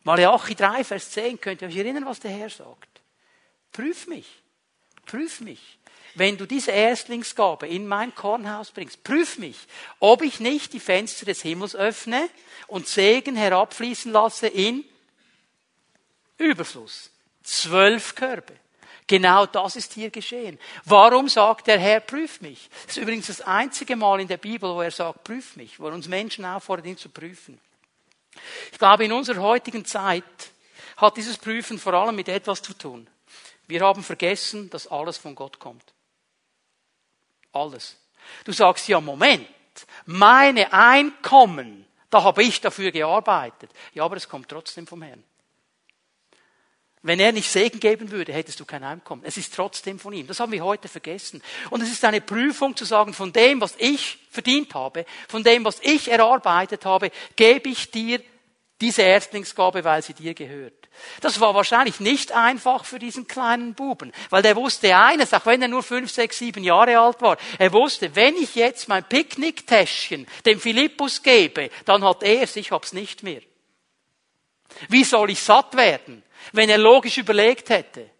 Malachi 0.04 0.54
3, 0.54 0.84
Vers 0.84 1.10
10, 1.10 1.40
könnt 1.40 1.62
ihr 1.62 1.68
euch 1.68 1.76
erinnern, 1.76 2.06
was 2.06 2.18
der 2.18 2.30
Herr 2.30 2.50
sagt? 2.50 3.00
Prüf 3.72 4.06
mich. 4.06 4.26
Prüf 5.06 5.40
mich. 5.40 5.78
Wenn 6.14 6.36
du 6.36 6.46
diese 6.46 6.72
Erstlingsgabe 6.72 7.66
in 7.68 7.86
mein 7.86 8.14
Kornhaus 8.14 8.70
bringst, 8.70 9.02
prüf 9.02 9.38
mich, 9.38 9.56
ob 9.98 10.22
ich 10.22 10.40
nicht 10.40 10.72
die 10.72 10.80
Fenster 10.80 11.24
des 11.24 11.42
Himmels 11.42 11.74
öffne 11.74 12.28
und 12.66 12.86
Segen 12.86 13.36
herabfließen 13.36 14.12
lasse 14.12 14.48
in 14.48 14.84
Überfluss. 16.39 17.11
Zwölf 17.43 18.14
Körbe. 18.14 18.55
Genau 19.07 19.47
das 19.47 19.76
ist 19.76 19.93
hier 19.95 20.11
geschehen. 20.11 20.59
Warum 20.85 21.28
sagt 21.28 21.66
der 21.66 21.78
Herr, 21.78 22.01
prüf 22.01 22.41
mich? 22.41 22.70
Das 22.87 22.97
ist 22.97 23.03
übrigens 23.03 23.26
das 23.26 23.41
einzige 23.41 23.97
Mal 23.97 24.20
in 24.20 24.28
der 24.28 24.37
Bibel, 24.37 24.74
wo 24.74 24.80
er 24.80 24.91
sagt, 24.91 25.24
prüf 25.24 25.57
mich, 25.57 25.78
wo 25.80 25.89
er 25.89 25.95
uns 25.95 26.09
Menschen 26.09 26.45
auffordert, 26.45 26.87
ihn 26.87 26.97
zu 26.97 27.09
prüfen. 27.09 27.61
Ich 28.70 28.78
glaube, 28.78 29.05
in 29.05 29.12
unserer 29.12 29.43
heutigen 29.43 29.85
Zeit 29.85 30.24
hat 30.97 31.16
dieses 31.16 31.37
Prüfen 31.37 31.78
vor 31.78 31.95
allem 31.95 32.14
mit 32.14 32.28
etwas 32.28 32.62
zu 32.62 32.72
tun. 32.74 33.09
Wir 33.66 33.80
haben 33.83 34.03
vergessen, 34.03 34.70
dass 34.70 34.87
alles 34.87 35.18
von 35.18 35.35
Gott 35.35 35.59
kommt. 35.59 35.93
Alles. 37.53 37.97
Du 38.45 38.53
sagst 38.53 38.89
ja, 38.89 39.01
Moment, 39.01 39.49
meine 40.07 40.72
Einkommen, 40.72 41.87
da 42.09 42.22
habe 42.22 42.43
ich 42.43 42.61
dafür 42.61 42.91
gearbeitet. 42.93 43.70
Ja, 43.95 44.05
aber 44.05 44.16
es 44.16 44.28
kommt 44.28 44.49
trotzdem 44.49 44.87
vom 44.87 45.03
Herrn. 45.03 45.24
Wenn 47.05 47.18
er 47.18 47.32
nicht 47.32 47.50
Segen 47.50 47.80
geben 47.80 48.12
würde, 48.12 48.32
hättest 48.32 48.61
du 48.61 48.64
kein 48.64 48.84
Einkommen. 48.84 49.22
Es 49.24 49.36
ist 49.36 49.55
trotzdem 49.55 49.98
von 49.98 50.12
ihm. 50.12 50.28
Das 50.28 50.38
haben 50.38 50.53
wir 50.53 50.64
heute 50.64 50.86
vergessen. 50.86 51.42
Und 51.70 51.82
es 51.82 51.90
ist 51.90 52.05
eine 52.05 52.20
Prüfung 52.20 52.76
zu 52.76 52.84
sagen, 52.84 53.12
von 53.12 53.32
dem, 53.32 53.61
was 53.61 53.74
ich 53.78 54.18
verdient 54.30 54.72
habe, 54.74 55.05
von 55.28 55.42
dem, 55.42 55.64
was 55.64 55.80
ich 55.82 56.09
erarbeitet 56.09 56.84
habe, 56.84 57.11
gebe 57.34 57.70
ich 57.70 57.90
dir 57.90 58.20
diese 58.80 59.03
Erstlingsgabe, 59.03 59.82
weil 59.82 60.03
sie 60.03 60.14
dir 60.14 60.34
gehört. 60.34 60.74
Das 61.20 61.40
war 61.40 61.55
wahrscheinlich 61.55 61.98
nicht 61.98 62.32
einfach 62.32 62.84
für 62.84 62.98
diesen 62.98 63.26
kleinen 63.26 63.74
Buben, 63.74 64.12
weil 64.30 64.42
der 64.42 64.57
wusste 64.57 64.96
eines, 64.96 65.32
auch 65.32 65.46
wenn 65.46 65.62
er 65.62 65.68
nur 65.68 65.82
fünf, 65.82 66.11
sechs, 66.11 66.38
sieben 66.38 66.62
Jahre 66.62 66.98
alt 66.98 67.20
war, 67.20 67.36
er 67.59 67.72
wusste, 67.72 68.14
wenn 68.14 68.36
ich 68.36 68.55
jetzt 68.55 68.88
mein 68.88 69.05
Picknicktäschchen 69.05 70.26
dem 70.44 70.61
Philippus 70.61 71.22
gebe, 71.22 71.70
dann 71.84 72.05
hat 72.05 72.22
er 72.22 72.42
es, 72.42 72.57
ich 72.57 72.70
hab's 72.70 72.92
nicht 72.92 73.22
mehr. 73.22 73.40
Wie 74.88 75.05
soll 75.05 75.30
ich 75.30 75.40
satt 75.40 75.76
werden? 75.76 76.22
Wenn 76.53 76.68
er 76.68 76.78
logisch 76.78 77.18
überlegt 77.18 77.70
hätte. 77.70 78.11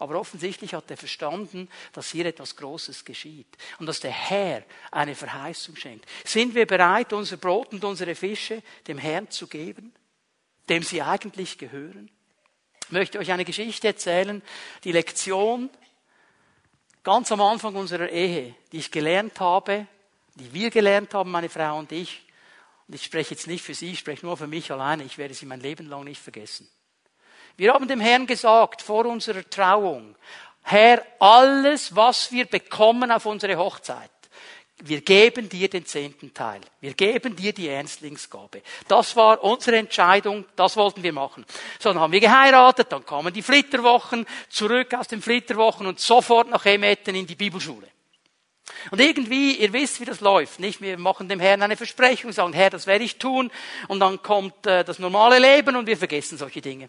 Aber 0.00 0.18
offensichtlich 0.18 0.72
hat 0.72 0.90
er 0.90 0.96
verstanden, 0.96 1.68
dass 1.92 2.10
hier 2.10 2.24
etwas 2.24 2.56
Großes 2.56 3.04
geschieht 3.04 3.58
und 3.78 3.84
dass 3.84 4.00
der 4.00 4.10
Herr 4.10 4.64
eine 4.90 5.14
Verheißung 5.14 5.76
schenkt. 5.76 6.08
Sind 6.24 6.54
wir 6.54 6.66
bereit, 6.66 7.12
unser 7.12 7.36
Brot 7.36 7.72
und 7.72 7.84
unsere 7.84 8.14
Fische 8.14 8.62
dem 8.86 8.96
Herrn 8.96 9.30
zu 9.30 9.46
geben, 9.46 9.92
dem 10.70 10.82
sie 10.82 11.02
eigentlich 11.02 11.58
gehören? 11.58 12.10
Ich 12.86 12.92
möchte 12.92 13.18
euch 13.18 13.30
eine 13.30 13.44
Geschichte 13.44 13.88
erzählen, 13.88 14.42
die 14.84 14.92
Lektion 14.92 15.68
ganz 17.02 17.30
am 17.30 17.42
Anfang 17.42 17.74
unserer 17.76 18.08
Ehe, 18.08 18.54
die 18.72 18.78
ich 18.78 18.90
gelernt 18.90 19.38
habe, 19.38 19.86
die 20.34 20.52
wir 20.54 20.70
gelernt 20.70 21.12
haben, 21.12 21.30
meine 21.30 21.50
Frau 21.50 21.78
und 21.78 21.92
ich. 21.92 22.26
Und 22.88 22.94
ich 22.94 23.04
spreche 23.04 23.34
jetzt 23.34 23.46
nicht 23.46 23.62
für 23.62 23.74
sie, 23.74 23.92
ich 23.92 23.98
spreche 23.98 24.24
nur 24.24 24.38
für 24.38 24.46
mich 24.46 24.72
alleine. 24.72 25.04
Ich 25.04 25.18
werde 25.18 25.34
sie 25.34 25.46
mein 25.46 25.60
Leben 25.60 25.88
lang 25.88 26.04
nicht 26.04 26.22
vergessen. 26.22 26.68
Wir 27.60 27.74
haben 27.74 27.86
dem 27.86 28.00
Herrn 28.00 28.26
gesagt 28.26 28.80
vor 28.80 29.04
unserer 29.04 29.44
Trauung, 29.50 30.16
Herr, 30.62 31.04
alles, 31.18 31.94
was 31.94 32.32
wir 32.32 32.46
bekommen 32.46 33.12
auf 33.12 33.26
unsere 33.26 33.58
Hochzeit, 33.58 34.10
wir 34.78 35.02
geben 35.02 35.46
dir 35.46 35.68
den 35.68 35.84
zehnten 35.84 36.32
Teil. 36.32 36.62
Wir 36.80 36.94
geben 36.94 37.36
dir 37.36 37.52
die 37.52 37.68
Ernstlingsgabe. 37.68 38.62
Das 38.88 39.14
war 39.14 39.44
unsere 39.44 39.76
Entscheidung, 39.76 40.46
das 40.56 40.74
wollten 40.78 41.02
wir 41.02 41.12
machen. 41.12 41.44
So, 41.78 41.90
dann 41.90 42.00
haben 42.00 42.14
wir 42.14 42.20
geheiratet, 42.20 42.90
dann 42.92 43.04
kamen 43.04 43.30
die 43.30 43.42
Flitterwochen, 43.42 44.24
zurück 44.48 44.94
aus 44.94 45.08
den 45.08 45.20
Flitterwochen 45.20 45.86
und 45.86 46.00
sofort 46.00 46.48
nach 46.48 46.64
Emetten 46.64 47.14
in 47.14 47.26
die 47.26 47.36
Bibelschule. 47.36 47.88
Und 48.90 49.02
irgendwie, 49.02 49.56
ihr 49.56 49.74
wisst, 49.74 50.00
wie 50.00 50.06
das 50.06 50.22
läuft, 50.22 50.60
nicht? 50.60 50.80
Wir 50.80 50.96
machen 50.96 51.28
dem 51.28 51.40
Herrn 51.40 51.60
eine 51.60 51.76
Versprechung, 51.76 52.32
sagen, 52.32 52.54
Herr, 52.54 52.70
das 52.70 52.86
werde 52.86 53.04
ich 53.04 53.18
tun, 53.18 53.50
und 53.88 54.00
dann 54.00 54.22
kommt 54.22 54.66
äh, 54.66 54.82
das 54.82 54.98
normale 54.98 55.38
Leben 55.38 55.76
und 55.76 55.86
wir 55.86 55.98
vergessen 55.98 56.38
solche 56.38 56.62
Dinge. 56.62 56.88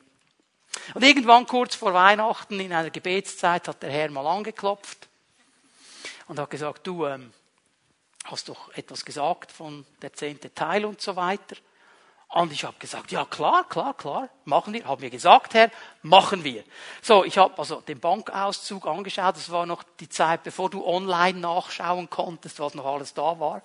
Und 0.93 1.03
irgendwann 1.03 1.45
kurz 1.45 1.75
vor 1.75 1.93
Weihnachten 1.93 2.59
in 2.59 2.73
einer 2.73 2.89
Gebetszeit 2.89 3.67
hat 3.67 3.83
der 3.83 3.91
Herr 3.91 4.09
mal 4.09 4.27
angeklopft 4.27 5.07
und 6.27 6.39
hat 6.39 6.49
gesagt, 6.49 6.87
du 6.87 7.05
ähm, 7.05 7.33
hast 8.25 8.49
doch 8.49 8.71
etwas 8.73 9.03
gesagt 9.05 9.51
von 9.51 9.85
der 10.01 10.13
zehnte 10.13 10.53
Teil 10.53 10.85
und 10.85 11.01
so 11.01 11.15
weiter. 11.15 11.55
Und 12.33 12.53
ich 12.53 12.63
habe 12.63 12.77
gesagt, 12.79 13.11
ja 13.11 13.25
klar, 13.25 13.65
klar, 13.67 13.93
klar, 13.93 14.29
machen 14.45 14.73
wir. 14.73 14.85
Haben 14.85 15.01
wir 15.01 15.09
gesagt, 15.09 15.53
Herr, 15.53 15.69
machen 16.01 16.45
wir. 16.45 16.63
So, 17.01 17.25
ich 17.25 17.37
habe 17.37 17.57
also 17.57 17.81
den 17.81 17.99
Bankauszug 17.99 18.87
angeschaut. 18.87 19.35
Das 19.35 19.51
war 19.51 19.65
noch 19.65 19.83
die 19.99 20.07
Zeit, 20.07 20.43
bevor 20.43 20.69
du 20.69 20.85
online 20.85 21.39
nachschauen 21.39 22.09
konntest, 22.09 22.61
was 22.61 22.73
noch 22.73 22.85
alles 22.85 23.13
da 23.13 23.37
war. 23.37 23.63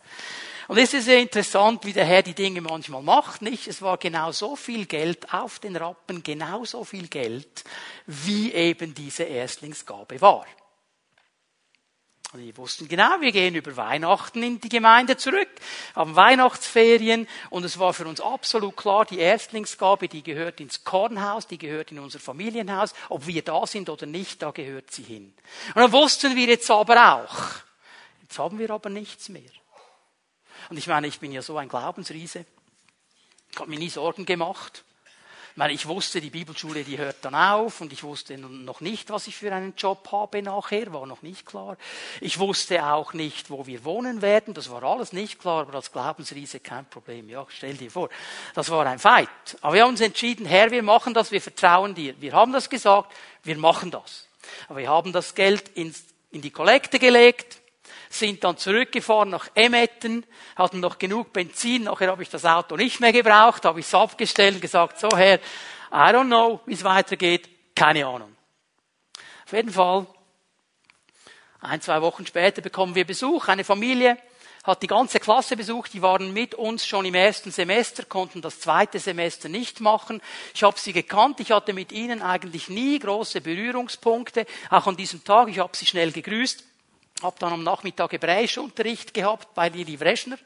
Und 0.67 0.79
es 0.79 0.93
ist 0.95 1.05
sehr 1.05 1.21
interessant, 1.21 1.85
wie 1.85 1.93
der 1.93 2.05
Herr 2.05 2.23
die 2.23 2.35
Dinge 2.35 2.61
manchmal 2.61 3.03
macht, 3.03 3.41
nicht? 3.41 3.69
Es 3.69 3.83
war 3.83 3.99
genau 3.99 4.33
so 4.33 4.57
viel 4.57 4.87
Geld 4.87 5.33
auf 5.33 5.61
den 5.61 5.77
Rappen, 5.77 6.25
genau 6.25 6.65
so 6.65 6.83
viel 6.83 7.07
Geld, 7.07 7.63
wie 8.07 8.53
eben 8.53 8.95
diese 8.95 9.23
Erstlingsgabe 9.23 10.21
war. 10.21 10.45
Und 12.33 12.41
die 12.41 12.57
wussten 12.57 12.89
genau, 12.89 13.21
wir 13.21 13.31
gehen 13.31 13.55
über 13.55 13.77
Weihnachten 13.77 14.43
in 14.43 14.61
die 14.61 14.69
Gemeinde 14.69 15.17
zurück, 15.17 15.49
haben 15.95 16.17
Weihnachtsferien 16.17 17.29
und 17.51 17.65
es 17.65 17.79
war 17.79 17.95
für 17.95 18.07
uns 18.07 18.21
absolut 18.21 18.77
klar, 18.77 19.05
die 19.05 19.19
Erstlingsgabe, 19.19 20.09
die 20.09 20.23
gehört 20.23 20.61
ins 20.61 20.83
Kornhaus, 20.83 21.47
die 21.47 21.57
gehört 21.57 21.93
in 21.93 22.01
unser 22.01 22.19
Familienhaus, 22.19 22.95
ob 23.09 23.27
wir 23.27 23.43
da 23.43 23.65
sind 23.67 23.89
oder 23.89 24.07
nicht, 24.07 24.43
da 24.43 24.51
gehört 24.51 24.91
sie 24.91 25.05
hin. 25.05 25.35
Und 25.69 25.83
dann 25.83 25.93
wussten 25.93 26.35
wir 26.35 26.47
jetzt 26.47 26.71
aber 26.71 27.15
auch, 27.15 27.37
jetzt 28.23 28.39
haben 28.39 28.59
wir 28.59 28.71
aber 28.71 28.91
nichts 28.91 29.29
mehr. 29.29 29.43
Und 30.69 30.79
ich 30.79 30.89
meine, 30.89 31.07
ich 31.07 31.21
bin 31.21 31.31
ja 31.31 31.43
so 31.43 31.57
ein 31.59 31.69
Glaubensriese. 31.69 32.45
Ich 33.53 33.59
habe 33.59 33.71
mir 33.71 33.79
nie 33.79 33.89
Sorgen 33.89 34.27
gemacht. 34.27 34.85
Ich 35.57 35.59
meine, 35.59 35.73
ich 35.73 35.89
wusste, 35.89 36.21
die 36.21 36.29
Bibelschule, 36.29 36.85
die 36.85 36.99
hört 36.99 37.17
dann 37.23 37.35
auf 37.35 37.81
und 37.81 37.91
ich 37.91 38.05
wusste 38.05 38.37
noch 38.37 38.83
nicht, 38.83 39.09
was 39.09 39.27
ich 39.27 39.37
für 39.37 39.55
einen 39.55 39.73
Job 39.75 40.07
habe 40.13 40.43
nachher, 40.43 40.93
war 40.93 41.07
noch 41.07 41.23
nicht 41.23 41.47
klar. 41.47 41.79
Ich 42.21 42.39
wusste 42.39 42.85
auch 42.85 43.15
nicht, 43.15 43.49
wo 43.49 43.67
wir 43.67 43.83
wohnen 43.83 44.21
werden, 44.21 44.53
das 44.53 44.71
war 44.71 44.83
alles 44.83 45.15
nicht 45.15 45.41
klar, 45.41 45.63
aber 45.63 45.77
als 45.77 45.91
Glaubensriese 45.91 46.61
kein 46.61 46.85
Problem. 46.85 47.31
Ja, 47.31 47.47
stell 47.49 47.73
dir 47.73 47.91
vor, 47.91 48.11
das 48.55 48.69
war 48.69 48.85
ein 48.85 48.99
Fight. 48.99 49.31
Aber 49.63 49.73
wir 49.73 49.85
haben 49.85 49.93
uns 49.93 50.03
entschieden, 50.03 50.45
Herr, 50.45 50.71
wir 50.71 50.83
machen 50.83 51.15
das, 51.15 51.33
wir 51.33 51.41
vertrauen 51.41 51.95
dir. 51.95 52.21
Wir 52.21 52.35
haben 52.35 52.53
das 52.53 52.69
gesagt, 52.69 53.15
wir 53.43 53.57
machen 53.57 53.91
das. 53.91 54.29
Aber 54.69 54.81
wir 54.81 54.91
haben 54.91 55.15
das 55.15 55.35
Geld 55.35 55.71
in 55.71 55.95
die 56.33 56.51
Kollekte 56.51 56.99
gelegt, 56.99 57.63
sind 58.09 58.45
dann 58.45 58.57
zurückgefahren 58.57 59.31
nach 59.31 59.49
Emetten, 59.55 60.25
hatten 60.57 60.81
noch 60.81 60.99
genug 60.99 61.33
Benzin, 61.33 61.85
nachher 61.85 62.11
habe 62.11 62.23
ich 62.23 62.29
das 62.29 62.45
Auto 62.45 62.77
nicht 62.77 63.01
mehr 63.01 63.13
gebraucht, 63.13 63.65
habe 63.65 63.81
ich 63.81 63.87
es 63.87 63.95
abgestellt 63.95 64.57
und 64.57 64.61
gesagt, 64.61 64.99
so 64.99 65.09
Herr, 65.15 65.39
I 65.93 66.13
don't 66.13 66.27
know, 66.27 66.61
wie 66.67 66.75
es 66.75 66.85
weitergeht, 66.85 67.49
keine 67.75 68.07
Ahnung. 68.07 68.37
Auf 69.45 69.53
jeden 69.53 69.71
Fall, 69.71 70.07
ein, 71.61 71.81
zwei 71.81 72.03
Wochen 72.03 72.27
später 72.27 72.63
bekommen 72.63 72.95
wir 72.95 73.05
Besuch, 73.05 73.49
eine 73.49 73.65
Familie, 73.65 74.19
hat 74.67 74.83
die 74.83 74.89
ganze 74.89 75.21
Klasse 75.21 75.57
besucht, 75.57 75.93
die 75.95 76.03
waren 76.03 76.33
mit 76.33 76.55
uns 76.57 76.85
schon 76.85 77.05
im 77.05 77.15
ersten 77.15 77.53
Semester, 77.53 78.05
konnten 78.05 78.43
das 78.43 78.59
zweite 78.59 78.99
Semester 78.99 79.49
nicht 79.49 79.81
machen. 79.81 80.21
Ich 80.55 80.65
habe 80.65 80.79
sie 80.79 80.93
gekannt, 80.93 81.39
ich 81.39 81.53
hatte 81.53 81.73
mit 81.73 81.93
ihnen 81.93 82.21
eigentlich 82.21 82.69
nie 82.69 82.99
große 82.99 83.41
Berührungspunkte, 83.41 84.45
auch 84.71 84.89
an 84.89 84.97
diesem 84.97 85.23
Tag, 85.23 85.49
ich 85.49 85.61
habe 85.61 85.77
sie 85.77 85.87
schnell 85.87 86.11
gegrüßt. 86.11 86.65
Hab 87.23 87.39
dann 87.39 87.53
am 87.53 87.63
Nachmittag 87.63 88.13
Hebräischunterricht 88.13 89.15
gehabt 89.15 89.55
bei 89.55 89.69
Lili 89.69 89.97
Vreschner. 89.97 90.39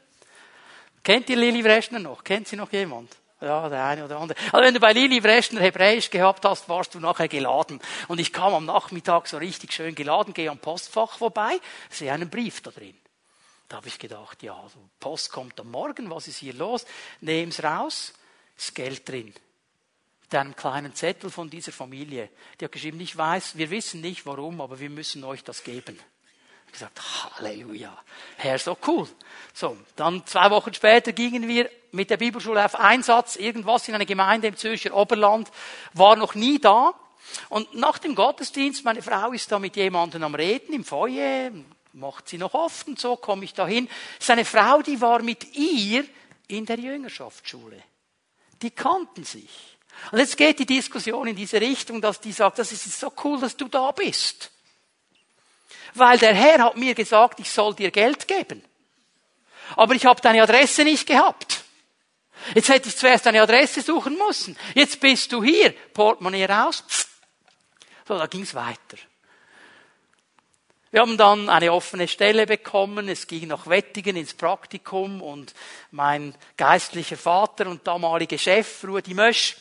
Kennt 1.03 1.29
ihr 1.29 1.35
Lili 1.35 1.63
Vreschner 1.63 1.99
noch? 1.99 2.23
Kennt 2.23 2.47
sie 2.47 2.55
noch 2.55 2.71
jemand? 2.71 3.15
Ja, 3.41 3.67
der 3.69 3.83
eine 3.83 4.05
oder 4.05 4.19
andere. 4.19 4.39
Also 4.51 4.65
wenn 4.65 4.73
du 4.73 4.79
bei 4.79 4.93
Lili 4.93 5.19
Vreschner 5.19 5.61
Hebräisch 5.61 6.09
gehabt 6.09 6.45
hast, 6.45 6.69
warst 6.69 6.93
du 6.93 6.99
nachher 6.99 7.27
geladen. 7.27 7.81
Und 8.07 8.19
ich 8.19 8.31
kam 8.31 8.53
am 8.53 8.65
Nachmittag 8.65 9.27
so 9.27 9.37
richtig 9.37 9.73
schön 9.73 9.95
geladen, 9.95 10.33
gehe 10.33 10.49
am 10.49 10.59
Postfach 10.59 11.17
vorbei, 11.17 11.59
sehe 11.89 12.13
einen 12.13 12.29
Brief 12.29 12.61
da 12.61 12.71
drin. 12.71 12.95
Da 13.67 13.77
habe 13.77 13.87
ich 13.87 13.97
gedacht, 13.97 14.43
ja, 14.43 14.55
also 14.55 14.77
Post 14.99 15.31
kommt 15.31 15.59
am 15.59 15.71
Morgen, 15.71 16.09
was 16.09 16.27
ist 16.27 16.37
hier 16.37 16.53
los? 16.53 16.85
Nehm's 17.21 17.63
raus, 17.63 18.13
ist 18.55 18.75
Geld 18.75 19.07
drin. 19.09 19.33
mit 20.31 20.39
einem 20.39 20.55
kleinen 20.55 20.95
Zettel 20.95 21.29
von 21.29 21.49
dieser 21.49 21.73
Familie. 21.73 22.29
Die 22.59 22.65
hat 22.65 22.71
geschrieben, 22.71 22.99
ich 23.01 23.17
weiß, 23.17 23.57
wir 23.57 23.69
wissen 23.69 23.99
nicht 23.99 24.25
warum, 24.25 24.61
aber 24.61 24.79
wir 24.79 24.89
müssen 24.89 25.23
euch 25.25 25.43
das 25.43 25.63
geben. 25.63 25.99
Ich 26.71 26.79
gesagt, 26.79 27.01
Halleluja, 27.37 27.91
Herr, 28.37 28.57
so 28.57 28.77
cool. 28.87 29.05
So, 29.53 29.75
dann 29.97 30.25
zwei 30.25 30.49
Wochen 30.51 30.73
später 30.73 31.11
gingen 31.11 31.45
wir 31.45 31.69
mit 31.91 32.09
der 32.09 32.15
Bibelschule 32.15 32.63
auf 32.63 32.75
Einsatz, 32.75 33.35
irgendwas 33.35 33.89
in 33.89 33.95
einer 33.95 34.05
Gemeinde 34.05 34.47
im 34.47 34.55
Zürcher 34.55 34.95
Oberland, 34.95 35.51
war 35.91 36.15
noch 36.15 36.33
nie 36.33 36.59
da. 36.59 36.93
Und 37.49 37.75
nach 37.75 37.97
dem 37.97 38.15
Gottesdienst, 38.15 38.85
meine 38.85 39.01
Frau 39.01 39.33
ist 39.33 39.51
da 39.51 39.59
mit 39.59 39.75
jemandem 39.75 40.23
am 40.23 40.33
Reden 40.33 40.73
im 40.73 40.85
Feuer, 40.85 41.51
macht 41.91 42.29
sie 42.29 42.37
noch 42.37 42.53
oft 42.53 42.87
und 42.87 42.97
so, 42.97 43.17
komme 43.17 43.43
ich 43.43 43.53
da 43.53 43.67
hin. 43.67 43.89
Seine 44.17 44.45
Frau, 44.45 44.81
die 44.81 45.01
war 45.01 45.21
mit 45.21 45.53
ihr 45.53 46.05
in 46.47 46.65
der 46.65 46.79
Jüngerschaftsschule. 46.79 47.83
Die 48.61 48.71
kannten 48.71 49.25
sich. 49.25 49.77
Und 50.13 50.19
jetzt 50.19 50.37
geht 50.37 50.59
die 50.59 50.65
Diskussion 50.65 51.27
in 51.27 51.35
diese 51.35 51.59
Richtung, 51.59 51.99
dass 51.99 52.21
die 52.21 52.31
sagt, 52.31 52.59
das 52.59 52.71
ist 52.71 52.97
so 52.97 53.11
cool, 53.25 53.41
dass 53.41 53.57
du 53.57 53.67
da 53.67 53.91
bist. 53.91 54.50
Weil 55.93 56.17
der 56.17 56.33
Herr 56.33 56.63
hat 56.63 56.77
mir 56.77 56.93
gesagt, 56.93 57.39
ich 57.39 57.49
soll 57.49 57.75
dir 57.75 57.91
Geld 57.91 58.27
geben. 58.27 58.63
Aber 59.75 59.93
ich 59.93 60.05
habe 60.05 60.21
deine 60.21 60.43
Adresse 60.43 60.83
nicht 60.83 61.07
gehabt. 61.07 61.63
Jetzt 62.55 62.69
hätte 62.69 62.89
ich 62.89 62.97
zuerst 62.97 63.25
deine 63.25 63.41
Adresse 63.41 63.81
suchen 63.81 64.17
müssen. 64.17 64.57
Jetzt 64.73 64.99
bist 64.99 65.31
du 65.31 65.43
hier. 65.43 65.71
Portemonnaie 65.93 66.45
raus. 66.45 66.83
So, 68.07 68.17
da 68.17 68.25
ging's 68.25 68.55
weiter. 68.55 68.97
Wir 70.89 71.01
haben 71.01 71.17
dann 71.17 71.49
eine 71.49 71.71
offene 71.71 72.07
Stelle 72.07 72.45
bekommen. 72.45 73.07
Es 73.07 73.27
ging 73.27 73.47
nach 73.47 73.67
Wettigen 73.67 74.17
ins 74.17 74.33
Praktikum 74.33 75.21
und 75.21 75.53
mein 75.91 76.35
geistlicher 76.57 77.15
Vater 77.15 77.67
und 77.67 77.87
damaliger 77.87 78.37
Chef, 78.37 78.83
Rudi 78.83 79.13
Mösch, 79.13 79.55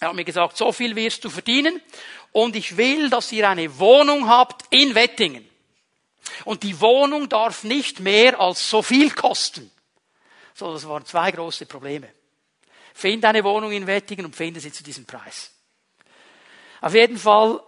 er 0.00 0.08
hat 0.08 0.16
mir 0.16 0.24
gesagt, 0.24 0.56
so 0.56 0.72
viel 0.72 0.96
wirst 0.96 1.24
du 1.24 1.30
verdienen 1.30 1.80
und 2.32 2.56
ich 2.56 2.76
will, 2.76 3.10
dass 3.10 3.32
ihr 3.32 3.48
eine 3.48 3.78
Wohnung 3.78 4.28
habt 4.28 4.64
in 4.70 4.94
Wettingen. 4.94 5.48
Und 6.44 6.62
die 6.62 6.80
Wohnung 6.80 7.28
darf 7.28 7.64
nicht 7.64 8.00
mehr 8.00 8.40
als 8.40 8.68
so 8.68 8.82
viel 8.82 9.10
kosten. 9.10 9.70
So, 10.54 10.72
das 10.72 10.88
waren 10.88 11.04
zwei 11.04 11.30
große 11.30 11.66
Probleme. 11.66 12.08
Find 12.94 13.24
eine 13.24 13.42
Wohnung 13.42 13.72
in 13.72 13.86
Wettingen 13.86 14.26
und 14.26 14.36
finde 14.36 14.60
sie 14.60 14.72
zu 14.72 14.84
diesem 14.84 15.04
Preis. 15.04 15.52
Auf 16.80 16.94
jeden 16.94 17.18
Fall 17.18 17.60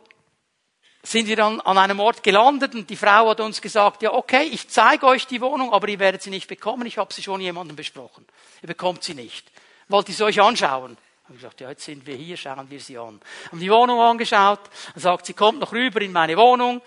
sind 1.02 1.26
wir 1.26 1.36
dann 1.36 1.60
an 1.60 1.78
einem 1.78 2.00
Ort 2.00 2.22
gelandet 2.22 2.74
und 2.74 2.90
die 2.90 2.96
Frau 2.96 3.30
hat 3.30 3.40
uns 3.40 3.60
gesagt, 3.60 4.02
ja 4.02 4.12
okay, 4.12 4.42
ich 4.44 4.68
zeige 4.68 5.06
euch 5.06 5.26
die 5.26 5.40
Wohnung, 5.40 5.72
aber 5.72 5.88
ihr 5.88 5.98
werdet 5.98 6.22
sie 6.22 6.30
nicht 6.30 6.48
bekommen, 6.48 6.86
ich 6.86 6.98
habe 6.98 7.12
sie 7.14 7.22
schon 7.22 7.40
jemandem 7.40 7.76
besprochen. 7.76 8.26
Ihr 8.62 8.68
bekommt 8.68 9.04
sie 9.04 9.14
nicht. 9.14 9.50
Wollt 9.88 10.08
ihr 10.08 10.14
sie 10.14 10.24
euch 10.24 10.40
anschauen? 10.40 10.96
Habe 11.24 11.34
ich 11.34 11.40
gesagt, 11.40 11.60
ja, 11.60 11.70
jetzt 11.70 11.84
sind 11.84 12.06
wir 12.06 12.14
hier, 12.14 12.36
schauen 12.36 12.70
wir 12.70 12.80
sie 12.80 12.98
an. 12.98 13.20
Haben 13.50 13.60
die 13.60 13.70
Wohnung 13.70 14.00
angeschaut, 14.00 14.60
dann 14.94 15.02
sagt 15.02 15.26
sie, 15.26 15.34
kommt 15.34 15.60
noch 15.60 15.72
rüber 15.72 16.00
in 16.00 16.12
meine 16.12 16.36
Wohnung, 16.36 16.80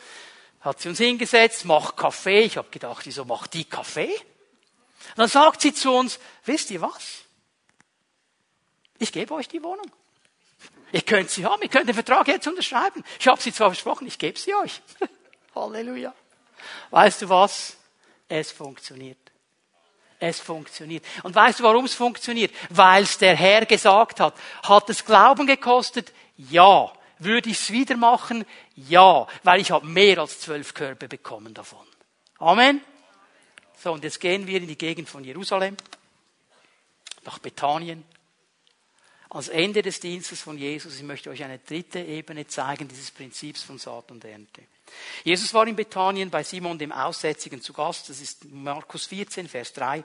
hat 0.62 0.82
sie 0.82 0.90
uns 0.90 0.98
hingesetzt, 0.98 1.66
macht 1.66 1.98
Kaffee. 1.98 2.42
Ich 2.42 2.58
habe 2.58 2.70
gedacht, 2.70 3.06
wieso 3.06 3.26
macht 3.26 3.54
die 3.54 3.66
Kaffee? 3.66 4.14
Und 5.10 5.18
dann 5.18 5.30
sagt 5.30 5.62
sie 5.62 5.74
zu 5.74 5.94
uns, 5.94 6.20
wisst 6.46 6.72
ihr 6.72 6.82
was? 6.82 7.24
Ich 8.98 9.12
gebe 9.12 9.34
euch 9.34 9.48
die 9.48 9.64
Wohnung. 9.64 9.90
Ihr 10.92 11.02
könnt 11.02 11.30
sie 11.30 11.46
haben, 11.46 11.62
ihr 11.62 11.70
könnt 11.70 11.88
den 11.88 11.94
Vertrag 11.94 12.28
jetzt 12.28 12.48
unterschreiben. 12.48 13.04
Ich 13.20 13.28
habe 13.28 13.42
sie 13.42 13.54
zwar 13.54 13.70
versprochen, 13.70 14.08
ich 14.08 14.18
gebe 14.18 14.38
sie 14.38 14.54
euch. 14.56 14.82
Halleluja. 15.56 16.14
Weißt 16.90 17.22
du 17.22 17.30
was? 17.30 17.78
Es 18.28 18.52
funktioniert. 18.52 19.18
Es 20.20 20.40
funktioniert. 20.40 21.06
Und 21.24 21.34
weißt 21.34 21.60
du, 21.60 21.64
warum 21.64 21.86
es 21.86 21.94
funktioniert? 21.94 22.54
Weil 22.70 23.04
es 23.04 23.18
der 23.18 23.36
Herr 23.36 23.66
gesagt 23.66 24.20
hat. 24.20 24.36
Hat 24.64 24.90
es 24.90 25.06
Glauben 25.06 25.48
gekostet? 25.48 26.12
Ja. 26.36 26.92
Würde 27.20 27.50
ich 27.50 27.58
es 27.58 27.72
wieder 27.72 27.96
machen? 27.96 28.46
Ja. 28.88 29.28
Weil 29.44 29.62
ich 29.62 29.72
habe 29.72 29.86
mehr 29.86 30.20
als 30.20 30.40
zwölf 30.40 30.74
Körper 30.74 31.08
bekommen 31.08 31.54
davon. 31.54 31.86
Amen. 32.38 32.82
So, 33.82 33.94
und 33.94 34.04
jetzt 34.04 34.20
gehen 34.20 34.46
wir 34.48 34.58
in 34.58 34.68
die 34.68 34.78
Gegend 34.78 35.10
von 35.10 35.24
Jerusalem, 35.24 35.78
nach 37.24 37.40
Bethanien 37.40 38.04
als 39.30 39.48
Ende 39.48 39.82
des 39.82 40.00
Dienstes 40.00 40.42
von 40.42 40.58
Jesus. 40.58 40.98
Ich 40.98 41.04
möchte 41.04 41.30
euch 41.30 41.44
eine 41.44 41.60
dritte 41.60 42.00
Ebene 42.00 42.48
zeigen 42.48 42.88
dieses 42.88 43.12
Prinzips 43.12 43.64
von 43.64 43.78
Saat 43.78 44.12
und 44.12 44.26
Ernte. 44.26 44.64
Jesus 45.24 45.54
war 45.54 45.68
in 45.68 45.76
Bethanien 45.76 46.30
bei 46.30 46.44
Simon 46.44 46.80
dem 46.80 46.92
Aussätzigen 46.92 47.62
zu 47.62 47.72
Gast. 47.74 48.10
Das 48.10 48.20
ist 48.20 48.46
Markus 48.46 49.06
14, 49.06 49.48
Vers 49.48 49.74
3. 49.74 50.04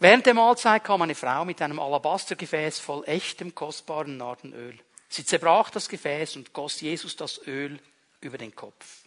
Während 0.00 0.26
der 0.26 0.34
Mahlzeit 0.34 0.84
kam 0.84 1.02
eine 1.02 1.14
Frau 1.14 1.44
mit 1.44 1.62
einem 1.62 1.78
Alabastergefäß 1.78 2.78
voll 2.80 3.04
echtem, 3.06 3.54
kostbaren 3.54 4.16
Nardenöl. 4.16 4.78
Sie 5.08 5.24
zerbrach 5.24 5.70
das 5.70 5.88
Gefäß 5.88 6.36
und 6.36 6.52
goss 6.52 6.80
Jesus 6.80 7.16
das 7.16 7.40
Öl 7.46 7.80
über 8.20 8.38
den 8.38 8.54
Kopf. 8.54 9.04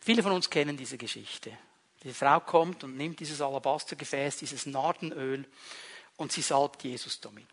Viele 0.00 0.22
von 0.22 0.32
uns 0.32 0.50
kennen 0.50 0.76
diese 0.76 0.98
Geschichte. 0.98 1.56
Die 2.02 2.12
Frau 2.12 2.40
kommt 2.40 2.82
und 2.84 2.96
nimmt 2.96 3.20
dieses 3.20 3.40
Alabastergefäß, 3.40 4.38
dieses 4.38 4.66
Nardenöl 4.66 5.44
und 6.16 6.32
sie 6.32 6.42
salbt 6.42 6.82
Jesus 6.82 7.20
damit. 7.20 7.46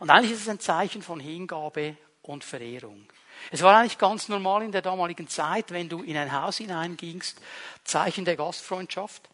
Und 0.00 0.10
eigentlich 0.10 0.32
ist 0.32 0.42
es 0.42 0.48
ein 0.48 0.60
Zeichen 0.60 1.02
von 1.02 1.20
Hingabe 1.20 1.96
und 2.22 2.44
Verehrung. 2.44 3.06
Es 3.50 3.62
war 3.62 3.76
eigentlich 3.76 3.98
ganz 3.98 4.28
normal 4.28 4.62
in 4.62 4.72
der 4.72 4.82
damaligen 4.82 5.28
Zeit, 5.28 5.70
wenn 5.70 5.88
du 5.88 6.02
in 6.02 6.16
ein 6.16 6.32
Haus 6.32 6.58
hineingingst, 6.58 7.40
Zeichen 7.84 8.24
der 8.24 8.36
Gastfreundschaft 8.36 9.28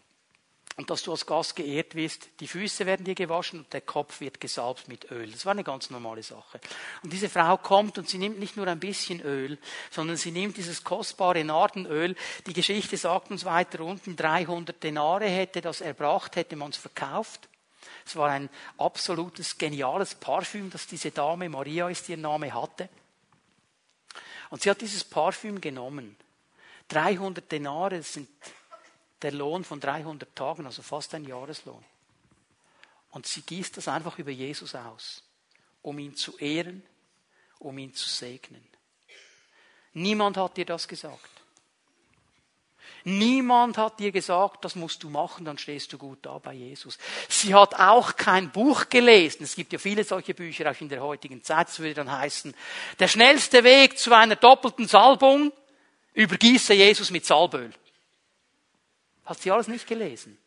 und 0.76 0.90
dass 0.90 1.02
du 1.04 1.12
als 1.12 1.26
Gast 1.26 1.54
geehrt 1.54 1.94
wirst. 1.94 2.28
Die 2.40 2.48
Füße 2.48 2.84
werden 2.84 3.04
dir 3.04 3.14
gewaschen 3.14 3.60
und 3.60 3.72
der 3.72 3.80
Kopf 3.80 4.20
wird 4.20 4.40
gesalbt 4.40 4.88
mit 4.88 5.10
Öl. 5.10 5.30
Das 5.30 5.46
war 5.46 5.52
eine 5.52 5.62
ganz 5.62 5.90
normale 5.90 6.22
Sache. 6.22 6.60
Und 7.02 7.12
diese 7.12 7.28
Frau 7.28 7.56
kommt 7.56 7.96
und 7.98 8.08
sie 8.08 8.18
nimmt 8.18 8.40
nicht 8.40 8.56
nur 8.56 8.66
ein 8.66 8.80
bisschen 8.80 9.20
Öl, 9.20 9.58
sondern 9.90 10.16
sie 10.16 10.32
nimmt 10.32 10.56
dieses 10.56 10.82
kostbare 10.82 11.44
Nardenöl. 11.44 12.16
Die 12.46 12.52
Geschichte 12.52 12.96
sagt 12.96 13.30
uns 13.30 13.44
weiter 13.44 13.80
unten, 13.80 14.16
300 14.16 14.82
Denare 14.82 15.26
hätte 15.26 15.60
das 15.60 15.80
erbracht, 15.80 16.34
hätte 16.34 16.56
man 16.56 16.70
es 16.70 16.76
verkauft. 16.76 17.48
Es 18.04 18.16
war 18.16 18.30
ein 18.30 18.50
absolutes 18.76 19.56
geniales 19.56 20.14
Parfüm, 20.14 20.70
das 20.70 20.86
diese 20.86 21.10
Dame, 21.10 21.48
Maria 21.48 21.88
ist 21.88 22.08
ihr 22.08 22.16
Name, 22.16 22.52
hatte. 22.52 22.88
Und 24.50 24.62
sie 24.62 24.70
hat 24.70 24.80
dieses 24.80 25.04
Parfüm 25.04 25.60
genommen. 25.60 26.16
300 26.88 27.50
Denare 27.50 28.02
sind 28.02 28.28
der 29.22 29.32
Lohn 29.32 29.64
von 29.64 29.80
300 29.80 30.34
Tagen, 30.34 30.66
also 30.66 30.82
fast 30.82 31.14
ein 31.14 31.24
Jahreslohn. 31.24 31.84
Und 33.10 33.26
sie 33.26 33.42
gießt 33.42 33.76
das 33.76 33.88
einfach 33.88 34.18
über 34.18 34.30
Jesus 34.30 34.74
aus, 34.74 35.22
um 35.82 35.98
ihn 35.98 36.16
zu 36.16 36.36
ehren, 36.38 36.82
um 37.58 37.78
ihn 37.78 37.94
zu 37.94 38.08
segnen. 38.08 38.66
Niemand 39.92 40.36
hat 40.36 40.56
dir 40.56 40.64
das 40.64 40.88
gesagt. 40.88 41.30
Niemand 43.06 43.76
hat 43.76 44.00
dir 44.00 44.12
gesagt, 44.12 44.64
das 44.64 44.76
musst 44.76 45.02
du 45.02 45.10
machen, 45.10 45.44
dann 45.44 45.58
stehst 45.58 45.92
du 45.92 45.98
gut 45.98 46.20
da 46.22 46.38
bei 46.38 46.54
Jesus. 46.54 46.98
Sie 47.28 47.54
hat 47.54 47.74
auch 47.74 48.16
kein 48.16 48.50
Buch 48.50 48.88
gelesen. 48.88 49.44
Es 49.44 49.54
gibt 49.54 49.74
ja 49.74 49.78
viele 49.78 50.04
solche 50.04 50.32
Bücher 50.32 50.70
auch 50.70 50.80
in 50.80 50.88
der 50.88 51.02
heutigen 51.02 51.42
Zeit. 51.42 51.68
Das 51.68 51.78
würde 51.80 51.94
dann 51.94 52.10
heißen, 52.10 52.54
der 52.98 53.08
schnellste 53.08 53.62
Weg 53.62 53.98
zu 53.98 54.14
einer 54.14 54.36
doppelten 54.36 54.88
Salbung, 54.88 55.52
übergieße 56.14 56.72
Jesus 56.72 57.10
mit 57.10 57.26
Salböl. 57.26 57.72
Hat 59.24 59.40
sie 59.40 59.50
alles 59.50 59.68
nicht 59.68 59.86
gelesen. 59.86 60.38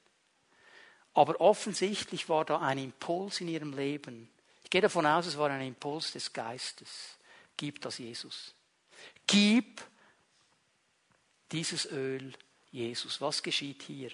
Aber 1.13 1.41
offensichtlich 1.41 2.30
war 2.30 2.45
da 2.45 2.59
ein 2.59 2.78
Impuls 2.78 3.41
in 3.41 3.47
ihrem 3.47 3.73
Leben. 3.73 4.30
Ich 4.63 4.69
gehe 4.69 4.82
davon 4.82 5.05
aus, 5.05 5.25
es 5.25 5.38
war 5.38 5.49
ein 5.49 5.65
Impuls 5.65 6.11
des 6.11 6.32
Geistes. 6.32 7.17
Gib 7.55 7.82
das 7.82 7.97
Jesus. 7.97 8.53
Gib 9.25 9.82
dieses 11.51 11.89
Öl 11.91 12.34
Jesus. 12.71 13.19
Was 13.21 13.41
geschieht 13.41 13.82
hier? 13.84 14.11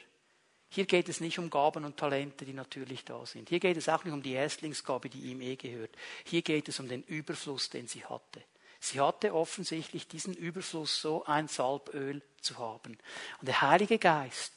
Hier 0.70 0.86
geht 0.86 1.10
es 1.10 1.20
nicht 1.20 1.38
um 1.38 1.50
Gaben 1.50 1.86
und 1.86 1.98
Talente, 1.98 2.46
die 2.46 2.54
natürlich 2.54 3.04
da 3.04 3.26
sind. 3.26 3.50
Hier 3.50 3.60
geht 3.60 3.78
es 3.78 3.90
auch 3.90 4.04
nicht 4.04 4.14
um 4.14 4.24
die 4.24 4.34
Erstlingsgabe, 4.34 5.10
die 5.10 5.32
ihm 5.32 5.42
eh 5.42 5.56
gehört. 5.56 5.96
Hier 6.24 6.42
geht 6.42 6.68
es 6.68 6.80
um 6.80 6.88
den 6.88 7.04
Überfluss, 7.04 7.70
den 7.70 7.88
sie 7.88 8.04
hatte. 8.06 8.44
Sie 8.84 9.00
hatte 9.00 9.34
offensichtlich 9.34 10.10
diesen 10.10 10.34
Überfluss, 10.34 11.00
so 11.00 11.24
ein 11.24 11.48
Salböl 11.48 12.22
zu 12.42 12.58
haben. 12.58 12.98
Und 13.40 13.48
der 13.48 13.62
Heilige 13.62 13.98
Geist 13.98 14.52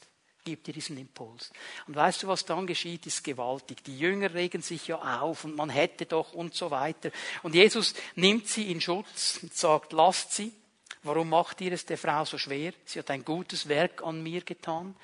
gibt 0.44 0.66
ihr 0.66 0.74
diesen 0.74 0.98
Impuls. 0.98 1.52
Und 1.86 1.94
weißt 1.94 2.24
du, 2.24 2.26
was 2.26 2.44
dann 2.44 2.66
geschieht, 2.66 3.06
ist 3.06 3.22
gewaltig. 3.22 3.84
Die 3.84 3.96
Jünger 3.96 4.34
regen 4.34 4.62
sich 4.62 4.88
ja 4.88 5.20
auf 5.20 5.44
und 5.44 5.54
man 5.54 5.70
hätte 5.70 6.06
doch 6.06 6.32
und 6.32 6.56
so 6.56 6.72
weiter. 6.72 7.12
Und 7.44 7.54
Jesus 7.54 7.94
nimmt 8.16 8.48
sie 8.48 8.72
in 8.72 8.80
Schutz 8.80 9.38
und 9.42 9.54
sagt, 9.54 9.92
lasst 9.92 10.32
sie. 10.32 10.52
Warum 11.06 11.28
macht 11.28 11.60
ihr 11.60 11.70
es 11.70 11.86
der 11.86 11.98
Frau 11.98 12.24
so 12.24 12.36
schwer? 12.36 12.72
Sie 12.84 12.98
hat 12.98 13.12
ein 13.12 13.24
gutes 13.24 13.68
Werk 13.68 14.02
an 14.02 14.24
mir 14.24 14.40
getan. 14.40 14.96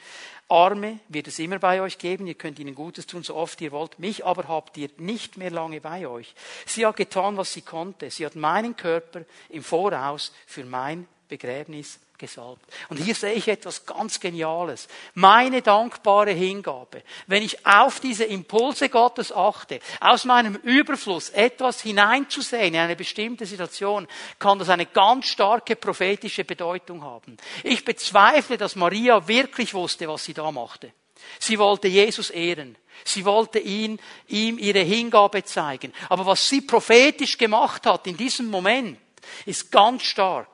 Arme 0.49 0.99
wird 1.09 1.29
es 1.29 1.39
immer 1.39 1.61
bei 1.61 1.81
euch 1.81 1.97
geben, 1.97 2.27
ihr 2.27 2.35
könnt 2.35 2.59
ihnen 2.59 2.75
Gutes 2.75 3.07
tun, 3.07 3.23
so 3.23 3.37
oft 3.37 3.61
ihr 3.61 3.71
wollt. 3.71 4.01
Mich 4.01 4.27
aber 4.27 4.49
habt 4.49 4.77
ihr 4.77 4.91
nicht 4.99 5.37
mehr 5.37 5.53
lange 5.53 5.81
bei 5.81 6.09
euch. 6.09 6.35
Sie 6.67 6.85
hat 6.85 6.97
getan, 6.97 7.37
was 7.37 7.53
sie 7.53 7.63
konnte. 7.63 8.11
Sie 8.11 8.27
hat 8.27 8.35
meinen 8.35 8.75
Körper 8.75 9.25
im 9.49 9.63
Voraus 9.63 10.33
für 10.45 10.65
mein 10.65 11.07
Begräbnis 11.29 11.99
gesalbt. 12.23 12.65
Und 12.89 12.99
hier 12.99 13.15
sehe 13.15 13.33
ich 13.33 13.49
etwas 13.49 13.85
ganz 13.85 14.21
Geniales. 14.21 14.87
Meine 15.15 15.61
dankbare 15.61 16.31
Hingabe. 16.31 17.03
Wenn 17.27 17.43
ich 17.43 17.67
auf 17.67 17.99
diese 17.99 18.25
Impulse 18.25 18.89
Gottes 18.89 19.33
achte, 19.33 19.81
aus 20.01 20.25
meinem 20.25 20.55
Überfluss 20.57 21.31
etwas 21.31 21.83
hineinzusehen 21.83 22.75
in 22.75 22.81
eine 22.81 22.97
bestimmte 22.97 23.45
Situation, 23.45 24.07
kann 24.39 24.61
das 24.61 24.69
eine 24.69 24.87
ganz 24.87 25.27
starke 25.27 25.75
prophetische 25.75 26.45
Bedeutung 26.45 27.03
haben. 27.03 27.37
Ich 27.65 27.85
bezweifle, 27.85 28.57
dass 28.57 28.77
Maria 28.77 29.27
wirklich 29.27 29.75
wusste, 29.75 30.07
was 30.07 30.25
sie 30.25 30.35
da 30.35 30.53
machte. 30.53 30.93
Sie 31.39 31.59
wollte 31.59 31.89
Jesus 31.89 32.31
ehren. 32.31 32.77
Sie 33.05 33.25
wollte 33.25 33.59
ihn, 33.59 33.99
ihm 34.29 34.59
ihre 34.59 34.81
Hingabe 34.81 35.43
zeigen. 35.45 35.93
Aber 36.09 36.27
was 36.27 36.49
sie 36.49 36.61
prophetisch 36.61 37.37
gemacht 37.37 37.87
hat 37.87 38.07
in 38.07 38.17
diesem 38.17 38.49
Moment, 38.49 38.99
ist 39.47 39.71
ganz 39.73 40.03
stark. 40.03 40.49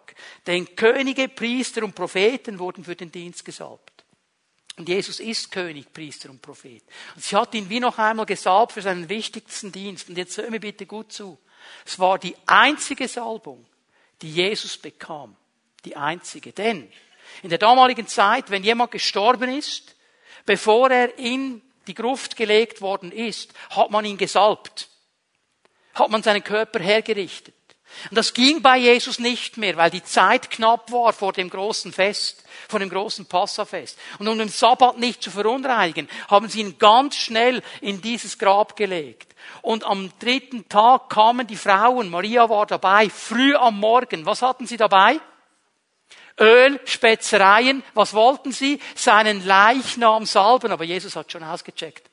Denn 0.49 0.74
Könige, 0.74 1.28
Priester 1.28 1.84
und 1.84 1.94
Propheten 1.94 2.59
wurden 2.59 2.82
für 2.82 2.96
den 2.96 3.12
Dienst 3.12 3.44
gesalbt. 3.44 3.92
Und 4.78 4.88
Jesus 4.88 5.20
ist 5.20 5.53
König, 5.53 5.92
Priester 5.92 6.30
und 6.30 6.40
Prophet. 6.40 6.82
Und 7.14 7.22
sie 7.22 7.36
hat 7.36 7.55
ihn 7.55 7.68
wie 7.68 7.80
noch 7.80 7.99
einmal 7.99 8.24
gesalbt 8.24 8.72
für 8.72 8.80
seinen 8.80 9.11
wichtigsten 9.11 9.72
Dienst. 9.72 10.09
Und 10.09 10.16
jetzt 10.16 10.38
hör 10.38 10.51
mir 10.51 10.59
bitte 10.59 10.86
gut 10.86 11.12
zu. 11.12 11.38
Es 11.84 11.99
war 11.99 12.18
die 12.18 12.34
einzige 12.46 13.09
Salbung, 13.09 13.66
die 14.22 14.32
Jesus 14.32 14.78
bekam. 14.78 15.36
Die 15.84 15.96
einzige. 15.96 16.53
Denn 16.53 16.90
in 17.42 17.51
der 17.51 17.59
damaligen 17.59 18.07
Zeit, 18.07 18.51
wenn 18.51 18.64
jemand 18.64 18.90
gestorben 18.90 19.51
ist, 19.51 19.96
bevor 20.46 20.90
er 20.90 21.18
in 21.18 21.61
die 21.88 21.94
Gruft 21.94 22.36
gelegt 22.36 22.80
worden 22.80 23.12
ist, 23.12 23.53
hat 23.68 23.90
man 23.90 24.07
ihn 24.07 24.16
gesalbt. 24.16 24.88
Hat 25.92 26.09
man 26.09 26.22
seinen 26.22 26.42
Körper 26.42 26.78
hergerichtet. 26.78 27.55
Und 28.11 28.16
das 28.16 28.32
ging 28.32 28.62
bei 28.62 28.76
Jesus 28.78 29.18
nicht 29.18 29.57
mehr, 29.57 29.76
weil 29.76 29.91
die 29.91 30.05
Zeit 30.05 30.51
knapp 30.51 30.93
war 30.93 31.12
vor 31.12 31.32
dem 31.32 31.51
großen 31.51 31.93
Fest, 31.93 32.45
vor 32.68 32.78
dem 32.78 32.91
großen 32.91 33.26
Passafest. 33.26 33.99
Und 34.18 34.28
um 34.28 34.39
den 34.39 34.49
Sabbat 34.49 34.99
nicht 34.99 35.22
zu 35.22 35.30
verunreinigen, 35.30 36.09
haben 36.28 36.49
sie 36.49 36.61
ihn 36.61 36.78
ganz 36.78 37.16
schnell 37.16 37.62
in 37.80 38.01
dieses 38.01 38.39
Grab 38.39 38.76
gelegt. 38.76 39.34
Und 39.62 39.84
am 39.84 40.12
dritten 40.18 40.68
Tag 40.68 41.09
kamen 41.09 41.47
die 41.47 41.57
Frauen, 41.57 42.11
Maria 42.11 42.49
war 42.49 42.66
dabei, 42.66 43.11
früh 43.11 43.55
am 43.55 43.80
Morgen. 43.80 44.26
Was 44.26 44.43
hatten 44.43 44.66
sie 44.66 44.76
dabei? 44.76 45.20
Öl, 46.39 46.80
Spezereien. 46.84 47.82
Was 47.95 48.14
wollten 48.14 48.53
sie? 48.53 48.80
Seinen 48.95 49.45
Leichnam 49.45 50.24
salben. 50.24 50.70
Aber 50.70 50.84
Jesus 50.84 51.16
hat 51.16 51.32
schon 51.32 51.43
ausgecheckt. 51.43 52.09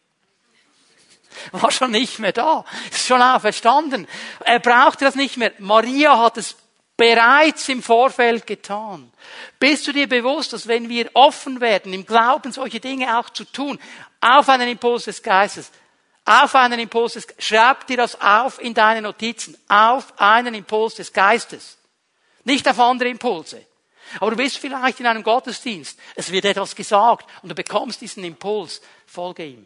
War 1.51 1.71
schon 1.71 1.91
nicht 1.91 2.19
mehr 2.19 2.31
da. 2.31 2.65
Ist 2.91 3.07
schon 3.07 3.21
auferstanden. 3.21 4.07
Er 4.43 4.59
brauchte 4.59 5.05
das 5.05 5.15
nicht 5.15 5.37
mehr. 5.37 5.51
Maria 5.59 6.17
hat 6.17 6.37
es 6.37 6.55
bereits 6.97 7.67
im 7.69 7.83
Vorfeld 7.83 8.47
getan. 8.47 9.11
Bist 9.59 9.87
du 9.87 9.91
dir 9.91 10.07
bewusst, 10.07 10.53
dass 10.53 10.67
wenn 10.67 10.89
wir 10.89 11.09
offen 11.13 11.61
werden, 11.61 11.93
im 11.93 12.05
Glauben 12.05 12.51
solche 12.51 12.79
Dinge 12.79 13.17
auch 13.19 13.29
zu 13.29 13.43
tun, 13.45 13.79
auf 14.21 14.49
einen 14.49 14.69
Impuls 14.69 15.05
des 15.05 15.21
Geistes, 15.21 15.71
auf 16.23 16.55
einen 16.55 16.79
Impuls 16.79 17.13
des, 17.13 17.27
schreib 17.37 17.85
dir 17.87 17.97
das 17.97 18.19
auf 18.19 18.61
in 18.61 18.73
deine 18.73 19.01
Notizen, 19.01 19.57
auf 19.67 20.13
einen 20.17 20.53
Impuls 20.53 20.95
des 20.95 21.11
Geistes. 21.13 21.77
Nicht 22.43 22.67
auf 22.67 22.79
andere 22.79 23.09
Impulse. 23.09 23.65
Aber 24.19 24.31
du 24.31 24.37
bist 24.37 24.57
vielleicht 24.57 24.99
in 24.99 25.07
einem 25.07 25.23
Gottesdienst, 25.23 25.99
es 26.15 26.31
wird 26.31 26.45
etwas 26.45 26.75
gesagt 26.75 27.27
und 27.41 27.49
du 27.49 27.55
bekommst 27.55 28.01
diesen 28.01 28.23
Impuls, 28.23 28.81
folge 29.05 29.45
ihm. 29.45 29.65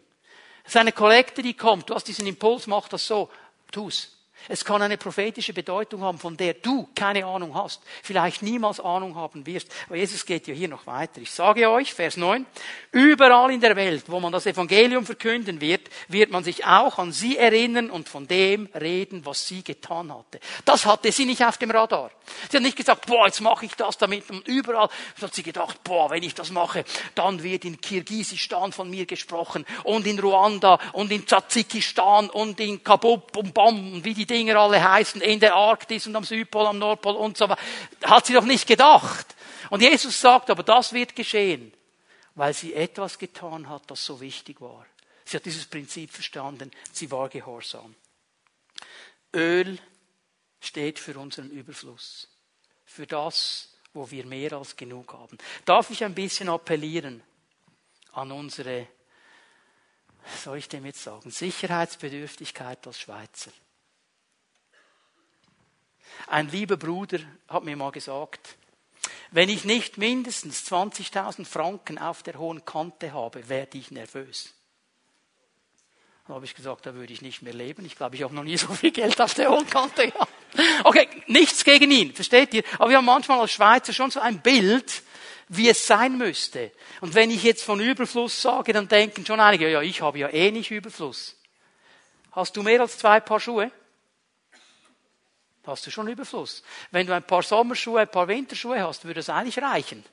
Es 0.70 0.76
ist 0.76 0.80
eine 0.80 0.92
Kollekte, 0.92 1.42
die 1.42 1.54
kommt. 1.54 1.90
Du 1.90 1.96
hast 1.96 2.04
diesen 2.04 2.28
Impuls, 2.28 2.68
mach 2.68 2.86
das 2.86 3.04
so. 3.04 3.28
Tu's. 3.72 4.19
Es 4.48 4.64
kann 4.64 4.82
eine 4.82 4.96
prophetische 4.96 5.52
Bedeutung 5.52 6.02
haben, 6.02 6.18
von 6.18 6.36
der 6.36 6.54
du 6.54 6.88
keine 6.94 7.24
Ahnung 7.24 7.54
hast, 7.54 7.82
vielleicht 8.02 8.42
niemals 8.42 8.80
Ahnung 8.80 9.14
haben 9.14 9.46
wirst. 9.46 9.70
Aber 9.86 9.96
Jesus 9.96 10.24
geht 10.24 10.46
ja 10.46 10.54
hier 10.54 10.68
noch 10.68 10.86
weiter. 10.86 11.20
Ich 11.20 11.30
sage 11.30 11.68
euch, 11.70 11.94
Vers 11.94 12.16
9, 12.16 12.46
überall 12.92 13.52
in 13.52 13.60
der 13.60 13.76
Welt, 13.76 14.04
wo 14.06 14.20
man 14.20 14.32
das 14.32 14.46
Evangelium 14.46 15.04
verkünden 15.04 15.60
wird, 15.60 15.88
wird 16.08 16.30
man 16.30 16.44
sich 16.44 16.64
auch 16.64 16.98
an 16.98 17.12
sie 17.12 17.36
erinnern 17.36 17.90
und 17.90 18.08
von 18.08 18.26
dem 18.26 18.68
reden, 18.78 19.24
was 19.24 19.46
sie 19.46 19.62
getan 19.62 20.12
hatte. 20.12 20.40
Das 20.64 20.86
hatte 20.86 21.12
sie 21.12 21.26
nicht 21.26 21.44
auf 21.44 21.58
dem 21.58 21.70
Radar. 21.70 22.10
Sie 22.50 22.56
hat 22.56 22.62
nicht 22.62 22.76
gesagt, 22.76 23.06
boah, 23.06 23.26
jetzt 23.26 23.40
mache 23.40 23.66
ich 23.66 23.74
das 23.74 23.98
damit 23.98 24.28
und 24.30 24.46
überall. 24.46 24.88
So 25.18 25.26
hat 25.26 25.34
sie 25.34 25.42
gedacht, 25.42 25.82
boah, 25.84 26.10
wenn 26.10 26.22
ich 26.22 26.34
das 26.34 26.50
mache, 26.50 26.84
dann 27.14 27.42
wird 27.42 27.64
in 27.64 27.80
Kirgisistan 27.80 28.72
von 28.72 28.90
mir 28.90 29.06
gesprochen 29.06 29.64
und 29.84 30.06
in 30.06 30.18
Ruanda 30.18 30.78
und 30.92 31.10
in 31.12 31.26
Tadzikistan 31.26 32.30
und 32.30 32.60
in 32.60 32.82
Kabub 32.82 33.36
und 33.36 33.54
Bam 33.54 33.94
und 33.94 34.04
wie 34.04 34.14
die 34.14 34.26
Dinger 34.30 34.56
alle 34.56 34.82
heißen, 34.82 35.20
in 35.20 35.40
der 35.40 35.54
Arktis 35.54 36.06
und 36.06 36.16
am 36.16 36.24
Südpol, 36.24 36.66
am 36.66 36.78
Nordpol 36.78 37.16
und 37.16 37.36
so 37.36 37.48
weiter. 37.48 37.60
Hat 38.04 38.26
sie 38.26 38.32
doch 38.32 38.44
nicht 38.44 38.66
gedacht. 38.66 39.34
Und 39.68 39.82
Jesus 39.82 40.20
sagt, 40.20 40.50
aber 40.50 40.62
das 40.62 40.92
wird 40.92 41.14
geschehen, 41.14 41.72
weil 42.34 42.54
sie 42.54 42.74
etwas 42.74 43.18
getan 43.18 43.68
hat, 43.68 43.90
das 43.90 44.04
so 44.04 44.20
wichtig 44.20 44.60
war. 44.60 44.86
Sie 45.24 45.36
hat 45.36 45.44
dieses 45.44 45.66
Prinzip 45.66 46.10
verstanden, 46.10 46.70
sie 46.92 47.10
war 47.10 47.28
gehorsam. 47.28 47.94
Öl 49.34 49.78
steht 50.60 50.98
für 50.98 51.18
unseren 51.18 51.50
Überfluss, 51.50 52.28
für 52.84 53.06
das, 53.06 53.74
wo 53.92 54.10
wir 54.10 54.26
mehr 54.26 54.52
als 54.54 54.76
genug 54.76 55.12
haben. 55.12 55.38
Darf 55.64 55.90
ich 55.90 56.04
ein 56.04 56.14
bisschen 56.14 56.48
appellieren 56.48 57.22
an 58.12 58.32
unsere, 58.32 58.88
soll 60.42 60.58
ich 60.58 60.68
dem 60.68 60.84
jetzt 60.86 61.02
sagen, 61.02 61.30
Sicherheitsbedürftigkeit 61.30 62.86
als 62.86 63.00
Schweizer? 63.00 63.52
Ein 66.30 66.48
lieber 66.48 66.76
Bruder 66.76 67.18
hat 67.48 67.64
mir 67.64 67.76
mal 67.76 67.90
gesagt, 67.90 68.56
wenn 69.32 69.48
ich 69.48 69.64
nicht 69.64 69.98
mindestens 69.98 70.64
20.000 70.70 71.44
Franken 71.44 71.98
auf 71.98 72.22
der 72.22 72.38
hohen 72.38 72.64
Kante 72.64 73.12
habe, 73.12 73.48
werde 73.48 73.76
ich 73.76 73.90
nervös. 73.90 74.54
Da 76.28 76.34
habe 76.34 76.44
ich 76.44 76.54
gesagt, 76.54 76.86
da 76.86 76.94
würde 76.94 77.12
ich 77.12 77.20
nicht 77.20 77.42
mehr 77.42 77.52
leben. 77.52 77.84
Ich 77.84 77.96
glaube, 77.96 78.14
ich 78.14 78.22
habe 78.22 78.32
noch 78.32 78.44
nie 78.44 78.56
so 78.58 78.72
viel 78.72 78.92
Geld 78.92 79.20
auf 79.20 79.34
der 79.34 79.50
hohen 79.50 79.68
Kante 79.68 80.08
gehabt. 80.08 80.32
Okay, 80.84 81.08
nichts 81.26 81.64
gegen 81.64 81.90
ihn, 81.90 82.14
versteht 82.14 82.54
ihr? 82.54 82.62
Aber 82.78 82.90
wir 82.90 82.98
haben 82.98 83.04
manchmal 83.06 83.40
als 83.40 83.50
Schweizer 83.50 83.92
schon 83.92 84.12
so 84.12 84.20
ein 84.20 84.40
Bild, 84.40 85.02
wie 85.48 85.68
es 85.68 85.84
sein 85.84 86.16
müsste. 86.16 86.70
Und 87.00 87.16
wenn 87.16 87.32
ich 87.32 87.42
jetzt 87.42 87.64
von 87.64 87.80
Überfluss 87.80 88.40
sage, 88.40 88.72
dann 88.72 88.86
denken 88.86 89.26
schon 89.26 89.40
einige, 89.40 89.68
ja, 89.68 89.82
ich 89.82 90.00
habe 90.00 90.20
ja 90.20 90.28
eh 90.28 90.52
nicht 90.52 90.70
Überfluss. 90.70 91.36
Hast 92.30 92.56
du 92.56 92.62
mehr 92.62 92.80
als 92.80 92.98
zwei 92.98 93.18
Paar 93.18 93.40
Schuhe? 93.40 93.72
Hast 95.66 95.86
du 95.86 95.90
schon 95.90 96.08
Überfluss. 96.08 96.62
Wenn 96.90 97.06
du 97.06 97.14
ein 97.14 97.22
paar 97.22 97.42
Sommerschuhe, 97.42 98.00
ein 98.00 98.10
paar 98.10 98.28
Winterschuhe 98.28 98.82
hast, 98.82 99.04
würde 99.04 99.20
das 99.20 99.28
eigentlich 99.28 99.58
reichen. 99.58 100.04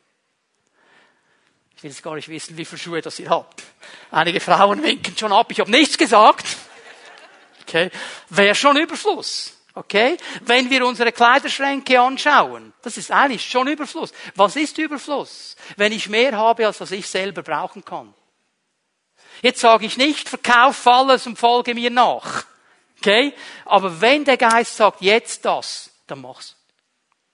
Ich 1.75 1.83
will 1.83 1.91
jetzt 1.91 2.01
gar 2.01 2.15
nicht 2.15 2.27
wissen, 2.27 2.57
wie 2.57 2.65
viele 2.65 2.79
Schuhe 2.79 3.01
das 3.01 3.19
ihr 3.19 3.29
habt. 3.29 3.63
Einige 4.09 4.39
Frauen 4.39 4.81
winken 4.81 5.15
schon 5.15 5.31
ab. 5.31 5.51
Ich 5.51 5.59
habe 5.59 5.69
nichts 5.69 5.97
gesagt. 5.97 6.57
Okay. 7.61 7.91
Wäre 8.29 8.55
schon 8.55 8.77
Überfluss. 8.77 9.53
Okay? 9.75 10.17
Wenn 10.41 10.71
wir 10.71 10.83
unsere 10.87 11.11
Kleiderschränke 11.11 12.01
anschauen, 12.01 12.73
das 12.81 12.97
ist 12.97 13.11
eigentlich 13.11 13.45
schon 13.47 13.67
Überfluss. 13.67 14.11
Was 14.33 14.55
ist 14.55 14.77
Überfluss? 14.79 15.55
Wenn 15.75 15.91
ich 15.91 16.09
mehr 16.09 16.35
habe, 16.35 16.65
als 16.65 16.81
was 16.81 16.89
ich 16.89 17.07
selber 17.07 17.43
brauchen 17.43 17.85
kann. 17.85 18.11
Jetzt 19.43 19.59
sage 19.59 19.85
ich 19.85 19.97
nicht, 19.97 20.29
verkauf 20.29 20.87
alles 20.87 21.27
und 21.27 21.37
folge 21.37 21.75
mir 21.75 21.91
nach. 21.91 22.45
Okay? 22.99 23.33
Aber 23.65 24.01
wenn 24.01 24.25
der 24.25 24.37
Geist 24.37 24.75
sagt, 24.75 25.01
jetzt 25.01 25.45
das, 25.45 25.91
dann 26.07 26.21
mach's. 26.21 26.55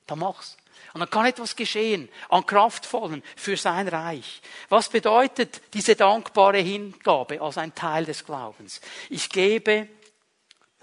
Dann 0.08 0.20
mach's. 0.20 0.58
Und 0.94 1.00
dann 1.00 1.10
kann 1.10 1.26
etwas 1.26 1.56
geschehen 1.56 2.08
an 2.30 2.46
Kraftvollen 2.46 3.24
für 3.36 3.58
sein 3.58 3.88
Reich. 3.88 4.42
Was 4.70 4.90
bedeutet 4.90 5.62
diese 5.74 5.96
dankbare 5.96 6.60
Hingabe 6.60 7.42
als 7.42 7.58
ein 7.58 7.74
Teil 7.74 8.06
des 8.06 8.24
Glaubens? 8.24 8.80
Ich 9.10 9.30
gebe 9.30 9.88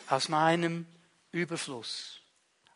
aus 0.08 0.28
meinem 0.28 0.86
Überfluss 1.30 2.20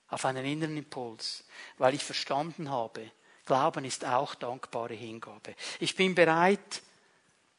auf 0.09 0.25
einen 0.27 0.45
inneren 0.45 0.77
Impuls, 0.77 1.45
weil 1.79 1.95
ich 1.95 2.05
verstanden 2.05 2.71
habe, 2.71 3.11
Glauben 3.47 3.85
ist 3.85 4.07
auch 4.07 4.35
dankbare 4.37 4.95
Hingabe. 4.95 5.55
Ich 5.81 5.97
bin 5.97 6.15
bereit, 6.15 6.83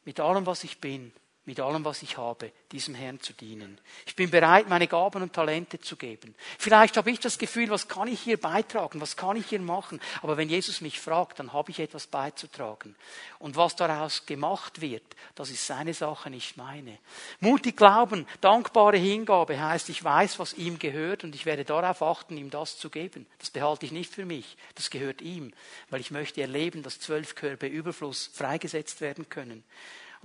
mit 0.04 0.20
allem, 0.20 0.46
was 0.46 0.64
ich 0.64 0.80
bin, 0.80 1.12
mit 1.46 1.60
allem, 1.60 1.86
was 1.86 2.02
ich 2.02 2.18
habe, 2.18 2.52
diesem 2.72 2.96
Herrn 2.96 3.20
zu 3.20 3.34
dienen. 3.34 3.80
Ich 4.06 4.16
bin 4.16 4.32
bereit, 4.32 4.68
meine 4.68 4.88
Gaben 4.88 5.22
und 5.22 5.34
Talente 5.34 5.80
zu 5.80 5.96
geben. 5.96 6.34
Vielleicht 6.58 6.98
habe 6.98 7.12
ich 7.12 7.20
das 7.20 7.38
Gefühl, 7.38 7.70
was 7.70 7.88
kann 7.88 8.08
ich 8.08 8.20
hier 8.22 8.38
beitragen, 8.38 9.00
was 9.00 9.16
kann 9.16 9.38
ich 9.38 9.48
hier 9.48 9.60
machen? 9.60 10.02
Aber 10.22 10.38
wenn 10.38 10.50
Jesus 10.50 10.82
mich 10.82 11.00
fragt, 11.00 11.40
dann 11.40 11.54
habe 11.54 11.72
ich 11.72 11.80
etwas 11.80 12.08
beizutragen. 12.08 12.96
Und 13.38 13.56
was 13.56 13.76
daraus 13.76 14.26
gemacht 14.26 14.82
wird, 14.82 15.04
das 15.36 15.52
ist 15.52 15.68
seine 15.68 15.94
Sache, 15.94 16.30
nicht 16.30 16.58
meine. 16.58 16.98
Mutig 17.40 17.78
glauben, 17.78 18.26
dankbare 18.42 18.98
Hingabe 18.98 19.62
heißt, 19.62 19.90
ich 19.90 20.04
weiß, 20.04 20.40
was 20.40 20.54
ihm 20.54 20.80
gehört 20.80 21.24
und 21.24 21.36
ich 21.36 21.46
werde 21.46 21.64
darauf 21.64 22.02
achten, 22.02 22.38
ihm 22.38 22.50
das 22.50 22.80
zu 22.80 22.90
geben. 22.90 23.28
Das 23.38 23.52
behalte 23.52 23.86
ich 23.86 23.92
nicht 23.92 24.12
für 24.12 24.26
mich, 24.26 24.58
das 24.74 24.90
gehört 24.90 25.22
ihm, 25.22 25.54
weil 25.90 26.02
ich 26.02 26.10
möchte 26.10 26.42
erleben, 26.42 26.82
dass 26.82 27.00
zwölf 27.00 27.36
Körbe 27.36 27.68
Überfluss 27.68 28.32
freigesetzt 28.34 29.02
werden 29.02 29.30
können. 29.30 29.64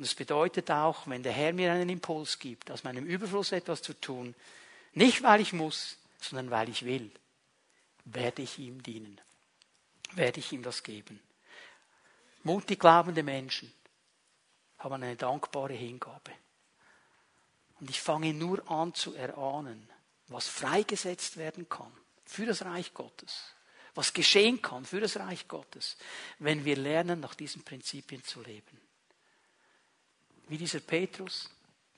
Und 0.00 0.04
es 0.04 0.14
bedeutet 0.14 0.70
auch, 0.70 1.06
wenn 1.08 1.22
der 1.22 1.32
Herr 1.32 1.52
mir 1.52 1.70
einen 1.70 1.90
Impuls 1.90 2.38
gibt, 2.38 2.70
aus 2.70 2.84
meinem 2.84 3.04
Überfluss 3.04 3.52
etwas 3.52 3.82
zu 3.82 3.92
tun, 3.92 4.34
nicht 4.94 5.22
weil 5.22 5.42
ich 5.42 5.52
muss, 5.52 5.98
sondern 6.18 6.50
weil 6.50 6.70
ich 6.70 6.86
will, 6.86 7.10
werde 8.06 8.40
ich 8.40 8.58
ihm 8.58 8.82
dienen. 8.82 9.20
werde 10.12 10.40
ich 10.40 10.52
ihm 10.52 10.62
das 10.62 10.82
geben. 10.82 11.20
Mutig 12.44 12.80
glaubende 12.80 13.22
Menschen 13.22 13.70
haben 14.78 14.94
eine 14.94 15.16
dankbare 15.16 15.74
Hingabe. 15.74 16.32
Und 17.78 17.90
ich 17.90 18.00
fange 18.00 18.32
nur 18.32 18.70
an 18.70 18.94
zu 18.94 19.14
erahnen, 19.14 19.86
was 20.28 20.48
freigesetzt 20.48 21.36
werden 21.36 21.68
kann 21.68 21.92
für 22.24 22.46
das 22.46 22.64
Reich 22.64 22.94
Gottes, 22.94 23.52
was 23.94 24.14
geschehen 24.14 24.62
kann 24.62 24.86
für 24.86 25.00
das 25.00 25.18
Reich 25.18 25.46
Gottes, 25.46 25.98
wenn 26.38 26.64
wir 26.64 26.76
lernen, 26.76 27.20
nach 27.20 27.34
diesen 27.34 27.62
Prinzipien 27.64 28.24
zu 28.24 28.40
leben. 28.40 28.80
Wie 30.50 30.58
dieser 30.58 30.80
Petrus, 30.80 31.48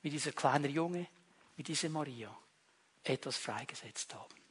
wie 0.03 0.11
dieser 0.11 0.33
kleine 0.33 0.69
Junge, 0.69 1.07
wie 1.57 1.63
diese 1.63 1.89
Maria 1.89 2.37
etwas 3.03 3.39
freigesetzt 3.39 4.15
haben. 4.15 4.42